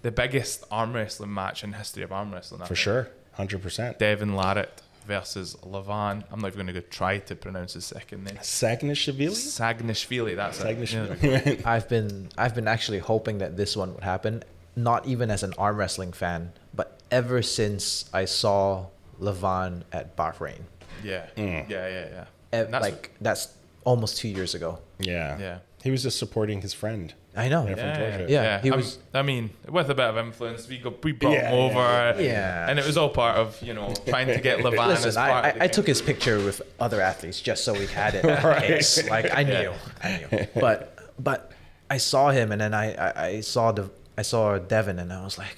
the 0.02 0.10
biggest 0.12 0.64
arm 0.70 0.92
wrestling 0.92 1.32
match 1.32 1.64
in 1.64 1.72
history 1.72 2.02
of 2.02 2.12
arm 2.12 2.32
wrestling. 2.32 2.60
I 2.60 2.64
for 2.64 2.68
think. 2.74 2.78
sure, 2.78 3.08
hundred 3.32 3.62
percent. 3.62 3.98
Devon 3.98 4.32
Larratt 4.34 4.82
versus 5.06 5.56
Levan. 5.62 6.24
I'm 6.30 6.40
not 6.40 6.48
even 6.48 6.58
going 6.66 6.66
to 6.74 6.80
go 6.80 6.86
try 6.90 7.18
to 7.18 7.34
pronounce 7.36 7.74
his 7.74 7.84
second 7.84 8.24
name. 8.24 8.36
Sagnishvili. 8.36 9.28
Sagnishvili, 9.30 10.36
that's 10.36 10.60
it. 10.60 10.78
Sagnishvili. 10.78 11.66
I've 11.74 11.88
been 11.88 12.28
I've 12.38 12.54
been 12.54 12.68
actually 12.68 12.98
hoping 12.98 13.38
that 13.38 13.56
this 13.56 13.76
one 13.76 13.94
would 13.94 14.04
happen. 14.04 14.42
Not 14.76 15.06
even 15.06 15.30
as 15.30 15.42
an 15.42 15.54
arm 15.56 15.76
wrestling 15.76 16.12
fan, 16.12 16.52
but 16.74 16.98
ever 17.10 17.42
since 17.42 18.08
I 18.12 18.24
saw 18.24 18.86
Levan 19.20 19.82
at 19.92 20.16
Bahrain, 20.16 20.62
Yeah, 21.04 21.26
Mm. 21.36 21.68
yeah, 21.68 21.88
yeah, 21.88 22.06
yeah. 22.10 22.24
And 22.52 22.74
that's 22.74 22.82
like 22.82 23.10
that's 23.20 23.48
almost 23.84 24.16
two 24.18 24.28
years 24.28 24.54
ago. 24.54 24.80
yeah, 24.98 25.38
Yeah. 25.38 25.58
He 25.82 25.90
was 25.90 26.02
just 26.02 26.18
supporting 26.18 26.62
his 26.62 26.72
friend. 26.74 27.12
I 27.36 27.48
know. 27.48 27.66
Yeah, 27.66 27.74
from 27.74 28.28
Yeah, 28.28 28.42
Yeah, 28.42 28.60
he 28.60 28.70
I, 28.70 28.76
was- 28.76 28.98
I 29.12 29.22
mean, 29.22 29.50
with 29.68 29.90
a 29.90 29.94
bit 29.94 30.04
of 30.06 30.16
influence, 30.18 30.68
we 30.68 30.78
got 30.78 31.02
we 31.04 31.12
brought 31.12 31.32
Yeah, 31.32 31.50
him 31.50 31.54
over, 31.58 32.14
yeah, 32.18 32.20
yeah. 32.22 32.68
and 32.70 32.78
it 32.78 32.86
was 32.86 32.96
all 32.96 33.08
part 33.10 33.36
of 33.36 33.60
you 33.62 33.74
know 33.74 33.92
trying 34.06 34.28
to 34.28 34.40
get 34.40 34.58
Levan 34.64 35.04
as 35.04 35.16
part. 35.16 35.44
I, 35.44 35.48
of 35.48 35.54
the 35.56 35.62
I, 35.62 35.64
I 35.64 35.68
took 35.68 35.86
his 35.86 36.00
picture 36.00 36.38
with 36.38 36.62
other 36.78 37.00
athletes 37.00 37.40
just 37.40 37.64
so 37.64 37.72
we 37.72 37.86
had 37.86 38.14
it. 38.14 38.24
in 38.24 38.36
case. 38.62 39.08
Like 39.08 39.36
I 39.36 39.42
knew, 39.42 39.72
I 40.02 40.26
knew. 40.30 40.46
But 40.54 40.96
but 41.18 41.52
I 41.90 41.96
saw 41.98 42.30
him, 42.30 42.52
and 42.52 42.60
then 42.60 42.72
I, 42.74 42.94
I, 42.94 43.26
I 43.26 43.40
saw 43.40 43.72
the 43.72 43.90
I 44.16 44.22
saw 44.22 44.58
Devon, 44.58 44.98
and 45.00 45.12
I 45.12 45.24
was 45.24 45.36
like, 45.38 45.56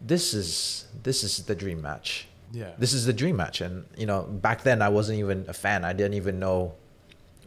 this 0.00 0.34
is 0.34 0.86
this 1.02 1.24
is 1.24 1.44
the 1.44 1.54
dream 1.54 1.82
match. 1.82 2.28
Yeah. 2.52 2.70
This 2.78 2.92
is 2.92 3.06
the 3.06 3.12
dream 3.12 3.36
match, 3.36 3.60
and 3.60 3.86
you 3.98 4.06
know, 4.06 4.22
back 4.22 4.62
then 4.62 4.80
I 4.82 4.88
wasn't 4.88 5.18
even 5.18 5.44
a 5.48 5.52
fan. 5.52 5.84
I 5.84 5.92
didn't 5.92 6.14
even 6.14 6.38
know 6.38 6.74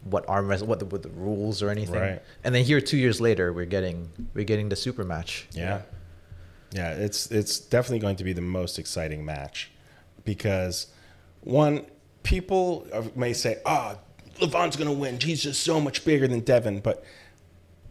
what 0.04 0.28
arm 0.30 0.48
wrestle, 0.48 0.68
what 0.68 0.80
the, 0.80 0.86
what 0.86 1.04
the 1.04 1.10
rules 1.10 1.62
or 1.62 1.70
anything. 1.70 2.00
Right. 2.00 2.22
And 2.44 2.54
then 2.54 2.64
here, 2.64 2.82
two 2.82 2.98
years 2.98 3.20
later, 3.20 3.52
we're 3.54 3.66
getting 3.66 4.10
we're 4.34 4.46
getting 4.46 4.70
the 4.70 4.76
super 4.76 5.04
match. 5.04 5.48
Yeah. 5.52 5.82
Yeah, 6.72 6.92
it's 6.92 7.32
it's 7.32 7.60
definitely 7.60 8.00
going 8.00 8.16
to 8.18 8.24
be 8.24 8.34
the 8.34 8.42
most 8.42 8.78
exciting 8.78 9.26
match 9.26 9.72
because 10.24 10.88
one 11.42 11.86
people 12.24 12.86
may 13.16 13.34
say, 13.34 13.58
"Ah, 13.66 13.98
Levan's 14.40 14.76
going 14.76 14.90
to 14.90 14.96
win. 14.96 15.20
He's 15.20 15.42
just 15.42 15.64
so 15.64 15.82
much 15.82 16.06
bigger 16.06 16.28
than 16.28 16.42
Devon," 16.42 16.80
but 16.80 17.04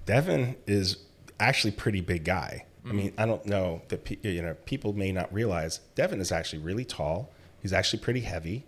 Devon 0.07 0.57
is 0.67 0.99
actually 1.41 1.73
pretty 1.73 2.01
big 2.01 2.25
guy. 2.25 2.65
I 2.89 2.93
mean, 2.93 3.13
I 3.19 3.27
don't 3.27 3.45
know 3.45 3.83
that 3.89 4.05
pe- 4.05 4.17
you 4.23 4.41
know 4.41 4.55
people 4.65 4.95
may 4.95 5.13
not 5.13 5.31
realize 5.35 5.81
Devon 5.95 6.21
is 6.21 6.33
actually 6.33 6.61
really 6.61 6.87
tall. 6.87 7.31
He's 7.61 7.73
actually 7.75 7.99
pretty 7.99 8.21
heavy. 8.21 8.65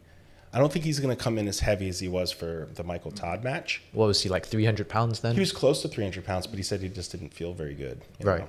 I 0.53 0.59
don't 0.59 0.73
think 0.73 0.85
he's 0.85 0.99
going 0.99 1.17
to 1.17 1.23
come 1.23 1.39
in 1.39 1.47
as 1.47 1.61
heavy 1.61 1.89
as 1.89 2.01
he 2.01 2.09
was 2.09 2.33
for 2.33 2.69
the 2.75 2.83
Michael 2.83 3.13
Todd 3.13 3.45
match. 3.45 3.83
What 3.93 4.07
was 4.07 4.23
he 4.23 4.29
like, 4.29 4.47
three 4.47 4.65
hundred 4.65 4.89
pounds 4.89 5.21
then? 5.21 5.35
He 5.35 5.41
was 5.41 5.53
close 5.53 5.83
to 5.83 5.89
300 5.89 6.25
pounds, 6.25 6.47
but 6.47 6.57
he 6.57 6.63
said 6.63 6.81
he 6.81 6.89
just 6.89 7.13
didn't 7.13 7.33
feel 7.33 7.53
very 7.53 7.75
good. 7.75 8.01
Right. 8.21 8.41
know? 8.41 8.49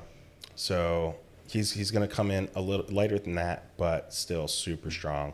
So 0.56 1.16
he's 1.47 1.72
he's 1.72 1.91
going 1.91 2.08
to 2.08 2.14
come 2.14 2.32
in 2.32 2.49
a 2.56 2.62
little 2.62 2.86
lighter 2.89 3.20
than 3.20 3.36
that, 3.36 3.78
but 3.78 4.14
still 4.14 4.47
super 4.47 4.89
strong. 4.89 5.34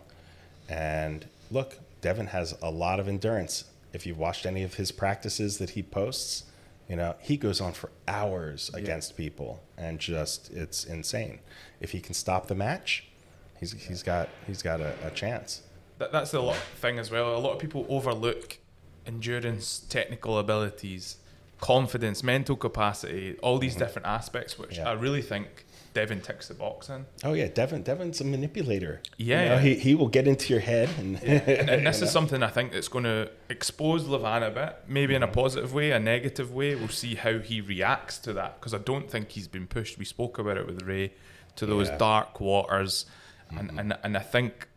And 0.68 1.26
look, 1.52 1.78
Devon 2.02 2.28
has 2.28 2.58
a 2.62 2.70
lot 2.70 3.00
of 3.00 3.08
endurance. 3.08 3.66
If 3.94 4.06
you've 4.06 4.18
watched 4.18 4.46
any 4.46 4.64
of 4.64 4.74
his 4.74 4.92
practices 4.92 5.60
that 5.60 5.72
he 5.72 5.84
posts, 5.84 6.44
you 6.90 6.98
know 6.98 7.16
he 7.20 7.38
goes 7.38 7.62
on 7.62 7.72
for 7.72 7.92
hours 8.08 8.70
against 8.74 9.16
people, 9.16 9.64
and 9.78 10.00
just 10.00 10.52
it's 10.52 10.84
insane. 10.84 11.40
If 11.80 11.92
he 11.92 12.02
can 12.02 12.14
stop 12.14 12.48
the 12.48 12.56
match, 12.56 13.08
he's 13.60 13.72
he's 13.72 14.04
got 14.04 14.28
he's 14.46 14.62
got 14.62 14.82
a, 14.82 14.94
a 15.06 15.12
chance. 15.12 15.62
That, 16.00 16.12
that's 16.12 16.32
the 16.32 16.42
lot 16.42 16.58
thing 16.76 17.00
as 17.00 17.10
well. 17.12 17.36
A 17.36 17.40
lot 17.40 17.54
of 17.54 17.60
people 17.60 17.86
overlook 17.90 18.58
endurance, 19.06 19.80
technical 19.80 20.38
abilities, 20.38 21.18
confidence, 21.60 22.24
mental 22.24 22.56
capacity, 22.56 23.36
all 23.42 23.58
these 23.58 23.76
different 23.76 24.08
aspects, 24.08 24.60
which 24.60 24.78
Yeah. 24.78 24.90
I 24.90 24.94
really 24.94 25.22
think 25.22 25.66
Devon 25.94 26.22
ticks 26.22 26.48
the 26.50 26.54
box 26.54 26.90
in. 26.90 27.08
Oh 27.24 27.34
yeah, 27.34 27.48
Devon. 27.48 27.82
Devon's 27.82 28.22
a 28.22 28.24
manipulator. 28.24 29.02
Yeah, 29.18 29.42
You 29.44 29.50
know, 29.50 29.58
he 29.58 29.76
he 29.76 29.96
will 29.96 30.10
get 30.10 30.28
into 30.28 30.54
your 30.54 30.60
head, 30.62 30.90
and, 31.00 31.16
and, 31.24 31.48
and 31.70 31.88
this 31.88 32.04
is 32.04 32.12
something 32.12 32.44
I 32.44 32.50
think 32.50 32.72
that's 32.74 32.88
going 32.90 33.06
to 33.06 33.32
expose 33.50 34.04
Levan 34.04 34.46
a 34.48 34.52
bit, 34.52 34.76
maybe 34.88 35.16
in 35.16 35.24
a 35.24 35.28
positive 35.28 35.74
way, 35.74 35.90
a 35.92 36.00
negative 36.00 36.52
way. 36.54 36.76
We'll 36.76 36.90
see 36.90 37.16
how 37.16 37.40
he 37.40 37.62
reacts 37.62 38.20
to 38.20 38.34
that 38.34 38.60
because 38.60 38.76
I 38.76 38.78
don't 38.78 39.10
think 39.10 39.32
he's 39.32 39.48
been 39.48 39.66
pushed. 39.66 39.98
We 39.98 40.06
spoke 40.06 40.38
about 40.38 40.58
it 40.58 40.68
with 40.68 40.84
Ray 40.84 41.14
to 41.56 41.66
those 41.66 41.88
Yeah. 41.88 41.94
Mm-hmm. 41.94 41.98
dark 42.00 42.40
waters, 42.42 43.08
and, 43.58 43.80
and 43.80 43.98
and 44.04 44.16
I 44.16 44.20
think 44.22 44.68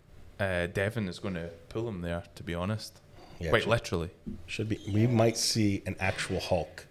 uh, 0.40 0.66
Devon 0.66 1.08
is 1.08 1.18
going 1.18 1.34
to 1.34 1.50
pull 1.68 1.88
him 1.88 2.00
there. 2.00 2.22
To 2.36 2.42
be 2.42 2.54
honest, 2.54 3.00
Yeah, 3.38 3.50
quite 3.50 3.62
should- 3.62 3.70
literally. 3.70 4.10
Should 4.46 4.68
be. 4.68 4.78
We 4.92 5.06
might 5.06 5.36
see 5.36 5.82
an 5.86 5.96
actual 6.00 6.40
Hulk. 6.40 6.86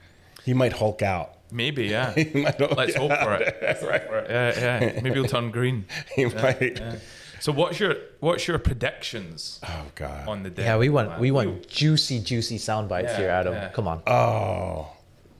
He 0.46 0.54
might 0.54 0.74
Hulk 0.74 1.02
out. 1.02 1.34
Maybe, 1.52 1.88
yeah. 1.88 2.14
He 2.16 2.42
might 2.44 2.58
Hulk 2.60 2.78
Let's 2.78 2.96
hope 2.96 3.12
for 3.12 3.34
it. 3.36 3.58
Let's 3.62 3.82
hope 3.82 4.04
for 4.08 4.18
it. 4.20 4.30
Yeah, 4.30 4.80
yeah. 4.82 5.02
Maybe 5.02 5.16
he'll 5.16 5.26
turn 5.26 5.52
green. 5.52 5.86
He 6.16 6.22
Yeah, 6.24 6.42
might. 6.42 6.80
yeah. 6.80 6.96
So 7.42 7.54
what's 7.54 7.80
your 7.80 7.96
what's 8.20 8.48
your 8.50 8.60
predictions 8.60 9.60
Oh 9.64 9.86
God. 9.96 10.28
on 10.28 10.44
the 10.44 10.50
day? 10.50 10.64
yeah, 10.64 10.78
we 10.78 10.90
want 10.90 11.20
we 11.20 11.32
want 11.32 11.68
juicy, 11.70 12.20
juicy 12.20 12.58
sound 12.58 12.90
bites 12.90 13.12
Yeah, 13.12 13.18
here, 13.18 13.30
Adam. 13.30 13.54
yeah. 13.54 13.70
Come 13.70 13.88
on. 13.88 14.02
Oh. 14.08 14.92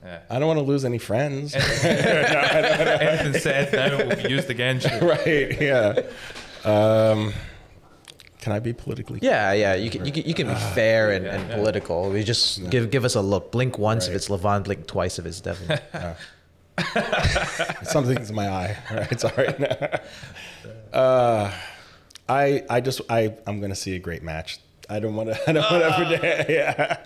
Yeah. 0.02 0.20
I 0.30 0.38
don't 0.38 0.48
want 0.48 0.58
to 0.60 0.64
lose 0.64 0.86
any 0.86 0.96
friends. 0.96 1.54
Anything 1.54 3.34
said 3.40 3.70
now 3.72 3.98
will 4.06 4.16
be 4.16 4.30
used 4.30 4.48
against 4.48 4.90
you. 4.90 4.98
right. 5.10 5.60
Yeah. 5.60 6.00
Um, 6.64 7.34
Can 8.40 8.52
I 8.52 8.58
be 8.58 8.72
politically? 8.72 9.18
Yeah, 9.22 9.52
yeah. 9.52 9.74
You 9.74 9.90
can 9.90 10.04
you 10.04 10.12
can, 10.12 10.24
you 10.24 10.34
can 10.34 10.48
be 10.48 10.54
fair 10.74 11.12
and, 11.12 11.26
and 11.26 11.50
political. 11.50 12.10
We 12.10 12.24
just 12.24 12.70
give 12.70 12.90
give 12.90 13.04
us 13.04 13.14
a 13.14 13.20
look. 13.20 13.52
Blink 13.52 13.78
once 13.78 14.08
if 14.08 14.14
it's 14.14 14.28
Levan. 14.28 14.64
Blink 14.64 14.86
twice 14.86 15.18
if 15.18 15.26
it's 15.26 15.40
Devon. 15.40 15.78
Something's 17.82 18.30
in 18.30 18.36
my 18.36 18.48
eye. 18.48 18.76
All 18.90 18.96
right, 18.96 19.20
sorry. 19.20 19.48
uh, 20.92 21.52
I 22.28 22.64
I 22.70 22.80
just 22.80 23.02
I 23.10 23.34
I'm 23.46 23.60
gonna 23.60 23.74
see 23.74 23.94
a 23.94 23.98
great 23.98 24.22
match. 24.22 24.58
I 24.88 25.00
don't 25.00 25.14
want 25.14 25.30
to. 25.30 25.48
I 25.48 25.52
don't 25.52 25.70
want 25.70 26.20
to. 26.20 26.46
Yeah. 26.48 26.98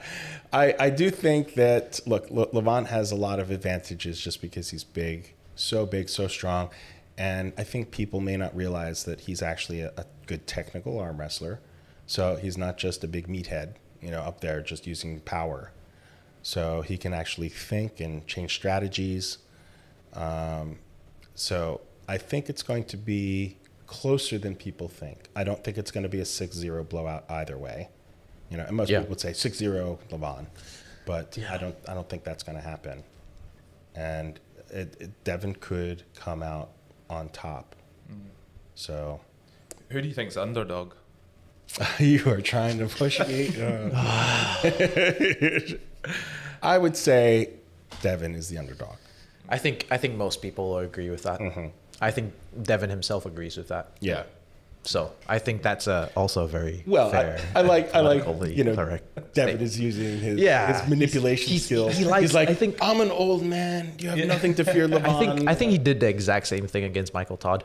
I 0.52 0.74
I 0.78 0.90
do 0.90 1.10
think 1.10 1.54
that 1.54 2.00
look, 2.06 2.30
Le- 2.30 2.46
Levan 2.48 2.86
has 2.86 3.10
a 3.10 3.16
lot 3.16 3.40
of 3.40 3.50
advantages 3.50 4.20
just 4.20 4.40
because 4.40 4.70
he's 4.70 4.84
big, 4.84 5.34
so 5.56 5.84
big, 5.84 6.08
so 6.08 6.28
strong, 6.28 6.70
and 7.16 7.52
I 7.56 7.64
think 7.64 7.90
people 7.90 8.20
may 8.20 8.36
not 8.36 8.54
realize 8.56 9.04
that 9.04 9.20
he's 9.22 9.42
actually 9.42 9.80
a, 9.80 9.92
a 9.96 10.04
good 10.26 10.46
technical 10.46 10.98
arm 10.98 11.18
wrestler. 11.18 11.60
So 12.06 12.36
he's 12.36 12.58
not 12.58 12.76
just 12.76 13.02
a 13.04 13.08
big 13.08 13.28
meathead, 13.28 13.74
you 14.02 14.10
know, 14.10 14.20
up 14.20 14.40
there 14.40 14.60
just 14.60 14.86
using 14.86 15.20
power. 15.20 15.72
So 16.42 16.82
he 16.82 16.98
can 16.98 17.14
actually 17.14 17.48
think 17.48 18.00
and 18.00 18.26
change 18.26 18.54
strategies. 18.54 19.38
Um, 20.12 20.78
so 21.34 21.80
I 22.08 22.18
think 22.18 22.48
it's 22.50 22.62
going 22.62 22.84
to 22.84 22.96
be 22.96 23.56
closer 23.86 24.36
than 24.38 24.54
people 24.56 24.88
think. 24.88 25.28
I 25.34 25.44
don't 25.44 25.62
think 25.64 25.78
it's 25.78 25.90
going 25.90 26.02
to 26.02 26.08
be 26.08 26.20
a 26.20 26.24
6-0 26.24 26.88
blowout 26.88 27.24
either 27.30 27.56
way. 27.56 27.88
You 28.50 28.58
know, 28.58 28.64
and 28.66 28.76
most 28.76 28.90
Yeah. 28.90 28.98
people 28.98 29.10
would 29.10 29.20
say 29.20 29.30
6-0 29.30 29.98
Levan, 30.10 30.46
but 31.06 31.38
I 31.50 31.56
don't. 31.56 31.74
I 31.88 31.94
don't 31.94 32.08
think 32.08 32.24
that's 32.24 32.42
going 32.42 32.56
to 32.56 32.62
happen. 32.62 33.02
And 33.94 34.38
it, 34.70 34.96
it, 35.00 35.24
Devon 35.24 35.54
could 35.54 36.02
come 36.14 36.42
out 36.42 36.70
on 37.10 37.28
top. 37.30 37.74
So 38.74 39.20
Who 39.90 40.00
do 40.00 40.08
you 40.08 40.14
think's 40.14 40.36
underdog? 40.36 40.94
you 41.98 42.28
are 42.28 42.40
trying 42.40 42.78
to 42.78 42.86
push 42.86 43.20
me. 43.20 43.48
Uh, 43.60 43.90
I 46.62 46.78
would 46.78 46.96
say 46.96 47.50
Devon 48.02 48.34
is 48.34 48.48
the 48.48 48.58
underdog. 48.58 48.96
I 49.48 49.58
think 49.58 49.86
I 49.90 49.96
think 49.96 50.16
most 50.16 50.42
people 50.42 50.70
will 50.70 50.78
agree 50.78 51.10
with 51.10 51.22
that. 51.24 51.40
I 52.00 52.10
think 52.10 52.32
Devon 52.62 52.90
himself 52.90 53.26
agrees 53.26 53.56
with 53.56 53.68
that. 53.68 53.92
Yeah. 54.00 54.24
So 54.86 55.12
I 55.26 55.38
think 55.38 55.62
that's 55.62 55.86
a, 55.86 56.10
also 56.14 56.46
very 56.46 56.82
Well, 56.86 57.10
fair. 57.10 57.40
I, 57.54 57.60
I 57.60 57.62
like 57.62 57.94
I 57.94 58.00
like 58.00 58.24
you 58.56 58.64
know 58.64 58.74
correct 58.76 59.32
Devon 59.34 59.60
is 59.60 59.80
using 59.80 60.18
his 60.18 60.38
Yeah, 60.38 60.80
his 60.80 60.88
manipulation 60.88 61.48
he's- 61.48 61.64
skills. 61.64 61.96
he 61.96 62.04
likes- 62.04 62.20
He's 62.22 62.34
like 62.34 62.50
I 62.50 62.54
think- 62.54 62.76
I'm 62.82 63.00
an 63.00 63.10
old 63.10 63.42
man. 63.44 63.94
You 63.98 64.10
have 64.10 64.26
nothing 64.26 64.54
to 64.56 64.64
fear, 64.64 64.86
Levan. 64.86 65.06
I 65.12 65.18
think 65.18 65.48
I 65.48 65.54
think 65.54 65.72
he 65.72 65.78
did 65.78 66.00
the 66.00 66.08
exact 66.08 66.46
same 66.48 66.66
thing 66.66 66.84
against 66.84 67.14
Michael 67.14 67.38
Todd. 67.38 67.64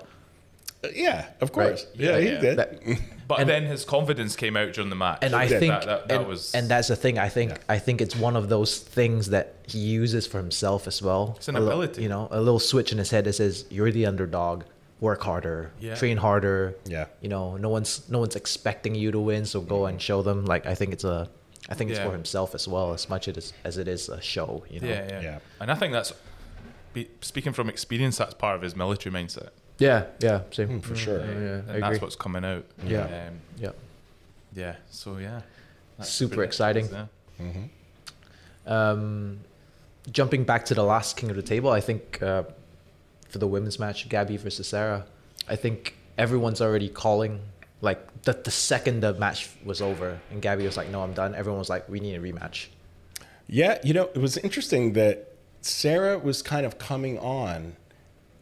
Uh, 0.82 0.88
yeah, 0.96 1.26
of 1.42 1.52
course. 1.52 1.86
Right. 1.88 2.02
Yeah, 2.06 2.20
he 2.20 2.28
Yeah. 2.30 2.40
did. 2.40 2.58
That- 2.58 2.74
But 3.28 3.42
And- 3.42 3.50
then 3.50 3.66
his 3.66 3.84
confidence 3.86 4.36
came 4.38 4.56
out 4.58 4.72
during 4.74 4.90
the 4.90 4.96
match. 4.96 5.20
and 5.22 5.36
I 5.36 5.46
That- 5.48 5.60
think 5.60 5.74
that, 5.74 5.86
that, 5.86 6.08
that 6.08 6.20
and, 6.22 6.28
was 6.28 6.56
and 6.56 6.70
that's 6.70 6.88
the 6.88 6.96
thing. 6.96 7.20
I 7.20 7.28
think 7.28 7.52
I 7.68 7.78
think 7.80 8.00
it's 8.02 8.16
one 8.16 8.36
of 8.38 8.48
those 8.48 8.78
things 8.80 9.28
that 9.32 9.56
he 9.68 9.80
uses 9.80 10.26
for 10.26 10.38
himself 10.38 10.88
as 10.88 11.02
well. 11.02 11.34
It's 11.38 11.50
an 11.50 11.58
A 11.58 11.60
li- 11.60 11.68
ability. 11.68 12.02
you 12.02 12.10
know, 12.10 12.30
a 12.32 12.40
little 12.40 12.60
switch 12.60 12.92
in 12.94 12.98
his 12.98 13.12
head 13.12 13.26
that 13.26 13.34
says, 13.34 13.66
"You're 13.70 13.92
the 13.92 14.06
underdog. 14.06 14.64
Work 15.02 15.22
harder. 15.24 15.72
Yeah. 15.80 15.96
Train 15.96 16.18
harder. 16.18 16.76
Yeah. 16.86 17.06
You 17.22 17.30
know, 17.30 17.56
no 17.58 17.70
one's 17.70 18.10
no 18.10 18.20
one's 18.20 18.36
expecting 18.36 18.96
you 18.96 19.12
to 19.12 19.20
win, 19.20 19.46
so 19.46 19.62
go 19.62 19.86
and 19.86 20.02
show 20.02 20.22
them." 20.22 20.46
Like 20.46 20.66
I 20.66 20.76
think 20.76 20.92
it's 20.94 21.04
a, 21.06 21.30
I 21.70 21.76
think 21.76 21.90
it's 21.92 22.00
Yeah. 22.00 22.06
for 22.08 22.12
himself 22.12 22.54
as 22.54 22.68
well 22.68 22.94
as 22.94 23.08
much 23.10 23.28
as 23.30 23.54
as 23.64 23.78
it 23.78 23.88
is 23.88 24.10
a 24.10 24.20
show. 24.22 24.64
You 24.70 24.82
know. 24.82 24.88
yeah, 24.90 25.08
yeah, 25.10 25.22
Yeah. 25.22 25.40
And 25.62 25.72
I 25.72 25.76
think 25.76 25.94
that's 25.94 26.12
be, 26.94 27.08
speaking 27.22 27.54
from 27.54 27.70
experience. 27.70 28.18
That's 28.18 28.34
part 28.34 28.56
of 28.58 28.62
his 28.62 28.76
military 28.76 29.14
mindset, 29.14 29.50
Yeah. 29.78 30.06
Yeah. 30.20 30.42
Same 30.52 30.82
for 30.82 30.96
sure. 30.96 31.20
Yeah. 31.20 31.32
yeah, 31.32 31.62
I 31.70 31.74
and 31.76 31.84
that's 31.84 32.02
what's 32.02 32.16
coming 32.18 32.44
out. 32.44 32.66
Yeah. 32.86 33.04
um, 33.04 33.40
yeah. 33.58 33.72
yeah. 34.54 34.76
So 34.90 35.18
yeah, 35.18 35.42
That's 35.98 36.10
Super 36.10 36.36
predictions, 36.36 36.90
exciting. 36.90 36.90
yeah. 36.92 37.66
Um, 38.66 39.40
jumping 40.12 40.44
back 40.44 40.66
to 40.66 40.74
the 40.76 40.84
last 40.84 41.18
King 41.18 41.30
of 41.30 41.36
the 41.36 41.42
Table, 41.42 41.70
I 41.72 41.80
think 41.82 42.22
uh, 42.22 42.44
for 43.30 43.38
the 43.38 43.48
women's 43.48 43.80
match, 43.80 44.10
Gabby 44.10 44.38
versus 44.38 44.68
Sarah, 44.68 45.06
I 45.48 45.56
think 45.56 45.96
everyone's 46.18 46.62
already 46.62 46.90
calling 46.90 47.40
like 47.82 48.24
the, 48.24 48.34
the 48.34 48.52
second 48.52 49.00
the 49.00 49.14
match 49.14 49.50
was 49.64 49.82
over 49.82 50.20
and 50.32 50.42
Gabby 50.42 50.66
was 50.66 50.76
like, 50.76 50.90
"No, 50.90 51.02
I'm 51.02 51.14
done." 51.14 51.34
Everyone 51.34 51.60
was 51.60 51.70
like, 51.70 51.88
"We 51.88 52.00
need 52.02 52.16
a 52.16 52.20
rematch." 52.20 52.68
Yeah, 53.48 53.80
you 53.84 53.94
know, 53.94 54.10
it 54.14 54.18
was 54.18 54.38
interesting 54.38 54.94
that 54.94 55.34
Sarah 55.62 56.20
was 56.20 56.42
kind 56.42 56.66
of 56.66 56.78
coming 56.78 57.18
on, 57.20 57.76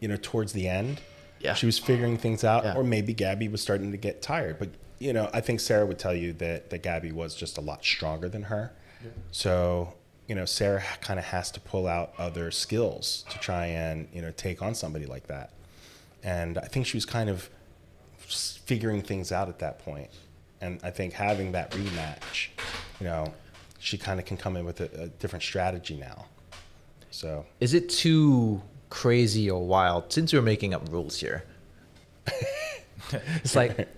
you 0.00 0.08
know, 0.08 0.16
towards 0.20 0.52
the 0.52 0.68
end. 0.68 1.00
Yeah. 1.40 1.54
She 1.54 1.66
was 1.66 1.78
figuring 1.78 2.18
things 2.18 2.42
out, 2.44 2.64
Yeah. 2.64 2.74
or 2.76 2.82
maybe 2.84 3.14
Gabby 3.14 3.48
was 3.48 3.62
starting 3.62 3.90
to 3.92 3.96
get 3.96 4.20
tired. 4.20 4.58
But, 4.58 4.70
you 4.98 5.12
know, 5.12 5.30
I 5.32 5.40
think 5.40 5.60
Sarah 5.60 5.86
would 5.86 5.98
tell 5.98 6.14
you 6.14 6.32
that, 6.34 6.70
that 6.70 6.82
Gabby 6.82 7.12
was 7.12 7.34
just 7.34 7.56
a 7.56 7.60
lot 7.60 7.84
stronger 7.84 8.28
than 8.28 8.44
her. 8.44 8.72
So, 9.30 9.94
you 10.28 10.34
know, 10.34 10.44
Sarah 10.44 10.84
kind 11.00 11.18
of 11.18 11.24
has 11.24 11.50
to 11.52 11.60
pull 11.60 11.86
out 11.86 12.12
other 12.18 12.50
skills 12.50 13.24
to 13.30 13.38
try 13.38 13.66
and, 13.66 14.06
you 14.12 14.20
know, 14.20 14.30
take 14.30 14.60
on 14.60 14.74
somebody 14.74 15.06
like 15.06 15.26
that. 15.26 15.52
And 16.22 16.58
I 16.58 16.66
think 16.66 16.86
she 16.86 16.96
was 16.96 17.06
kind 17.06 17.30
of 17.30 17.48
figuring 18.18 19.00
things 19.02 19.32
out 19.32 19.48
at 19.48 19.58
that 19.60 19.78
point. 19.78 20.10
And 20.60 20.80
I 20.82 20.90
think 20.90 21.14
having 21.14 21.52
that 21.52 21.70
rematch, 21.70 22.48
you 23.00 23.06
know, 23.06 23.32
she 23.78 23.96
kind 23.96 24.20
of 24.20 24.26
can 24.26 24.36
come 24.36 24.56
in 24.56 24.66
with 24.66 24.80
a, 24.80 25.04
a 25.04 25.08
different 25.08 25.42
strategy 25.42 25.96
now. 25.96 26.26
So 27.10 27.46
Is 27.60 27.72
it 27.72 27.88
too 27.88 28.60
crazy 28.90 29.50
or 29.50 29.66
wild 29.66 30.12
since 30.12 30.32
we're 30.32 30.42
making 30.42 30.74
up 30.74 30.82
rules 30.90 31.18
here? 31.18 31.44
it's 33.42 33.56
like, 33.56 33.88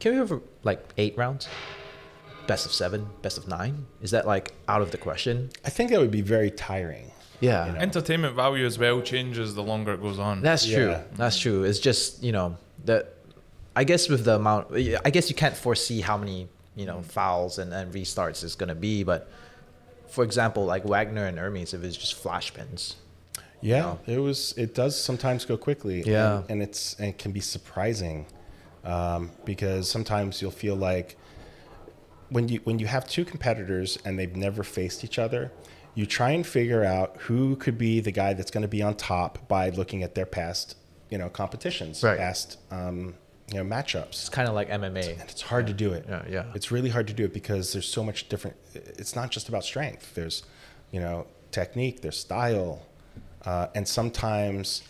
can 0.00 0.12
we 0.12 0.18
have 0.18 0.40
like 0.64 0.84
eight 0.98 1.16
rounds? 1.16 1.46
Best 2.46 2.66
of 2.66 2.72
seven, 2.72 3.08
best 3.22 3.38
of 3.38 3.48
nine? 3.48 3.86
Is 4.00 4.10
that 4.12 4.26
like 4.26 4.52
out 4.68 4.82
of 4.82 4.90
the 4.90 4.98
question? 4.98 5.50
I 5.64 5.70
think 5.70 5.90
that 5.90 5.98
would 6.00 6.10
be 6.10 6.22
very 6.22 6.50
tiring. 6.50 7.10
Yeah. 7.40 7.66
You 7.66 7.72
know. 7.72 7.78
Entertainment 7.78 8.34
value 8.34 8.64
as 8.64 8.78
well 8.78 9.00
changes 9.02 9.54
the 9.54 9.62
longer 9.62 9.92
it 9.94 10.00
goes 10.00 10.18
on. 10.18 10.42
That's 10.42 10.64
true. 10.64 10.90
Yeah. 10.90 11.02
That's 11.16 11.38
true. 11.38 11.64
It's 11.64 11.78
just 11.80 12.22
you 12.22 12.32
know 12.32 12.56
that 12.84 13.14
I 13.74 13.84
guess 13.84 14.08
with 14.08 14.24
the 14.24 14.36
amount, 14.36 14.68
I 15.04 15.10
guess 15.10 15.28
you 15.28 15.36
can't 15.36 15.56
foresee 15.56 16.00
how 16.00 16.16
many 16.16 16.48
you 16.74 16.86
know 16.86 17.02
fouls 17.02 17.58
and, 17.58 17.72
and 17.72 17.92
restarts 17.92 18.42
is 18.44 18.54
gonna 18.54 18.74
be. 18.74 19.02
But 19.02 19.28
for 20.08 20.24
example, 20.24 20.64
like 20.64 20.84
Wagner 20.84 21.26
and 21.26 21.38
Hermes, 21.38 21.74
if 21.74 21.82
it's 21.84 21.96
just 21.96 22.14
flash 22.14 22.54
pins, 22.54 22.96
Yeah, 23.60 23.96
it 24.06 24.18
was. 24.18 24.54
It 24.56 24.74
does 24.74 24.98
sometimes 25.00 25.44
go 25.44 25.56
quickly. 25.56 26.02
Yeah. 26.06 26.38
and, 26.38 26.50
and 26.50 26.62
it's 26.62 26.94
and 26.98 27.08
it 27.08 27.18
can 27.18 27.32
be 27.32 27.40
surprising 27.40 28.26
um, 28.84 29.30
because 29.44 29.90
sometimes 29.90 30.40
you'll 30.40 30.50
feel 30.52 30.76
like 30.76 31.16
when 32.28 32.48
you 32.48 32.60
when 32.64 32.78
you 32.78 32.86
have 32.86 33.06
two 33.08 33.24
competitors 33.24 33.98
and 34.04 34.18
they've 34.18 34.34
never 34.36 34.62
faced 34.62 35.04
each 35.04 35.18
other, 35.18 35.52
you 35.94 36.06
try 36.06 36.30
and 36.30 36.46
figure 36.46 36.84
out 36.84 37.16
who 37.22 37.56
could 37.56 37.78
be 37.78 38.00
the 38.00 38.12
guy 38.12 38.32
that's 38.34 38.50
going 38.50 38.62
to 38.62 38.68
be 38.68 38.82
on 38.82 38.94
top 38.96 39.46
by 39.48 39.70
looking 39.70 40.02
at 40.02 40.14
their 40.14 40.26
past, 40.26 40.76
you 41.10 41.18
know, 41.18 41.28
competitions, 41.28 42.02
Right. 42.02 42.18
past, 42.18 42.58
um, 42.70 43.14
you 43.52 43.62
know, 43.62 43.64
matchups. 43.76 44.08
it's 44.08 44.28
kind 44.28 44.48
of 44.48 44.54
like 44.54 44.68
MMA. 44.68 45.12
and 45.20 45.30
it's 45.30 45.42
hard 45.42 45.66
to 45.68 45.72
do 45.72 45.92
it. 45.92 46.04
Yeah, 46.08 46.22
yeah. 46.28 46.44
It's 46.54 46.70
really 46.72 46.90
hard 46.90 47.06
to 47.08 47.14
do 47.14 47.24
it 47.24 47.32
because 47.32 47.72
there's 47.72 47.88
so 47.88 48.02
much 48.02 48.28
different. 48.28 48.56
It's 48.74 49.14
not 49.14 49.30
just 49.30 49.48
about 49.48 49.62
strength. 49.64 50.14
There's, 50.14 50.42
you 50.90 50.98
know, 51.00 51.26
technique. 51.52 52.02
There's 52.02 52.18
style, 52.18 52.84
uh, 53.44 53.68
and 53.76 53.86
sometimes 53.86 54.82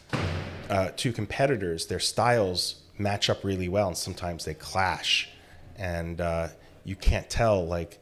uh, 0.70 0.90
two 0.96 1.12
competitors, 1.12 1.86
their 1.86 2.00
styles 2.00 2.76
match 2.98 3.28
up 3.28 3.44
really 3.44 3.68
well, 3.68 3.88
and 3.88 3.96
sometimes 3.96 4.46
they 4.46 4.54
clash, 4.54 5.28
and 5.76 6.20
uh, 6.20 6.48
you 6.86 6.96
can't 6.96 7.28
tell 7.28 7.66
like 7.66 7.98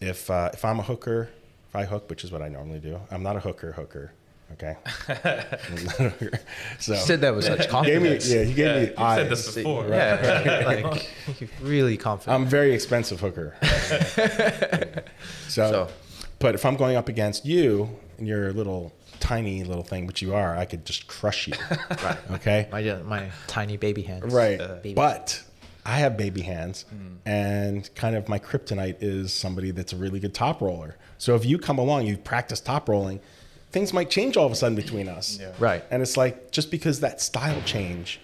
if 0.00 0.28
uh, 0.30 0.50
if 0.52 0.64
I'm 0.64 0.80
a 0.80 0.82
hooker, 0.82 1.28
if 1.68 1.76
I 1.76 1.84
hook, 1.84 2.10
which 2.10 2.24
is 2.24 2.32
what 2.32 2.42
I 2.42 2.48
normally 2.48 2.80
do. 2.80 2.98
I'm 3.12 3.22
not 3.22 3.36
a 3.36 3.40
hooker 3.40 3.72
hooker. 3.72 4.10
Okay. 4.52 4.76
I'm 5.08 5.84
not 5.84 6.00
a 6.00 6.08
hooker. 6.10 6.38
so 6.78 6.92
You 6.94 6.98
said 7.00 7.20
that 7.22 7.34
with 7.34 7.44
such 7.44 7.58
Gave 7.84 8.00
me, 8.00 8.10
confidence. 8.10 8.30
yeah, 8.32 8.42
he 8.44 8.54
gave 8.54 8.74
me 8.76 8.80
you've 8.88 8.96
said 8.96 9.28
this 9.28 9.54
before. 9.54 9.88
Yeah, 9.88 10.62
like 10.84 11.10
really 11.60 11.96
confident. 11.96 12.34
I'm 12.40 12.46
very 12.46 12.72
expensive 12.72 13.20
hooker. 13.20 13.54
so, 15.48 15.70
So- 15.70 15.88
but 16.38 16.54
if 16.54 16.64
I'm 16.66 16.76
going 16.76 16.96
up 16.96 17.08
against 17.08 17.44
you 17.46 17.88
and 18.18 18.26
you're 18.28 18.48
a 18.48 18.52
little 18.52 18.92
tiny 19.20 19.64
little 19.64 19.82
thing, 19.82 20.06
which 20.06 20.20
you 20.22 20.34
are, 20.34 20.54
I 20.56 20.64
could 20.66 20.84
just 20.84 21.06
crush 21.08 21.48
you. 21.48 21.54
right. 22.04 22.18
Okay. 22.32 22.68
my 22.70 22.86
uh, 22.88 23.02
my 23.04 23.30
tiny 23.46 23.76
baby 23.78 24.02
hands. 24.02 24.32
Right. 24.34 24.60
Uh, 24.60 24.74
baby. 24.76 24.94
But 24.94 25.42
I 25.86 25.98
have 25.98 26.16
baby 26.16 26.42
hands, 26.42 26.84
and 27.24 27.88
kind 27.94 28.16
of 28.16 28.28
my 28.28 28.40
kryptonite 28.40 28.96
is 29.00 29.32
somebody 29.32 29.70
that's 29.70 29.92
a 29.92 29.96
really 29.96 30.18
good 30.18 30.34
top 30.34 30.60
roller. 30.60 30.96
So 31.16 31.36
if 31.36 31.44
you 31.44 31.58
come 31.58 31.78
along, 31.78 32.06
you 32.06 32.16
practice 32.16 32.60
top 32.60 32.88
rolling, 32.88 33.20
things 33.70 33.92
might 33.92 34.10
change 34.10 34.36
all 34.36 34.46
of 34.46 34.52
a 34.52 34.56
sudden 34.56 34.74
between 34.74 35.08
us. 35.08 35.38
Right. 35.60 35.84
And 35.92 36.02
it's 36.02 36.16
like 36.16 36.50
just 36.50 36.72
because 36.72 37.00
that 37.00 37.20
style 37.20 37.62
change 37.62 38.20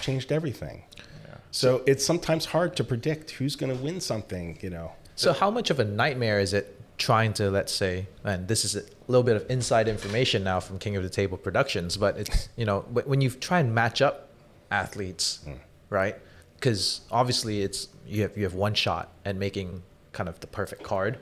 changed 0.00 0.30
everything. 0.30 0.84
Yeah. 0.96 1.34
So 1.50 1.82
it's 1.84 2.06
sometimes 2.06 2.44
hard 2.46 2.76
to 2.76 2.84
predict 2.84 3.32
who's 3.32 3.56
going 3.56 3.76
to 3.76 3.82
win 3.82 4.00
something, 4.00 4.58
you 4.62 4.70
know. 4.70 4.92
So 5.16 5.32
how 5.32 5.50
much 5.50 5.70
of 5.70 5.80
a 5.80 5.84
nightmare 5.84 6.38
is 6.38 6.52
it 6.52 6.78
trying 6.96 7.32
to 7.34 7.50
let's 7.50 7.72
say, 7.72 8.06
and 8.22 8.46
this 8.46 8.64
is 8.64 8.76
a 8.76 8.84
little 9.08 9.24
bit 9.24 9.34
of 9.34 9.50
inside 9.50 9.88
information 9.88 10.44
now 10.44 10.60
from 10.60 10.78
King 10.78 10.96
of 10.96 11.02
the 11.02 11.10
Table 11.10 11.36
Productions, 11.36 11.96
but 11.96 12.18
it's 12.18 12.48
you 12.56 12.64
know 12.64 12.80
when 12.92 13.20
you 13.20 13.30
try 13.30 13.58
and 13.58 13.74
match 13.74 14.00
up 14.00 14.28
athletes, 14.70 15.40
hmm. 15.44 15.54
right? 15.90 16.16
Because 16.62 17.00
obviously 17.10 17.62
it's 17.62 17.88
you 18.06 18.22
have 18.22 18.36
you 18.36 18.44
have 18.44 18.54
one 18.54 18.72
shot 18.72 19.10
at 19.24 19.34
making 19.34 19.82
kind 20.12 20.28
of 20.28 20.38
the 20.38 20.46
perfect 20.46 20.84
card. 20.84 21.18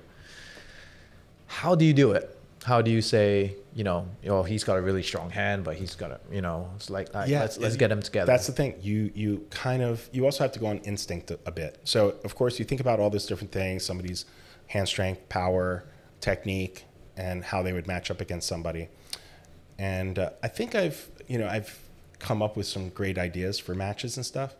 How 1.47 1.74
do 1.74 1.86
you 1.86 1.95
do 1.95 2.12
it? 2.12 2.36
How 2.64 2.82
do 2.82 2.91
you 2.91 3.01
say, 3.01 3.57
you 3.74 3.82
know, 3.82 4.07
oh, 4.26 4.43
he's 4.43 4.64
got 4.64 4.76
a 4.76 4.82
really 4.82 5.03
strong 5.03 5.30
hand, 5.30 5.64
but 5.64 5.76
he's 5.76 5.95
got 5.95 6.11
a, 6.11 6.20
you 6.30 6.43
know, 6.43 6.70
it's 6.76 6.91
like, 6.91 7.14
like 7.14 7.30
let's 7.30 7.57
let's 7.57 7.72
and 7.72 7.78
get 7.78 7.91
him 7.91 8.03
together. 8.03 8.26
That's 8.26 8.47
the 8.47 8.53
thing. 8.53 8.74
You 8.82 9.11
you 9.14 9.47
kind 9.49 9.82
of 9.82 10.07
you 10.12 10.26
also 10.26 10.45
have 10.45 10.53
to 10.53 10.61
go 10.61 10.66
on 10.66 10.78
instinct 10.80 11.30
a, 11.30 11.38
a 11.47 11.51
bit. 11.51 11.78
So 11.84 12.16
of 12.22 12.34
course 12.34 12.59
you 12.59 12.66
think 12.66 12.82
about 12.82 13.01
all 13.01 13.09
these 13.09 13.24
different 13.24 13.51
things, 13.51 13.82
somebody's 13.82 14.26
hand 14.66 14.88
strength, 14.88 15.26
power, 15.30 15.84
technique, 16.20 16.84
and 17.16 17.43
how 17.43 17.62
they 17.62 17.72
would 17.72 17.86
match 17.86 18.11
up 18.11 18.20
against 18.20 18.47
somebody. 18.47 18.88
And 19.78 20.18
uh, 20.18 20.30
I 20.43 20.49
think 20.49 20.74
I've 20.74 21.09
you 21.28 21.38
know 21.38 21.49
I've 21.49 21.78
come 22.18 22.43
up 22.43 22.59
with 22.59 22.66
some 22.66 22.91
great 22.91 23.16
ideas 23.16 23.59
for 23.59 23.74
matches 23.74 24.18
and 24.18 24.26
stuff. 24.26 24.55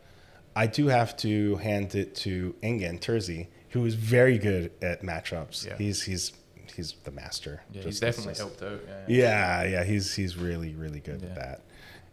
I 0.61 0.67
do 0.67 0.89
have 0.89 1.17
to 1.19 1.57
hand 1.57 1.95
it 1.95 2.15
to 2.17 2.55
Engin 2.63 3.01
Terzi, 3.01 3.47
who 3.71 3.87
is 3.87 3.95
very 3.95 4.37
good 4.37 4.71
at 4.83 5.01
matchups. 5.03 5.67
Yeah. 5.67 5.79
He's 5.79 6.03
he's 6.03 6.33
he's 6.77 6.93
the 7.05 7.11
master. 7.11 7.63
Yeah, 7.71 7.77
Just- 7.77 7.87
he's 7.87 8.01
definitely 8.01 8.35
just- 8.35 8.41
helped 8.61 8.63
out. 8.63 8.81
Yeah, 9.09 9.63
yeah, 9.63 9.65
yeah, 9.65 9.85
he's 9.85 10.15
he's 10.15 10.37
really 10.37 10.75
really 10.75 11.01
good 11.01 11.23
at 11.23 11.35
that, 11.35 11.63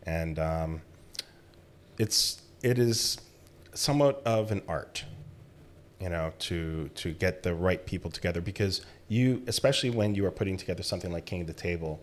and 0.03 0.39
um, 0.39 0.81
it's 1.97 2.41
it 2.63 2.79
is 2.79 3.17
somewhat 3.73 4.21
of 4.25 4.51
an 4.53 4.61
art, 4.65 5.03
you 5.99 6.07
know, 6.07 6.31
to 6.39 6.89
to 6.95 7.11
get 7.11 7.43
the 7.43 7.53
right 7.53 7.85
people 7.85 8.09
together 8.09 8.39
because 8.39 8.81
you, 9.09 9.43
especially 9.47 9.89
when 9.89 10.15
you 10.15 10.25
are 10.25 10.31
putting 10.31 10.55
together 10.55 10.83
something 10.83 11.11
like 11.11 11.25
King 11.25 11.41
of 11.41 11.47
the 11.47 11.53
Table, 11.53 11.99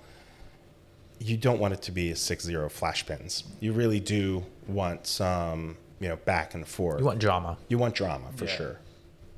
you 1.18 1.38
don't 1.38 1.58
want 1.58 1.72
it 1.72 1.80
to 1.82 1.92
be 1.92 2.10
a 2.10 2.14
6-0 2.14 2.70
flash 2.70 3.06
pins. 3.06 3.44
You 3.60 3.72
really 3.72 4.00
do 4.00 4.44
want 4.66 5.06
some, 5.06 5.76
you 6.04 6.10
know, 6.10 6.16
back 6.16 6.52
and 6.54 6.68
forth. 6.68 7.00
You 7.00 7.06
want 7.06 7.18
drama. 7.18 7.56
You 7.68 7.78
want 7.78 7.94
drama 7.94 8.26
for 8.36 8.44
Yeah. 8.44 8.56
sure. 8.56 8.80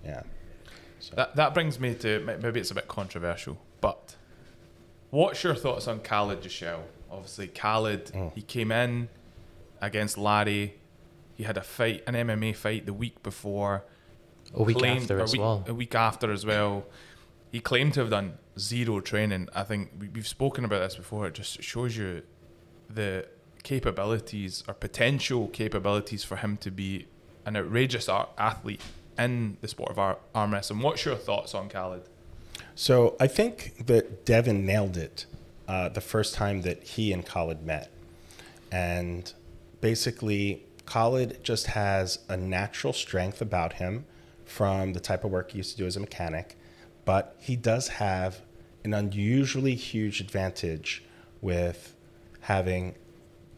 Yeah. 0.05 0.23
That 1.15 1.37
that 1.37 1.55
brings 1.55 1.79
me 1.79 1.95
to 1.95 2.19
maybe 2.43 2.59
it's 2.59 2.73
a 2.73 2.75
bit 2.75 2.89
controversial, 2.89 3.57
but 3.81 4.17
what's 5.11 5.45
your 5.45 5.55
thoughts 5.55 5.87
on 5.87 6.01
Khalid 6.01 6.43
Jashel? 6.43 6.81
Obviously, 7.09 7.47
Khalid 7.47 8.07
Mm. 8.07 8.33
he 8.35 8.43
came 8.43 8.73
in 8.73 9.09
against 9.81 10.19
Larry. 10.19 10.75
He 11.37 11.45
had 11.45 11.57
a 11.57 11.63
fight, 11.63 12.03
an 12.09 12.15
MMA 12.17 12.53
fight, 12.53 12.87
the 12.87 12.93
week 12.93 13.23
before. 13.23 13.85
A 14.55 14.63
week 14.65 14.83
after 14.83 15.19
a 15.19 15.23
as 15.23 15.33
week- 15.33 15.41
well. 15.41 15.65
A 15.69 15.75
week 15.75 15.95
after 15.95 16.33
as 16.33 16.45
well. 16.45 16.87
He 17.53 17.61
claimed 17.61 17.95
to 17.95 18.01
have 18.01 18.11
done 18.11 18.39
zero 18.59 19.01
training. 19.01 19.49
I 19.55 19.63
think 19.63 19.93
we, 20.01 20.09
we've 20.09 20.27
spoken 20.27 20.65
about 20.65 20.81
this 20.81 20.97
before. 20.97 21.29
It 21.29 21.35
just 21.35 21.63
shows 21.63 21.97
you 21.97 22.23
the 22.91 23.29
capabilities 23.67 24.63
or 24.69 24.75
potential 24.75 25.49
capabilities 25.49 26.23
for 26.23 26.37
him 26.37 26.57
to 26.59 26.71
be 26.71 27.09
an 27.45 27.57
outrageous 27.57 28.09
ar- 28.09 28.29
athlete 28.39 28.81
in 29.19 29.57
the 29.61 29.67
sport 29.67 29.91
of 29.91 29.99
ar- 29.99 30.19
arm 30.37 30.53
wrestling. 30.53 30.81
What's 30.81 31.05
your 31.05 31.17
thoughts 31.17 31.53
on 31.53 31.69
Khalid? 31.69 32.03
So 32.77 33.17
I 33.19 33.27
think 33.27 33.87
that 33.87 34.25
Devon 34.25 34.65
nailed 34.65 34.97
it 34.97 35.27
uh, 35.67 35.89
the 35.89 36.01
first 36.01 36.33
time 36.33 36.63
that 36.63 36.85
he 36.95 37.13
and 37.13 37.27
Khalid 37.27 37.67
met. 37.67 37.91
And 38.71 39.33
basically, 39.81 40.63
Khalid 40.87 41.43
just 41.43 41.67
has 41.67 42.21
a 42.29 42.37
natural 42.37 42.93
strength 42.93 43.41
about 43.43 43.73
him 43.75 44.05
from 44.45 44.93
the 44.93 45.01
type 45.01 45.25
of 45.25 45.33
work 45.33 45.51
he 45.51 45.59
used 45.59 45.73
to 45.73 45.77
do 45.77 45.87
as 45.87 45.97
a 45.97 46.01
mechanic, 46.01 46.57
but 47.05 47.35
he 47.41 47.57
does 47.57 47.89
have 47.89 48.43
an 48.85 48.95
unusually 48.95 49.75
huge 49.75 50.21
advantage 50.21 51.03
with 51.41 51.97
having 52.43 52.95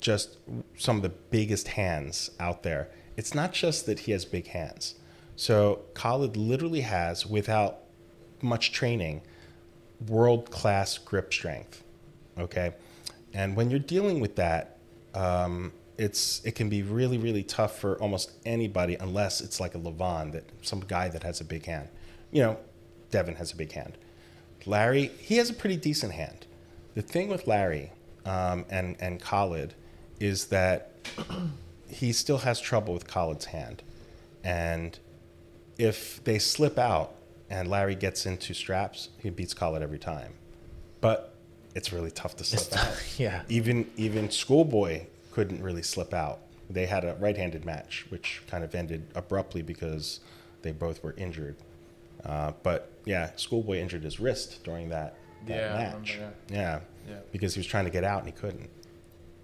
just 0.00 0.38
some 0.76 0.96
of 0.96 1.02
the 1.02 1.08
biggest 1.08 1.68
hands 1.68 2.30
out 2.38 2.62
there. 2.62 2.88
It's 3.16 3.34
not 3.34 3.52
just 3.52 3.86
that 3.86 4.00
he 4.00 4.12
has 4.12 4.24
big 4.24 4.48
hands. 4.48 4.94
So 5.36 5.82
Khalid 5.94 6.36
literally 6.36 6.80
has, 6.82 7.26
without 7.26 7.80
much 8.42 8.72
training, 8.72 9.22
world 10.06 10.50
class 10.50 10.98
grip 10.98 11.32
strength. 11.32 11.82
Okay, 12.38 12.74
and 13.34 13.56
when 13.56 13.70
you're 13.70 13.80
dealing 13.80 14.20
with 14.20 14.36
that, 14.36 14.78
um, 15.14 15.72
it's 15.96 16.40
it 16.44 16.54
can 16.54 16.68
be 16.68 16.82
really 16.82 17.18
really 17.18 17.42
tough 17.42 17.78
for 17.78 18.00
almost 18.00 18.32
anybody 18.46 18.96
unless 19.00 19.40
it's 19.40 19.60
like 19.60 19.74
a 19.74 19.78
Levan 19.78 20.32
that 20.32 20.44
some 20.62 20.80
guy 20.80 21.08
that 21.08 21.22
has 21.22 21.40
a 21.40 21.44
big 21.44 21.66
hand. 21.66 21.88
You 22.30 22.42
know, 22.42 22.58
Devon 23.10 23.34
has 23.36 23.52
a 23.52 23.56
big 23.56 23.72
hand. 23.72 23.98
Larry, 24.66 25.10
he 25.20 25.36
has 25.36 25.50
a 25.50 25.54
pretty 25.54 25.76
decent 25.76 26.12
hand. 26.12 26.46
The 26.94 27.02
thing 27.02 27.28
with 27.28 27.46
Larry 27.46 27.92
um, 28.24 28.64
and 28.70 28.96
and 29.00 29.20
Khalid 29.20 29.74
is 30.20 30.46
that 30.46 30.92
he 31.88 32.12
still 32.12 32.38
has 32.38 32.60
trouble 32.60 32.92
with 32.94 33.06
Khalid's 33.06 33.46
hand, 33.46 33.82
and 34.44 34.98
if 35.78 36.22
they 36.24 36.38
slip 36.38 36.78
out 36.78 37.14
and 37.50 37.68
Larry 37.68 37.94
gets 37.94 38.26
into 38.26 38.52
straps, 38.54 39.08
he 39.18 39.30
beats 39.30 39.54
Khalid 39.54 39.82
every 39.82 39.98
time. 39.98 40.34
But 41.00 41.34
it's 41.74 41.92
really 41.92 42.10
tough 42.10 42.36
to 42.36 42.44
slip 42.44 42.78
out. 42.80 42.94
yeah. 43.18 43.42
Even 43.48 43.90
even 43.96 44.30
Schoolboy 44.30 45.06
couldn't 45.32 45.62
really 45.62 45.82
slip 45.82 46.12
out. 46.12 46.40
They 46.68 46.84
had 46.86 47.04
a 47.04 47.14
right-handed 47.14 47.64
match, 47.64 48.04
which 48.10 48.42
kind 48.48 48.62
of 48.64 48.74
ended 48.74 49.06
abruptly 49.14 49.62
because 49.62 50.20
they 50.62 50.72
both 50.72 51.02
were 51.02 51.14
injured. 51.16 51.56
Uh, 52.24 52.52
but 52.62 52.90
yeah, 53.06 53.30
Schoolboy 53.36 53.78
injured 53.78 54.02
his 54.04 54.20
wrist 54.20 54.62
during 54.64 54.88
that, 54.90 55.14
that 55.46 55.54
Yeah, 55.56 55.74
I 55.74 55.78
match. 55.98 56.14
remember, 56.16 56.36
yeah. 56.50 56.80
Yeah. 57.08 57.16
because 57.32 57.54
he 57.54 57.60
was 57.60 57.66
trying 57.66 57.84
to 57.86 57.90
get 57.90 58.04
out 58.04 58.18
and 58.24 58.26
he 58.26 58.38
couldn't. 58.38 58.68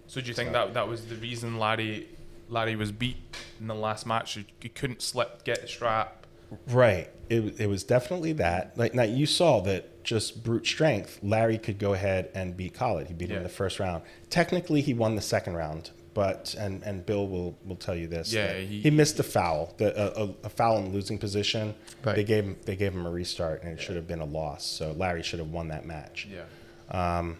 So 0.07 0.20
do 0.20 0.28
you 0.28 0.34
think 0.34 0.48
So- 0.48 0.52
that 0.52 0.74
that 0.74 0.88
was 0.88 1.07
the 1.07 1.16
reason 1.16 1.59
Larry 1.59 2.09
Larry 2.48 2.76
was 2.76 2.92
beat 2.92 3.16
in 3.61 3.66
the 3.68 3.74
last 3.74 4.07
match? 4.07 4.38
He, 4.61 4.68
couldn't 4.68 5.00
slip, 5.02 5.44
get 5.44 5.62
the 5.62 5.68
strap. 5.68 6.26
Right. 6.68 7.09
It, 7.30 7.59
it 7.59 7.66
was 7.68 7.82
definitely 7.84 8.32
that. 8.34 8.76
Like 8.76 8.94
now, 8.94 9.02
you 9.05 9.24
saw 9.26 9.61
that 9.62 10.05
just 10.05 10.44
brute 10.44 10.66
strength. 10.66 11.18
Larry 11.22 11.57
could 11.59 11.78
go 11.78 11.94
ahead 11.94 12.30
and 12.34 12.55
beat 12.57 12.74
Khalid. 12.74 13.07
He 13.09 13.14
beat 13.14 13.30
him 13.30 13.38
in 13.38 13.42
the 13.42 13.48
first 13.48 13.80
round. 13.80 14.02
Technically, 14.28 14.82
he 14.82 14.92
won 14.92 15.14
the 15.16 15.22
second 15.22 15.55
round, 15.55 15.90
but 16.12 16.55
and 16.59 16.82
and 16.82 17.05
Bill 17.07 17.26
will 17.26 17.57
will 17.64 17.76
tell 17.76 17.94
you 17.96 18.07
this. 18.07 18.30
Yeah, 18.32 18.52
he- 18.59 18.82
he, 18.82 18.90
missed 18.90 19.18
a 19.18 19.22
foul. 19.22 19.72
The 19.78 19.88
a, 20.20 20.24
a, 20.26 20.34
a 20.44 20.48
foul 20.50 20.78
in 20.78 20.92
losing 20.92 21.18
position. 21.18 21.74
Right. 22.05 22.14
They 22.14 22.24
gave 22.24 22.44
him 22.44 22.57
they 22.66 22.76
gave 22.76 22.92
him 22.92 23.07
a 23.07 23.11
restart, 23.11 23.62
and 23.62 23.72
it 23.72 23.80
should 23.80 23.96
have 23.96 24.07
been 24.07 24.20
a 24.20 24.26
loss. 24.26 24.66
So 24.66 24.92
Larry 24.92 25.22
should 25.22 25.38
have 25.38 25.50
won 25.50 25.68
that 25.68 25.86
match. 25.86 26.28
Yeah. 26.30 26.44
Um, 27.18 27.38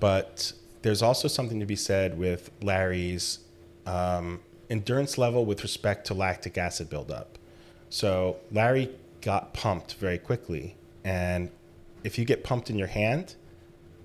but 0.00 0.52
there's 0.82 1.02
also 1.02 1.28
something 1.28 1.60
to 1.60 1.66
be 1.66 1.76
said 1.76 2.18
with 2.18 2.50
Larry's 2.62 3.40
um, 3.86 4.40
endurance 4.70 5.18
level 5.18 5.44
with 5.44 5.62
respect 5.62 6.06
to 6.08 6.14
lactic 6.14 6.58
acid 6.58 6.88
buildup. 6.90 7.38
So 7.90 8.36
Larry 8.52 8.90
got 9.20 9.54
pumped 9.54 9.94
very 9.94 10.18
quickly, 10.18 10.76
and 11.04 11.50
if 12.04 12.18
you 12.18 12.24
get 12.24 12.44
pumped 12.44 12.70
in 12.70 12.78
your 12.78 12.88
hand, 12.88 13.34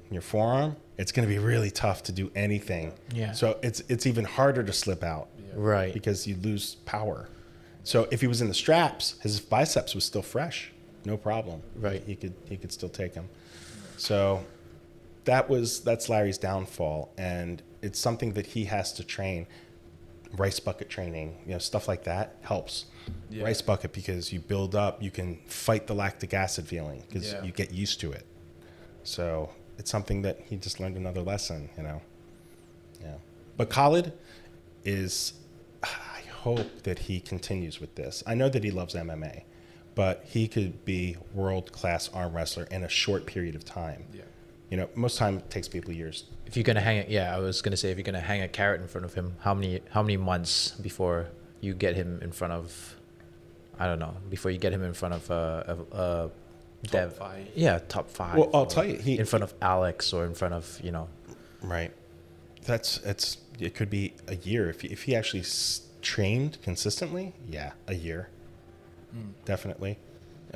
in 0.08 0.14
your 0.14 0.22
forearm, 0.22 0.78
it's 0.98 1.12
going 1.12 1.28
to 1.28 1.34
be 1.34 1.40
really 1.40 1.72
tough 1.72 2.04
to 2.04 2.12
do 2.12 2.32
anything. 2.36 2.94
Yeah. 3.14 3.34
So 3.34 3.60
it's 3.62 3.82
it's 3.90 4.06
even 4.06 4.26
harder 4.26 4.64
to 4.64 4.74
slip 4.74 5.04
out. 5.04 5.28
Right. 5.56 5.94
Because 5.94 6.26
you 6.28 6.36
lose 6.38 6.76
power. 6.86 7.30
So 7.84 8.08
if 8.12 8.22
he 8.22 8.28
was 8.28 8.42
in 8.42 8.48
the 8.48 8.54
straps, 8.54 9.16
his 9.22 9.40
biceps 9.40 9.94
was 9.94 10.06
still 10.06 10.22
fresh, 10.22 10.72
no 11.06 11.18
problem. 11.18 11.62
Right. 11.76 12.02
He 12.06 12.16
could 12.16 12.34
he 12.48 12.58
could 12.58 12.72
still 12.72 12.90
take 12.90 13.14
them. 13.14 13.28
So 13.98 14.44
that 15.26 15.50
was 15.50 15.82
that's 15.82 16.10
Larry's 16.10 16.38
downfall, 16.38 17.12
and 17.18 17.62
it's 17.82 18.00
something 18.00 18.34
that 18.34 18.48
he 18.48 18.66
has 18.66 18.94
to 18.94 19.04
train. 19.04 19.48
Rice 20.36 20.60
bucket 20.60 20.90
training, 20.90 21.38
you 21.46 21.52
know, 21.52 21.60
stuff 21.60 21.88
like 21.88 22.06
that 22.06 22.38
helps. 22.42 22.86
Yeah. 23.30 23.44
Rice 23.44 23.62
bucket 23.62 23.94
because 23.94 24.34
you 24.34 24.40
build 24.40 24.74
up, 24.74 25.00
you 25.04 25.12
can 25.12 25.38
fight 25.46 25.86
the 25.86 25.94
lactic 25.94 26.34
acid 26.34 26.68
feeling 26.68 27.04
because 27.08 27.34
Yeah. 27.34 27.44
you 27.44 27.52
get 27.52 27.72
used 27.72 28.00
to 28.00 28.12
it. 28.12 28.26
So 29.04 29.52
it's 29.78 29.92
something 29.92 30.24
that 30.24 30.40
he 30.40 30.56
just 30.58 30.80
learned 30.80 30.98
another 30.98 31.22
lesson, 31.22 31.70
you 31.78 31.84
know. 31.84 32.02
Yeah. 33.00 33.18
But 33.58 33.70
Khalid 33.70 34.12
is, 34.84 35.34
I 35.84 36.22
hope 36.32 36.82
that 36.82 36.98
he 36.98 37.20
continues 37.20 37.80
with 37.80 37.94
this. 37.94 38.24
I 38.26 38.34
know 38.34 38.50
that 38.50 38.64
he 38.64 38.72
loves 38.72 38.96
MMA, 38.96 39.44
but 39.94 40.24
he 40.26 40.48
could 40.48 40.84
be 40.84 41.16
world 41.36 41.72
class 41.72 42.10
arm 42.10 42.34
wrestler 42.36 42.64
in 42.72 42.84
a 42.84 42.90
short 42.90 43.28
period 43.28 43.54
of 43.54 43.64
time. 43.66 44.06
Yeah. 44.74 44.82
You 44.86 44.88
know, 44.88 44.90
most 44.96 45.18
time 45.18 45.38
it 45.38 45.50
takes 45.50 45.68
people 45.68 45.94
years. 45.94 46.24
If 46.48 46.58
you're 46.58 46.64
gonna 46.64 46.82
hang 46.82 46.98
it, 46.98 47.10
yeah, 47.10 47.36
I 47.36 47.40
was 47.40 47.62
gonna 47.62 47.78
say 47.78 47.92
if 47.92 47.98
you're 47.98 48.04
gonna 48.04 48.20
hang 48.20 48.42
a 48.42 48.48
carrot 48.48 48.82
in 48.82 48.88
front 48.88 49.06
of 49.06 49.14
him, 49.14 49.36
how 49.42 49.54
many 49.54 49.82
how 49.92 50.02
many 50.02 50.18
months 50.18 50.72
before 50.82 51.28
you 51.62 51.74
get 51.74 51.96
him 51.96 52.20
in 52.22 52.32
front 52.32 52.54
of, 52.54 52.96
I 53.80 53.86
don't 53.88 54.00
know, 54.00 54.16
before 54.30 54.52
you 54.52 54.58
get 54.58 54.74
him 54.74 54.84
in 54.84 54.94
front 54.94 55.14
of 55.14 55.32
uh, 55.32 55.64
a, 55.94 55.98
a 55.98 56.32
Dev, 56.90 57.16
five. 57.16 57.48
yeah, 57.56 57.80
top 57.88 58.10
five. 58.10 58.36
Well, 58.38 58.50
I'll 58.54 58.66
tell 58.66 58.84
you, 58.86 58.98
he- 58.98 59.18
in 59.18 59.26
front 59.26 59.44
of 59.44 59.54
Alex 59.62 60.12
or 60.14 60.26
in 60.26 60.34
front 60.34 60.54
of 60.54 60.80
you 60.84 60.92
know, 60.92 61.08
Right. 61.62 61.92
That's 62.66 62.98
it's 63.06 63.38
it 63.60 63.76
could 63.76 63.90
be 63.90 64.14
a 64.28 64.36
year 64.36 64.70
if 64.70 64.82
he, 64.82 64.88
if 64.90 65.04
he 65.04 65.16
actually 65.16 65.42
s- 65.42 65.82
trained 66.02 66.58
consistently. 66.64 67.34
Yeah, 67.50 67.72
a 67.88 67.94
year. 67.96 68.30
Definitely. 69.46 69.98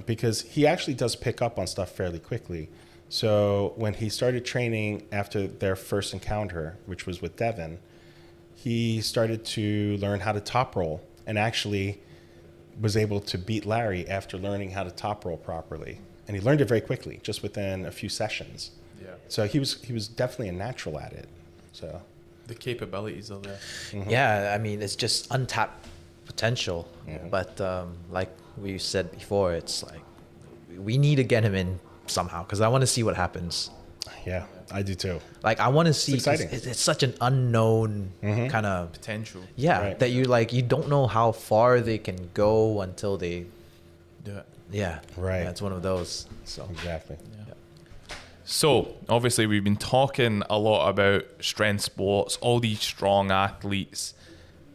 Because 0.05 0.41
he 0.41 0.65
actually 0.67 0.93
does 0.95 1.15
pick 1.15 1.41
up 1.41 1.57
on 1.59 1.67
stuff 1.67 1.91
fairly 1.91 2.19
quickly. 2.19 2.69
So 3.09 3.73
when 3.75 3.93
he 3.93 4.09
started 4.09 4.45
training 4.45 5.07
after 5.11 5.47
their 5.47 5.75
first 5.75 6.13
encounter, 6.13 6.77
which 6.85 7.05
was 7.05 7.21
with 7.21 7.35
Devon, 7.37 7.79
he 8.55 9.01
started 9.01 9.45
to 9.45 9.97
learn 9.97 10.19
how 10.19 10.31
to 10.33 10.39
top 10.41 10.75
roll 10.75 11.01
and 11.25 11.37
actually 11.37 12.01
was 12.81 12.97
able 12.97 13.19
to 13.21 13.37
beat 13.37 13.65
Larry 13.65 14.07
after 14.07 14.37
learning 14.37 14.71
how 14.71 14.83
to 14.83 14.91
top 14.91 15.25
roll 15.25 15.37
properly. 15.37 15.99
And 16.27 16.35
he 16.35 16.41
learned 16.41 16.61
it 16.61 16.65
very 16.65 16.81
quickly, 16.81 17.19
just 17.23 17.41
within 17.43 17.85
a 17.85 17.91
few 17.91 18.09
sessions. 18.09 18.71
Yeah. 19.01 19.11
So 19.29 19.47
he 19.47 19.59
was 19.59 19.81
he 19.83 19.93
was 19.93 20.07
definitely 20.07 20.49
a 20.49 20.53
natural 20.53 20.99
at 20.99 21.13
it. 21.13 21.29
So 21.71 22.01
The 22.47 22.55
capabilities 22.55 23.31
are 23.31 23.39
there. 23.39 23.59
Yeah, 24.07 24.53
I 24.53 24.57
mean, 24.57 24.81
it's 24.81 24.95
just 24.95 25.27
untapped 25.31 25.85
potential. 26.25 26.87
But 27.29 27.59
um, 27.61 27.95
like 28.11 28.29
we 28.57 28.77
said 28.77 29.11
before, 29.11 29.53
it's 29.53 29.83
like 29.83 30.01
we 30.77 30.97
need 30.97 31.15
to 31.15 31.23
get 31.23 31.43
him 31.43 31.55
in 31.55 31.79
somehow 32.09 32.43
because 32.43 32.61
I 32.61 32.67
want 32.67 32.81
to 32.81 32.87
see 32.87 33.03
what 33.03 33.15
happens. 33.15 33.69
Yeah, 34.25 34.45
I 34.71 34.81
do 34.83 34.95
too. 34.95 35.19
Like 35.43 35.59
I 35.59 35.67
want 35.69 35.87
to 35.87 35.93
see. 35.93 36.13
'cause 36.13 36.27
exciting. 36.27 36.49
It's, 36.51 36.65
it's 36.65 36.79
such 36.81 37.03
an 37.03 37.13
unknown 37.21 38.11
kind 38.21 38.65
of 38.65 38.91
Potential. 38.93 39.41
Yeah, 39.55 39.79
Right. 39.81 39.99
that 39.99 40.09
you 40.11 40.23
like 40.25 40.51
you 40.53 40.61
don't 40.61 40.89
know 40.89 41.07
how 41.07 41.31
far 41.31 41.79
they 41.81 41.97
can 41.97 42.29
go 42.33 42.81
until 42.81 43.17
they. 43.17 43.45
Do 44.23 44.37
it. 44.37 44.45
Yeah. 44.71 44.99
Right. 45.15 45.43
Yeah, 45.43 45.53
one 45.63 45.71
of 45.71 45.81
those. 45.83 46.27
So 46.45 46.67
Exactly. 46.71 47.17
So, 48.49 48.95
obviously, 49.09 49.45
we've 49.45 49.63
been 49.65 49.75
talking 49.75 50.41
a 50.49 50.57
lot 50.57 50.87
about 50.87 51.25
strength 51.41 51.81
sports, 51.83 52.37
all 52.37 52.61
these 52.61 52.79
strong 52.79 53.29
athletes. 53.29 54.13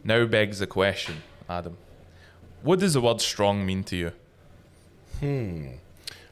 Now 0.03 0.25
begs 0.25 0.59
the 0.59 0.67
question, 0.67 1.23
Adam. 1.49 1.77
What 2.61 2.77
does 2.79 2.93
the 2.93 3.01
word 3.01 3.19
strong 3.19 3.65
mean 3.65 3.83
to 3.85 3.95
you? 3.95 4.11
Hmm. 5.19 5.67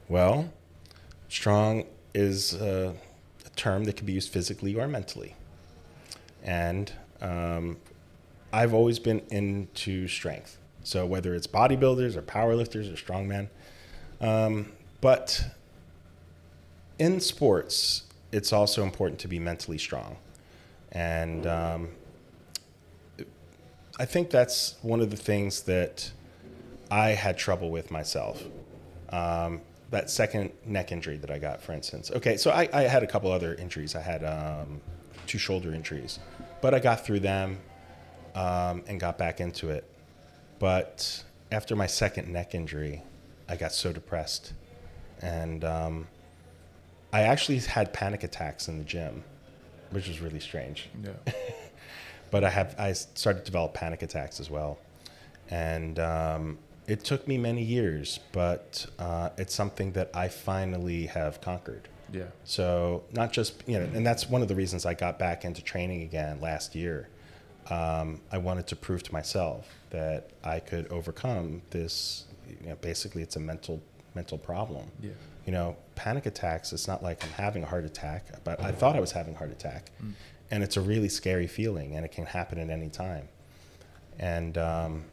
Well, 0.08 0.54
strong 1.32 1.86
is 2.13 2.53
uh, 2.55 2.93
a 3.45 3.49
term 3.51 3.86
that 3.86 3.95
can 3.95 4.05
be 4.05 4.13
used 4.13 4.32
physically 4.32 4.75
or 4.75 4.88
mentally. 4.88 5.34
And 6.43 6.91
um, 7.21 7.77
I've 8.51 8.73
always 8.73 8.99
been 8.99 9.21
into 9.29 10.07
strength. 10.09 10.57
So 10.84 11.05
whether 11.05 11.34
it's 11.34 11.47
bodybuilders 11.47 12.17
or 12.17 12.21
powerlifters 12.21 12.91
or 12.91 12.97
strongmen. 13.01 13.47
Um, 14.19 14.73
but 14.99 15.43
in 16.99 17.21
sports, 17.21 18.03
it's 18.32 18.51
also 18.51 18.84
important 18.84 19.19
to 19.21 19.27
be 19.27 19.39
mentally 19.39 19.77
strong. 19.77 20.17
And 20.91 21.47
um, 21.47 21.89
I 23.97 24.05
think 24.05 24.32
that's 24.32 24.75
one 24.82 24.99
of 24.99 25.11
the 25.11 25.17
things 25.17 25.61
that 25.61 26.11
I 26.89 27.09
had 27.11 27.38
trouble 27.38 27.71
with 27.71 27.89
myself. 27.89 28.43
Um, 29.09 29.61
that 29.91 30.09
second 30.09 30.51
neck 30.65 30.91
injury 30.91 31.17
that 31.17 31.29
I 31.29 31.37
got, 31.37 31.61
for 31.61 31.73
instance. 31.73 32.11
Okay, 32.11 32.37
so 32.37 32.51
I, 32.51 32.67
I 32.73 32.81
had 32.83 33.03
a 33.03 33.07
couple 33.07 33.31
other 33.31 33.53
injuries. 33.55 33.95
I 33.95 34.01
had 34.01 34.23
um, 34.23 34.81
two 35.27 35.37
shoulder 35.37 35.73
injuries, 35.73 36.19
but 36.61 36.73
I 36.73 36.79
got 36.79 37.05
through 37.05 37.19
them 37.19 37.59
um, 38.33 38.83
and 38.87 38.99
got 38.99 39.17
back 39.17 39.39
into 39.39 39.69
it. 39.69 39.85
But 40.59 41.23
after 41.51 41.75
my 41.75 41.87
second 41.87 42.31
neck 42.31 42.55
injury, 42.55 43.03
I 43.49 43.57
got 43.57 43.73
so 43.73 43.91
depressed. 43.91 44.53
And 45.21 45.63
um, 45.65 46.07
I 47.11 47.21
actually 47.23 47.59
had 47.59 47.91
panic 47.93 48.23
attacks 48.23 48.67
in 48.69 48.77
the 48.77 48.83
gym, 48.83 49.23
which 49.89 50.07
was 50.07 50.21
really 50.21 50.39
strange. 50.39 50.89
Yeah. 51.03 51.11
but 52.31 52.45
I 52.45 52.49
have 52.49 52.75
I 52.79 52.93
started 52.93 53.39
to 53.39 53.45
develop 53.45 53.73
panic 53.73 54.01
attacks 54.01 54.39
as 54.39 54.49
well, 54.49 54.79
and 55.49 55.99
um, 55.99 56.57
it 56.91 57.05
took 57.05 57.25
me 57.25 57.37
many 57.37 57.63
years, 57.63 58.19
but 58.33 58.85
uh, 58.99 59.29
it's 59.37 59.55
something 59.55 59.93
that 59.93 60.09
I 60.13 60.27
finally 60.27 61.05
have 61.05 61.39
conquered. 61.39 61.87
Yeah. 62.11 62.25
So 62.43 63.03
not 63.13 63.31
just 63.31 63.63
you 63.65 63.79
know, 63.79 63.87
and 63.95 64.05
that's 64.05 64.29
one 64.29 64.41
of 64.41 64.49
the 64.49 64.55
reasons 64.55 64.85
I 64.85 64.93
got 64.93 65.17
back 65.17 65.45
into 65.45 65.61
training 65.63 66.01
again 66.01 66.41
last 66.41 66.75
year. 66.75 67.07
Um, 67.69 68.19
I 68.31 68.37
wanted 68.39 68.67
to 68.67 68.75
prove 68.75 69.03
to 69.03 69.13
myself 69.13 69.69
that 69.91 70.31
I 70.43 70.59
could 70.59 70.85
overcome 70.91 71.61
this. 71.69 72.25
You 72.61 72.69
know, 72.69 72.75
basically, 72.81 73.21
it's 73.21 73.37
a 73.37 73.39
mental 73.39 73.81
mental 74.13 74.37
problem. 74.37 74.85
Yeah. 75.01 75.11
You 75.45 75.53
know, 75.53 75.77
panic 75.95 76.25
attacks. 76.25 76.73
It's 76.73 76.87
not 76.89 77.01
like 77.01 77.23
I'm 77.23 77.31
having 77.45 77.63
a 77.63 77.67
heart 77.67 77.85
attack, 77.85 78.25
but 78.43 78.61
I 78.61 78.71
thought 78.73 78.97
I 78.97 78.99
was 78.99 79.13
having 79.13 79.33
a 79.33 79.37
heart 79.37 79.51
attack, 79.51 79.83
Mm. 80.03 80.13
and 80.51 80.61
it's 80.65 80.75
a 80.75 80.81
really 80.81 81.07
scary 81.09 81.47
feeling, 81.47 81.95
and 81.95 82.03
it 82.03 82.11
can 82.11 82.25
happen 82.25 82.59
at 82.59 82.69
any 82.69 82.89
time. 82.89 83.29
And 84.19 84.57
um, 84.57 85.05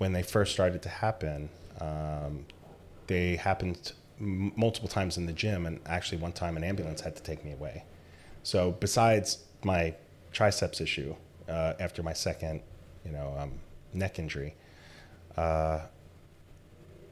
when 0.00 0.14
they 0.14 0.22
first 0.22 0.52
started 0.52 0.80
to 0.80 0.88
happen, 0.88 1.50
um, 1.78 2.46
they 3.06 3.36
happened 3.36 3.92
m- 4.18 4.50
multiple 4.56 4.88
times 4.88 5.18
in 5.18 5.26
the 5.26 5.32
gym, 5.32 5.66
and 5.66 5.78
actually 5.84 6.16
one 6.16 6.32
time 6.32 6.56
an 6.56 6.64
ambulance 6.64 7.02
had 7.02 7.14
to 7.16 7.22
take 7.22 7.44
me 7.44 7.52
away. 7.52 7.84
So 8.42 8.72
besides 8.72 9.44
my 9.62 9.94
triceps 10.32 10.80
issue 10.80 11.14
uh, 11.50 11.74
after 11.78 12.02
my 12.02 12.14
second, 12.14 12.62
you 13.04 13.12
know, 13.12 13.36
um, 13.38 13.52
neck 13.92 14.18
injury, 14.18 14.54
uh, 15.36 15.80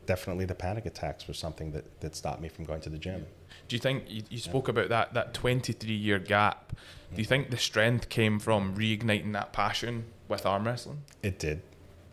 definitely 0.06 0.46
the 0.46 0.54
panic 0.54 0.86
attacks 0.86 1.28
were 1.28 1.34
something 1.34 1.72
that, 1.72 2.00
that 2.00 2.16
stopped 2.16 2.40
me 2.40 2.48
from 2.48 2.64
going 2.64 2.80
to 2.80 2.88
the 2.88 2.98
gym. 2.98 3.26
Do 3.68 3.76
you 3.76 3.80
think 3.80 4.04
you, 4.08 4.22
you 4.30 4.38
spoke 4.38 4.66
about 4.66 4.88
that 4.88 5.12
that 5.12 5.34
23 5.34 5.92
year 5.92 6.18
gap? 6.18 6.74
Do 7.14 7.20
you 7.20 7.26
think 7.26 7.50
the 7.50 7.58
strength 7.58 8.08
came 8.08 8.38
from 8.38 8.74
reigniting 8.74 9.34
that 9.34 9.52
passion 9.52 10.06
with 10.26 10.46
arm 10.46 10.64
wrestling? 10.64 11.02
It 11.22 11.38
did. 11.38 11.60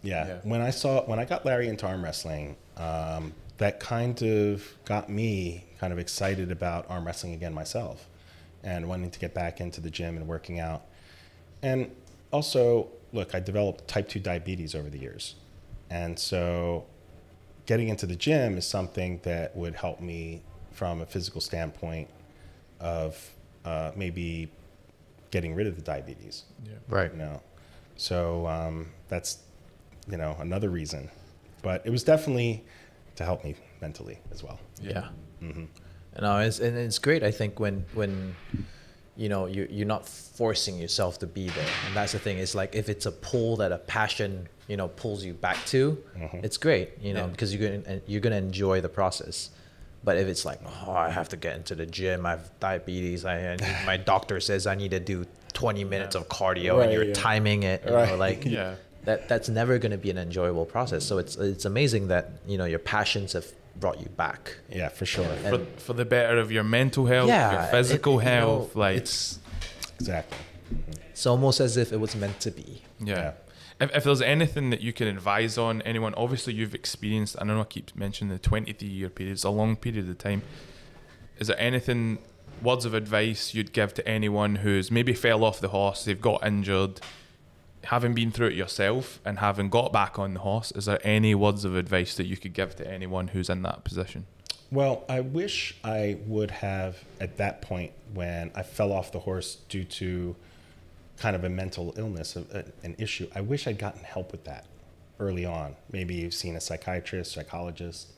Yeah. 0.05 0.27
Yeah. 0.27 0.39
When 0.43 0.61
I 0.61 0.69
saw 0.69 1.03
when 1.05 1.19
I 1.19 1.25
got 1.25 1.45
Larry 1.45 1.67
into 1.67 1.85
arm 1.87 2.03
wrestling, 2.03 2.55
um, 2.77 3.33
that 3.57 3.79
kind 3.79 4.21
of 4.21 4.63
got 4.85 5.09
me 5.09 5.65
kind 5.79 5.91
of 5.91 5.99
excited 5.99 6.51
about 6.51 6.89
arm 6.89 7.05
wrestling 7.05 7.33
again 7.33 7.53
myself, 7.53 8.07
and 8.63 8.87
wanting 8.87 9.11
to 9.11 9.19
get 9.19 9.33
back 9.33 9.59
into 9.59 9.81
the 9.81 9.89
gym 9.89 10.17
and 10.17 10.27
working 10.27 10.59
out. 10.59 10.83
And 11.61 11.91
also, 12.31 12.89
look, 13.13 13.33
I 13.33 13.39
developed 13.39 13.87
type 13.87 14.07
two 14.07 14.19
diabetes 14.19 14.75
over 14.75 14.89
the 14.89 14.99
years, 14.99 15.35
and 15.89 16.17
so 16.19 16.85
getting 17.65 17.89
into 17.89 18.05
the 18.05 18.15
gym 18.15 18.57
is 18.57 18.67
something 18.67 19.19
that 19.23 19.55
would 19.55 19.75
help 19.75 19.99
me 19.99 20.41
from 20.71 21.01
a 21.01 21.05
physical 21.05 21.41
standpoint 21.41 22.09
of 22.79 23.33
uh, 23.63 23.91
maybe 23.95 24.51
getting 25.31 25.55
rid 25.55 25.65
of 25.65 25.75
the 25.75 25.81
diabetes. 25.81 26.43
Yeah. 26.63 26.73
Right. 26.87 27.11
You 27.11 27.17
know, 27.17 27.41
so 27.95 28.45
um, 28.45 28.91
that's 29.07 29.39
you 30.09 30.17
know 30.17 30.35
another 30.39 30.69
reason, 30.69 31.09
but 31.61 31.81
it 31.85 31.89
was 31.89 32.03
definitely 32.03 32.63
to 33.15 33.23
help 33.23 33.43
me 33.43 33.55
mentally 33.81 34.19
as 34.31 34.43
well. 34.43 34.59
Yeah. 34.81 35.07
hmm 35.39 35.65
No, 36.21 36.37
it's, 36.39 36.59
and 36.59 36.77
it's 36.77 36.99
great. 36.99 37.23
I 37.23 37.31
think 37.31 37.59
when 37.59 37.85
when 37.93 38.35
you 39.17 39.29
know 39.29 39.45
you 39.47 39.67
you're 39.69 39.87
not 39.87 40.07
forcing 40.07 40.77
yourself 40.77 41.19
to 41.19 41.27
be 41.27 41.47
there, 41.49 41.67
and 41.87 41.95
that's 41.95 42.11
the 42.11 42.19
thing. 42.19 42.37
It's 42.39 42.55
like 42.55 42.75
if 42.75 42.89
it's 42.89 43.05
a 43.05 43.11
pull 43.11 43.57
that 43.57 43.71
a 43.71 43.77
passion 43.77 44.47
you 44.67 44.77
know 44.77 44.87
pulls 44.89 45.23
you 45.23 45.33
back 45.33 45.57
to, 45.67 45.97
it's 46.43 46.57
great. 46.57 46.89
You 47.01 47.13
know 47.13 47.21
Yeah. 47.25 47.27
because 47.31 47.53
you're 47.55 47.69
gonna 47.79 48.01
you're 48.07 48.21
gonna 48.21 48.37
enjoy 48.37 48.81
the 48.81 48.89
process. 48.89 49.49
But 50.03 50.17
if 50.17 50.27
it's 50.27 50.45
like, 50.45 50.59
oh, 50.85 50.91
I 50.91 51.09
have 51.09 51.29
to 51.29 51.37
get 51.37 51.55
into 51.55 51.73
the 51.73 51.87
gym, 51.87 52.27
I 52.27 52.31
have 52.31 52.51
diabetes, 52.59 53.25
I, 53.25 53.53
I 53.53 53.55
need, 53.55 53.75
my 53.87 53.97
doctor 54.13 54.39
says 54.39 54.67
I 54.67 54.75
need 54.75 54.91
to 54.91 54.99
do 54.99 55.25
20 55.53 55.83
minutes 55.83 56.13
of 56.15 56.29
cardio, 56.29 56.77
Right, 56.77 56.83
and 56.83 56.93
you're 56.93 57.05
yeah. 57.05 57.13
timing 57.15 57.63
it, 57.63 57.81
you 57.83 57.89
know, 57.89 57.95
Right. 57.97 58.19
like 58.19 58.45
Yeah. 58.59 58.75
That 59.05 59.27
that's 59.29 59.49
never 59.49 59.77
going 59.77 59.91
to 59.91 59.97
be 59.97 60.09
an 60.09 60.17
enjoyable 60.17 60.65
process. 60.65 61.03
So 61.05 61.17
it's 61.17 61.35
it's 61.37 61.65
amazing 61.65 62.07
that 62.09 62.31
you 62.47 62.57
know 62.57 62.65
your 62.65 62.79
passions 62.79 63.33
have 63.33 63.45
brought 63.79 63.99
you 63.99 64.07
back. 64.09 64.57
Yeah, 64.71 64.89
for 64.89 65.05
sure. 65.05 65.25
For, 65.25 65.59
for 65.77 65.93
the 65.93 66.05
better 66.05 66.37
of 66.37 66.51
your 66.51 66.63
mental 66.63 67.05
health, 67.05 67.27
Yeah, 67.27 67.51
your 67.53 67.61
it- 67.61 67.71
physical 67.71 68.19
it- 68.19 68.23
you 68.23 68.29
know, 68.29 68.37
health, 68.37 68.75
like 68.75 68.97
it's 68.97 69.39
Exactly. 69.99 70.37
it's 71.09 71.25
almost 71.25 71.59
as 71.59 71.77
if 71.77 71.91
it 71.91 71.97
was 71.99 72.15
meant 72.15 72.39
to 72.41 72.51
be. 72.51 72.81
Yeah. 72.99 73.33
If, 73.79 73.93
if 73.93 74.03
there's 74.05 74.21
anything 74.21 74.69
that 74.69 74.79
you 74.81 74.93
can 74.93 75.07
advise 75.09 75.57
on 75.57 75.81
anyone, 75.81 76.13
obviously 76.15 76.53
you've 76.53 76.73
experienced, 76.73 77.35
I 77.39 77.43
know 77.43 77.59
I 77.59 77.65
keep 77.65 77.93
mentioning 77.95 78.31
the 78.33 78.39
23 78.39 78.87
year 78.87 79.09
period, 79.09 79.33
it's 79.33 79.43
a 79.43 79.49
long 79.49 79.75
period 79.75 80.07
of 80.09 80.17
time. 80.17 80.43
Is 81.39 81.47
there 81.47 81.59
anything, 81.59 82.19
words 82.61 82.85
of 82.85 82.93
advice 82.93 83.53
you'd 83.53 83.73
give 83.73 83.93
to 83.95 84.07
anyone 84.07 84.55
who's 84.57 84.89
maybe 84.89 85.13
fell 85.13 85.43
off 85.43 85.59
the 85.59 85.67
horse, 85.67 86.05
they've 86.05 86.21
got 86.21 86.45
injured, 86.47 87.01
having 87.85 88.13
been 88.13 88.31
through 88.31 88.47
it 88.47 88.53
yourself 88.53 89.19
and 89.25 89.39
having 89.39 89.69
got 89.69 89.93
back 89.93 90.17
on 90.19 90.33
the 90.33 90.39
horse? 90.41 90.71
Is 90.71 90.85
there 90.85 90.99
any 91.03 91.35
words 91.35 91.65
of 91.65 91.75
advice 91.75 92.15
that 92.15 92.25
you 92.25 92.37
could 92.37 92.53
give 92.53 92.75
to 92.77 92.89
anyone 92.89 93.29
who's 93.29 93.49
in 93.49 93.61
that 93.63 93.83
position? 93.83 94.25
Well, 94.71 95.03
I 95.07 95.21
wish 95.21 95.75
I 95.83 96.17
would 96.25 96.51
have 96.51 97.03
at 97.19 97.37
that 97.37 97.61
point 97.61 97.91
when 98.13 98.51
I 98.55 98.63
fell 98.63 98.91
off 98.91 99.11
the 99.11 99.19
horse 99.19 99.57
due 99.69 99.83
to 99.83 100.35
kind 101.17 101.35
of 101.35 101.43
a 101.43 101.49
mental 101.49 101.93
illness, 101.97 102.35
an 102.35 102.95
issue. 102.97 103.29
I 103.33 103.41
wish 103.41 103.67
I'd 103.67 103.77
gotten 103.77 104.03
help 104.03 104.31
with 104.31 104.43
that 104.45 104.65
early 105.19 105.45
on. 105.45 105.75
Maybe 105.91 106.15
you've 106.15 106.33
seen 106.33 106.55
a 106.55 106.61
psychiatrist, 106.61 107.31
psychologist, 107.31 108.09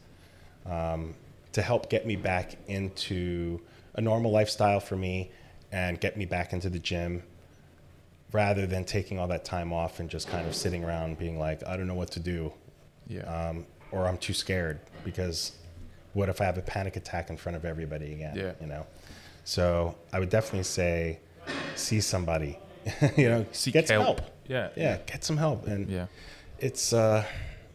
um, 0.65 1.13
to 1.51 1.61
help 1.61 1.89
get 1.89 2.07
me 2.07 2.15
back 2.15 2.55
into 2.67 3.59
a 3.93 4.01
normal 4.01 4.31
lifestyle 4.31 4.79
for 4.79 4.95
me 4.95 5.31
and 5.71 5.99
get 5.99 6.17
me 6.17 6.25
back 6.25 6.53
into 6.53 6.69
the 6.69 6.79
gym 6.79 7.23
rather 8.31 8.65
than 8.67 8.83
taking 8.83 9.19
all 9.19 9.27
that 9.27 9.45
time 9.45 9.71
off 9.71 9.99
and 9.99 10.09
just 10.09 10.27
kind 10.27 10.47
of 10.47 10.55
sitting 10.55 10.83
around 10.83 11.17
being 11.17 11.39
like, 11.39 11.65
I 11.65 11.77
don't 11.77 11.87
know 11.87 11.93
what 11.95 12.11
to 12.11 12.19
do 12.19 12.51
Yeah. 13.07 13.21
um, 13.23 13.65
or 13.91 14.05
I'm 14.07 14.17
too 14.17 14.33
scared 14.33 14.79
because 15.05 15.53
what 16.13 16.27
if 16.29 16.41
I 16.41 16.45
have 16.45 16.57
a 16.57 16.61
panic 16.61 16.95
attack 16.97 17.29
in 17.29 17.37
front 17.37 17.55
of 17.55 17.63
everybody 17.65 18.11
again? 18.13 18.35
Yeah. 18.35 18.51
You 18.59 18.67
know, 18.67 18.85
so 19.45 19.95
I 20.11 20.19
would 20.19 20.29
definitely 20.29 20.63
say 20.63 21.19
see 21.75 22.01
somebody. 22.01 22.59
you 23.17 23.29
know, 23.29 23.45
Seek 23.51 23.73
get 23.73 23.87
some 23.87 24.01
help. 24.01 24.19
help. 24.19 24.31
Yeah. 24.47 24.69
Yeah, 24.75 24.97
get 25.05 25.23
some 25.23 25.37
help 25.37 25.67
and 25.67 25.89
Yeah. 25.89 26.07
it's 26.59 26.91
uh, 26.93 27.23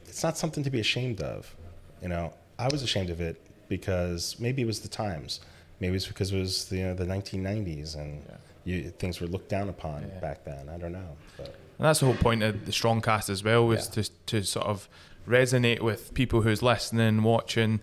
it's 0.06 0.22
not 0.22 0.36
something 0.36 0.62
to 0.64 0.70
be 0.70 0.80
ashamed 0.80 1.20
of. 1.22 1.54
You 2.02 2.08
know, 2.08 2.34
I 2.58 2.68
was 2.68 2.82
ashamed 2.82 3.08
of 3.10 3.20
it 3.20 3.40
because 3.68 4.36
maybe 4.38 4.60
it 4.60 4.66
was 4.66 4.80
the 4.80 4.88
times, 4.88 5.40
maybe 5.80 5.96
it's 5.96 6.06
because 6.06 6.30
it 6.32 6.38
was 6.38 6.66
the 6.66 6.76
you 6.76 6.82
know, 6.84 6.94
the 6.94 7.06
1990s 7.06 7.96
and 7.96 8.22
you, 8.64 8.90
things 8.90 9.20
were 9.20 9.26
looked 9.26 9.48
down 9.48 9.68
upon 9.68 10.10
back 10.20 10.44
then. 10.44 10.68
I 10.68 10.78
don't 10.78 10.92
know, 10.92 11.16
but 11.36 11.46
And 11.78 11.86
that's 11.86 12.00
the 12.00 12.06
whole 12.06 12.14
point 12.16 12.42
of 12.42 12.66
the 12.66 12.72
strong 12.72 13.00
cast 13.00 13.28
as 13.28 13.42
well, 13.42 13.66
was 13.66 13.88
to 13.88 14.08
to 14.26 14.42
sort 14.42 14.66
of 14.66 14.88
resonate 15.28 15.80
with 15.80 16.14
people 16.14 16.42
who's 16.42 16.62
listening, 16.62 17.22
watching, 17.22 17.80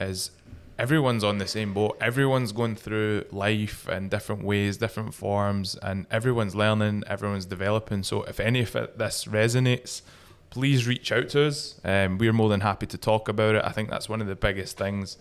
is 0.00 0.30
everyone's 0.78 1.24
on 1.24 1.38
the 1.38 1.46
same 1.46 1.72
boat. 1.74 1.96
Everyone's 2.00 2.52
going 2.52 2.76
through 2.76 3.24
life 3.30 3.88
in 3.88 4.08
different 4.08 4.42
ways, 4.44 4.76
different 4.78 5.14
forms, 5.14 5.76
and 5.82 6.06
everyone's 6.10 6.54
learning, 6.54 7.04
everyone's 7.06 7.46
developing. 7.46 8.02
So 8.02 8.22
if 8.24 8.40
any 8.40 8.60
of 8.60 8.72
this 8.72 9.26
resonates, 9.26 10.02
please 10.50 10.86
reach 10.86 11.12
out 11.12 11.28
to 11.30 11.46
us. 11.46 11.80
Um, 11.84 12.18
we're 12.18 12.32
more 12.32 12.48
than 12.48 12.60
happy 12.60 12.86
to 12.86 12.98
talk 12.98 13.28
about 13.28 13.54
it. 13.54 13.64
I 13.64 13.72
think 13.72 13.90
that's 13.90 14.08
one 14.08 14.20
of 14.20 14.26
the 14.26 14.36
biggest 14.36 14.76
things 14.76 15.16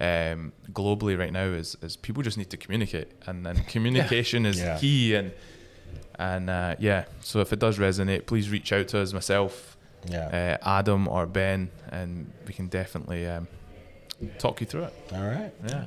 um, 0.00 0.52
globally 0.72 1.18
right 1.18 1.32
now 1.32 1.44
is, 1.46 1.76
is 1.82 1.96
people 1.96 2.22
just 2.22 2.36
need 2.38 2.50
to 2.50 2.56
communicate, 2.56 3.12
and 3.26 3.44
then 3.46 3.56
communication 3.68 4.46
is 4.46 4.58
Yeah. 4.60 4.78
key. 4.78 5.14
And 5.14 5.32
and 6.18 6.48
uh, 6.50 6.76
yeah, 6.78 7.04
so 7.20 7.40
if 7.40 7.52
it 7.52 7.58
does 7.58 7.78
resonate, 7.78 8.26
please 8.26 8.48
reach 8.50 8.72
out 8.72 8.88
to 8.88 9.00
us, 9.00 9.12
myself, 9.12 9.76
Yeah. 10.08 10.58
uh, 10.62 10.68
Adam 10.80 11.08
or 11.08 11.26
Ben, 11.26 11.70
and 11.90 12.30
we 12.46 12.52
can 12.54 12.68
definitely 12.68 13.26
um, 13.26 13.48
talk 14.38 14.60
you 14.60 14.66
through 14.66 14.84
it. 14.84 14.94
All 15.12 15.22
right. 15.26 15.52
Yeah. 15.66 15.86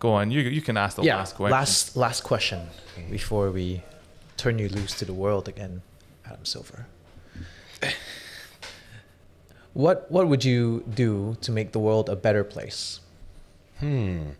Go 0.00 0.12
on. 0.12 0.30
You 0.30 0.40
you 0.40 0.60
can 0.62 0.76
ask 0.76 0.96
the 0.96 1.02
yeah, 1.02 1.16
last 1.16 1.34
question. 1.36 1.52
last 1.52 1.96
last 1.96 2.22
question 2.24 2.60
before 3.10 3.50
we 3.50 3.82
turn 4.36 4.58
you 4.58 4.68
loose 4.68 4.94
to 4.98 5.04
the 5.04 5.14
world 5.14 5.48
again, 5.48 5.82
Adam 6.26 6.44
Silver. 6.44 6.86
What 9.74 10.10
what 10.10 10.28
would 10.28 10.44
you 10.44 10.84
do 10.94 11.36
to 11.42 11.52
make 11.52 11.72
the 11.72 11.78
world 11.80 12.08
a 12.08 12.16
better 12.16 12.44
place? 12.44 13.00
Hmm. 13.80 14.30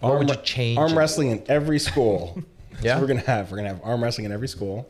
What 0.00 0.18
would 0.18 0.28
Arm- 0.30 0.38
you 0.38 0.44
change? 0.44 0.78
Arm 0.78 0.96
wrestling 0.96 1.30
in 1.30 1.42
every 1.48 1.78
school. 1.78 2.38
Yeah? 2.82 3.00
we're 3.00 3.06
gonna 3.06 3.20
have. 3.20 3.50
We're 3.50 3.56
gonna 3.56 3.70
have 3.70 3.80
arm 3.82 4.04
wrestling 4.04 4.26
in 4.26 4.32
every 4.32 4.48
school, 4.48 4.86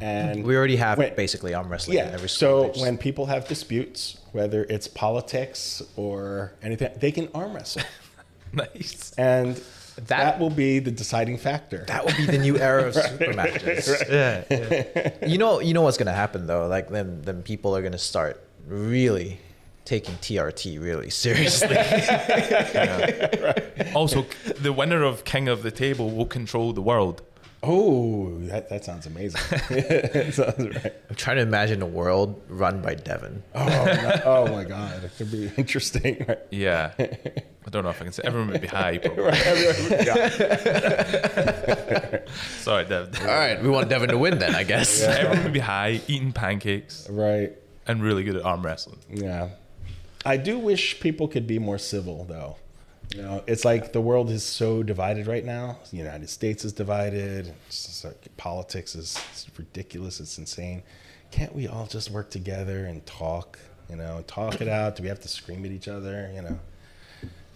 and 0.00 0.44
We 0.44 0.56
already 0.56 0.76
have 0.76 0.98
Wait. 0.98 1.16
basically 1.16 1.52
arm 1.52 1.68
wrestling 1.68 1.96
yeah. 1.96 2.06
in 2.06 2.14
every 2.14 2.28
school. 2.28 2.66
so 2.66 2.68
just- 2.68 2.80
when 2.80 2.96
people 2.96 3.26
have 3.26 3.48
disputes, 3.48 4.18
whether 4.30 4.62
it's 4.70 4.86
politics 4.86 5.82
or 5.96 6.52
anything, 6.62 6.92
they 7.00 7.10
can 7.10 7.28
arm 7.34 7.54
wrestle, 7.56 7.82
nice. 8.52 9.12
and 9.18 9.60
that, 10.06 10.38
will 10.38 10.48
be 10.48 10.78
the 10.78 10.92
deciding 10.92 11.36
factor. 11.36 11.84
that 11.88 12.04
will 12.06 12.14
be 12.16 12.26
the 12.26 12.38
new 12.38 12.56
era 12.56 12.84
of 12.86 12.94
super 13.08 13.32
matches. 13.32 13.88
Yeah, 14.08 14.44
yeah. 14.48 15.26
You 15.26 15.38
know, 15.38 15.58
you 15.58 15.74
know 15.74 15.82
what's 15.82 15.96
gonna 15.98 16.12
happen 16.12 16.46
though. 16.46 16.68
Like 16.68 16.88
then, 16.88 17.20
then 17.22 17.42
people 17.42 17.76
are 17.76 17.82
gonna 17.82 17.98
start 17.98 18.40
really 18.66 19.38
taking 19.84 20.14
TRT 20.16 20.82
really 20.82 21.10
seriously. 21.10 21.76
Also, 23.94 24.26
the 24.60 24.72
winner 24.72 25.02
of 25.04 25.24
King 25.24 25.48
of 25.48 25.62
the 25.62 25.70
Table 25.70 26.10
will 26.10 26.26
control 26.26 26.72
the 26.72 26.82
world. 26.82 27.22
Oh, 27.62 28.36
that, 28.42 28.68
that 28.68 28.84
sounds 28.84 29.06
amazing. 29.06 29.40
That 29.50 30.32
sounds 30.58 30.58
right. 30.58 30.92
I'm 31.08 31.16
trying 31.16 31.36
to 31.36 31.42
imagine 31.42 31.80
a 31.80 31.86
world 31.86 32.42
run 32.48 32.82
by 32.82 32.94
Devon. 32.94 33.42
Oh, 33.54 33.64
no- 33.66 34.20
oh 34.24 34.46
my 34.52 34.64
God, 34.64 35.04
it 35.04 35.12
could 35.16 35.30
be 35.30 35.50
interesting. 35.56 36.24
Right? 36.28 36.38
Yeah. 36.50 36.92
I 36.98 37.70
don't 37.70 37.84
know 37.84 37.90
if 37.90 38.00
I 38.00 38.04
can 38.04 38.12
say 38.12 38.22
everyone 38.24 38.50
would 38.50 38.60
be 38.60 38.66
high. 38.66 38.98
Probably. 38.98 39.24
Right. 39.24 39.36
Sorry, 42.58 42.84
Dev. 42.84 43.18
All 43.20 43.26
right, 43.26 43.62
we 43.62 43.68
want 43.68 43.88
Devon 43.88 44.08
to 44.10 44.18
win 44.18 44.38
then, 44.38 44.54
I 44.54 44.64
guess. 44.64 45.02
Everyone 45.02 45.44
would 45.44 45.52
be 45.52 45.60
high, 45.60 46.00
eating 46.08 46.32
pancakes, 46.32 47.08
right. 47.08 47.52
And 47.86 48.02
really 48.02 48.24
good 48.24 48.36
at 48.36 48.44
arm 48.44 48.62
wrestling. 48.62 48.98
Yeah. 49.08 49.50
I 50.24 50.36
do 50.36 50.58
wish 50.58 51.00
people 51.00 51.28
could 51.28 51.46
be 51.46 51.58
more 51.58 51.78
civil, 51.78 52.24
though. 52.24 52.56
You 53.14 53.22
know, 53.22 53.44
it's 53.46 53.64
like 53.64 53.92
the 53.92 54.00
world 54.00 54.30
is 54.30 54.42
so 54.42 54.82
divided 54.82 55.26
right 55.26 55.44
now. 55.44 55.78
The 55.90 55.98
United 55.98 56.28
States 56.30 56.64
is 56.64 56.72
divided. 56.72 57.52
It's 57.66 57.86
just 57.86 58.04
like 58.04 58.36
politics 58.36 58.94
is 58.94 59.18
it's 59.30 59.46
ridiculous. 59.58 60.20
It's 60.20 60.38
insane. 60.38 60.82
Can't 61.30 61.54
we 61.54 61.68
all 61.68 61.86
just 61.86 62.10
work 62.10 62.30
together 62.30 62.86
and 62.86 63.04
talk? 63.06 63.58
You 63.90 63.96
know, 63.96 64.24
talk 64.26 64.60
it 64.60 64.68
out. 64.68 64.96
Do 64.96 65.02
we 65.02 65.08
have 65.10 65.20
to 65.20 65.28
scream 65.28 65.64
at 65.64 65.70
each 65.70 65.88
other? 65.88 66.30
You 66.34 66.42
know, 66.42 66.58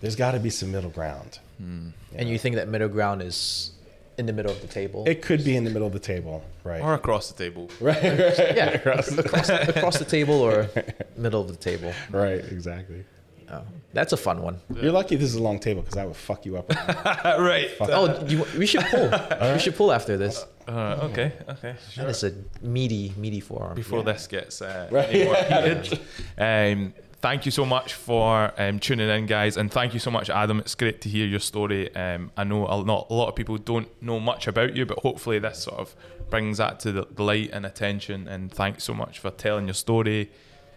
there's 0.01 0.17
got 0.17 0.33
to 0.33 0.39
be 0.39 0.51
some 0.51 0.71
middle 0.71 0.91
ground. 0.91 1.39
Hmm. 1.57 1.89
And 2.15 2.29
you 2.29 2.39
think 2.39 2.57
that 2.57 2.69
middle 2.69 2.89
ground 2.89 3.23
is 3.23 3.73
in 4.19 4.27
the 4.27 4.33
middle 4.33 4.53
of 4.53 4.61
the 4.61 4.67
table? 4.67 5.05
It 5.07 5.23
could 5.23 5.45
be 5.45 5.57
in 5.57 5.65
the 5.65 5.71
middle 5.71 5.87
of 5.87 5.93
the 5.95 5.99
table, 5.99 6.43
right? 6.65 6.81
Or 6.83 6.95
across 6.95 7.31
the 7.31 7.39
table. 7.45 7.71
right, 7.81 8.03
right, 8.03 8.39
yeah, 8.57 8.71
across, 8.75 9.09
across 9.49 9.99
the 9.99 10.05
table 10.05 10.41
or 10.41 10.69
middle 11.17 11.41
of 11.41 11.49
the 11.49 11.57
table. 11.57 11.93
right, 12.11 12.45
exactly. 12.45 13.05
Oh, 13.51 13.63
that's 13.95 14.13
a 14.13 14.17
fun 14.19 14.43
one. 14.43 14.61
You're 14.75 14.93
lucky 14.93 15.17
this 15.17 15.31
is 15.31 15.37
a 15.37 15.43
long 15.43 15.59
table 15.59 15.81
because 15.81 15.97
I 15.97 16.05
would 16.05 16.17
fuck 16.17 16.45
you 16.45 16.59
up. 16.59 16.69
Right 16.71 17.39
right. 17.39 17.71
Oh, 17.81 18.23
you, 18.27 18.45
we 18.59 18.67
should 18.67 18.83
pull. 18.85 19.11
We 19.55 19.59
should 19.59 19.75
pull 19.75 19.91
after 19.91 20.19
this. 20.19 20.45
Uh, 20.69 21.09
okay. 21.11 21.33
Okay. 21.49 21.75
Sure. 21.91 22.05
That 22.05 22.11
is 22.11 22.25
a 22.25 22.35
meaty, 22.61 23.15
meaty 23.17 23.41
forearm. 23.41 23.75
before 23.75 24.03
this 24.03 24.27
gets 24.27 24.61
uh, 24.61 24.89
Right. 24.91 25.09
any 25.09 25.25
more 25.25 25.37
heated. 25.37 25.99
Um, 26.37 26.93
thank 27.21 27.45
you 27.45 27.51
so 27.51 27.65
much 27.65 27.95
for 27.95 28.53
um, 28.59 28.79
tuning 28.79 29.09
in, 29.09 29.27
guys, 29.27 29.57
and 29.57 29.71
thank 29.71 29.95
you 29.95 30.01
so 30.01 30.11
much, 30.11 30.31
Adam. 30.31 30.61
It's 30.61 30.75
great 30.75 31.01
to 31.03 31.09
hear 31.09 31.27
your 31.27 31.41
story. 31.41 31.95
Um, 31.95 32.31
I 32.37 32.45
know 32.45 32.67
a, 32.67 32.85
not, 32.85 33.07
a 33.11 33.15
lot 33.15 33.29
of 33.29 33.35
people 33.37 33.57
don't 33.59 33.89
know 34.03 34.21
much 34.21 34.47
about 34.47 34.75
you, 34.77 34.87
but 34.87 34.99
hopefully 35.01 35.39
this 35.39 35.61
sort 35.65 35.79
of 35.79 35.95
brings 36.31 36.59
that 36.59 36.81
to 36.81 36.93
the, 36.93 37.07
the 37.11 37.23
light 37.23 37.51
and 37.53 37.65
attention. 37.67 38.29
And 38.29 38.53
thanks 38.53 38.85
so 38.85 38.95
much 38.95 39.19
for 39.19 39.31
telling 39.31 39.67
your 39.67 39.75
story. 39.75 40.31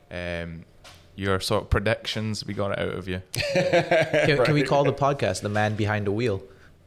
Um, 0.09 0.65
your 1.15 1.39
sort 1.41 1.63
of 1.63 1.69
predictions, 1.69 2.45
we 2.45 2.53
got 2.53 2.71
it 2.71 2.79
out 2.79 2.93
of 2.95 3.07
you. 3.07 3.21
Can, 3.53 4.43
can 4.45 4.53
we 4.53 4.63
call 4.63 4.83
the 4.85 4.93
podcast 4.93 5.41
"The 5.41 5.49
Man 5.49 5.75
Behind 5.75 6.07
the 6.07 6.11
Wheel"? 6.11 6.41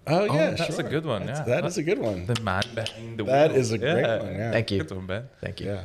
Oh 0.06 0.24
yeah, 0.24 0.50
that's 0.52 0.76
sure. 0.76 0.84
a 0.84 0.88
good 0.88 1.04
one. 1.06 1.26
That's- 1.26 1.46
yeah, 1.46 1.60
that 1.60 1.64
is 1.66 1.78
a 1.78 1.82
good 1.82 1.98
one. 1.98 2.26
The 2.26 2.40
man 2.40 2.62
behind 2.74 3.18
the 3.18 3.24
That 3.24 3.50
wheel. 3.52 3.60
is 3.60 3.72
a 3.72 3.78
great 3.78 3.94
one, 4.02 4.32
yeah. 4.34 4.50
Thank 4.50 4.70
you. 4.70 4.82
Good 4.82 4.96
one, 4.96 5.06
Ben. 5.06 5.28
Thank 5.40 5.60
you. 5.60 5.66
Yeah. 5.72 5.82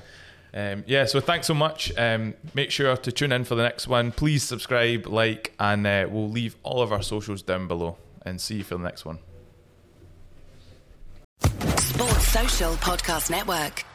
Um, 0.53 0.83
yeah, 0.87 1.05
so 1.05 1.19
thanks 1.19 1.47
so 1.47 1.53
much. 1.53 1.91
Um, 1.97 2.33
make 2.53 2.71
sure 2.71 2.95
to 2.97 3.11
tune 3.11 3.31
in 3.31 3.43
for 3.43 3.55
the 3.55 3.63
next 3.63 3.87
one. 3.87 4.11
Please 4.11 4.43
subscribe, 4.43 5.05
like, 5.05 5.53
and 5.59 5.85
uh, 5.85 6.07
we'll 6.09 6.29
leave 6.29 6.55
all 6.63 6.81
of 6.81 6.91
our 6.91 7.03
socials 7.03 7.41
down 7.41 7.67
below. 7.67 7.97
And 8.25 8.41
see 8.41 8.57
you 8.57 8.63
for 8.63 8.75
the 8.75 8.83
next 8.83 9.05
one. 9.05 9.19
Sports 11.77 12.27
Social 12.27 12.73
Podcast 12.73 13.29
Network. 13.29 13.85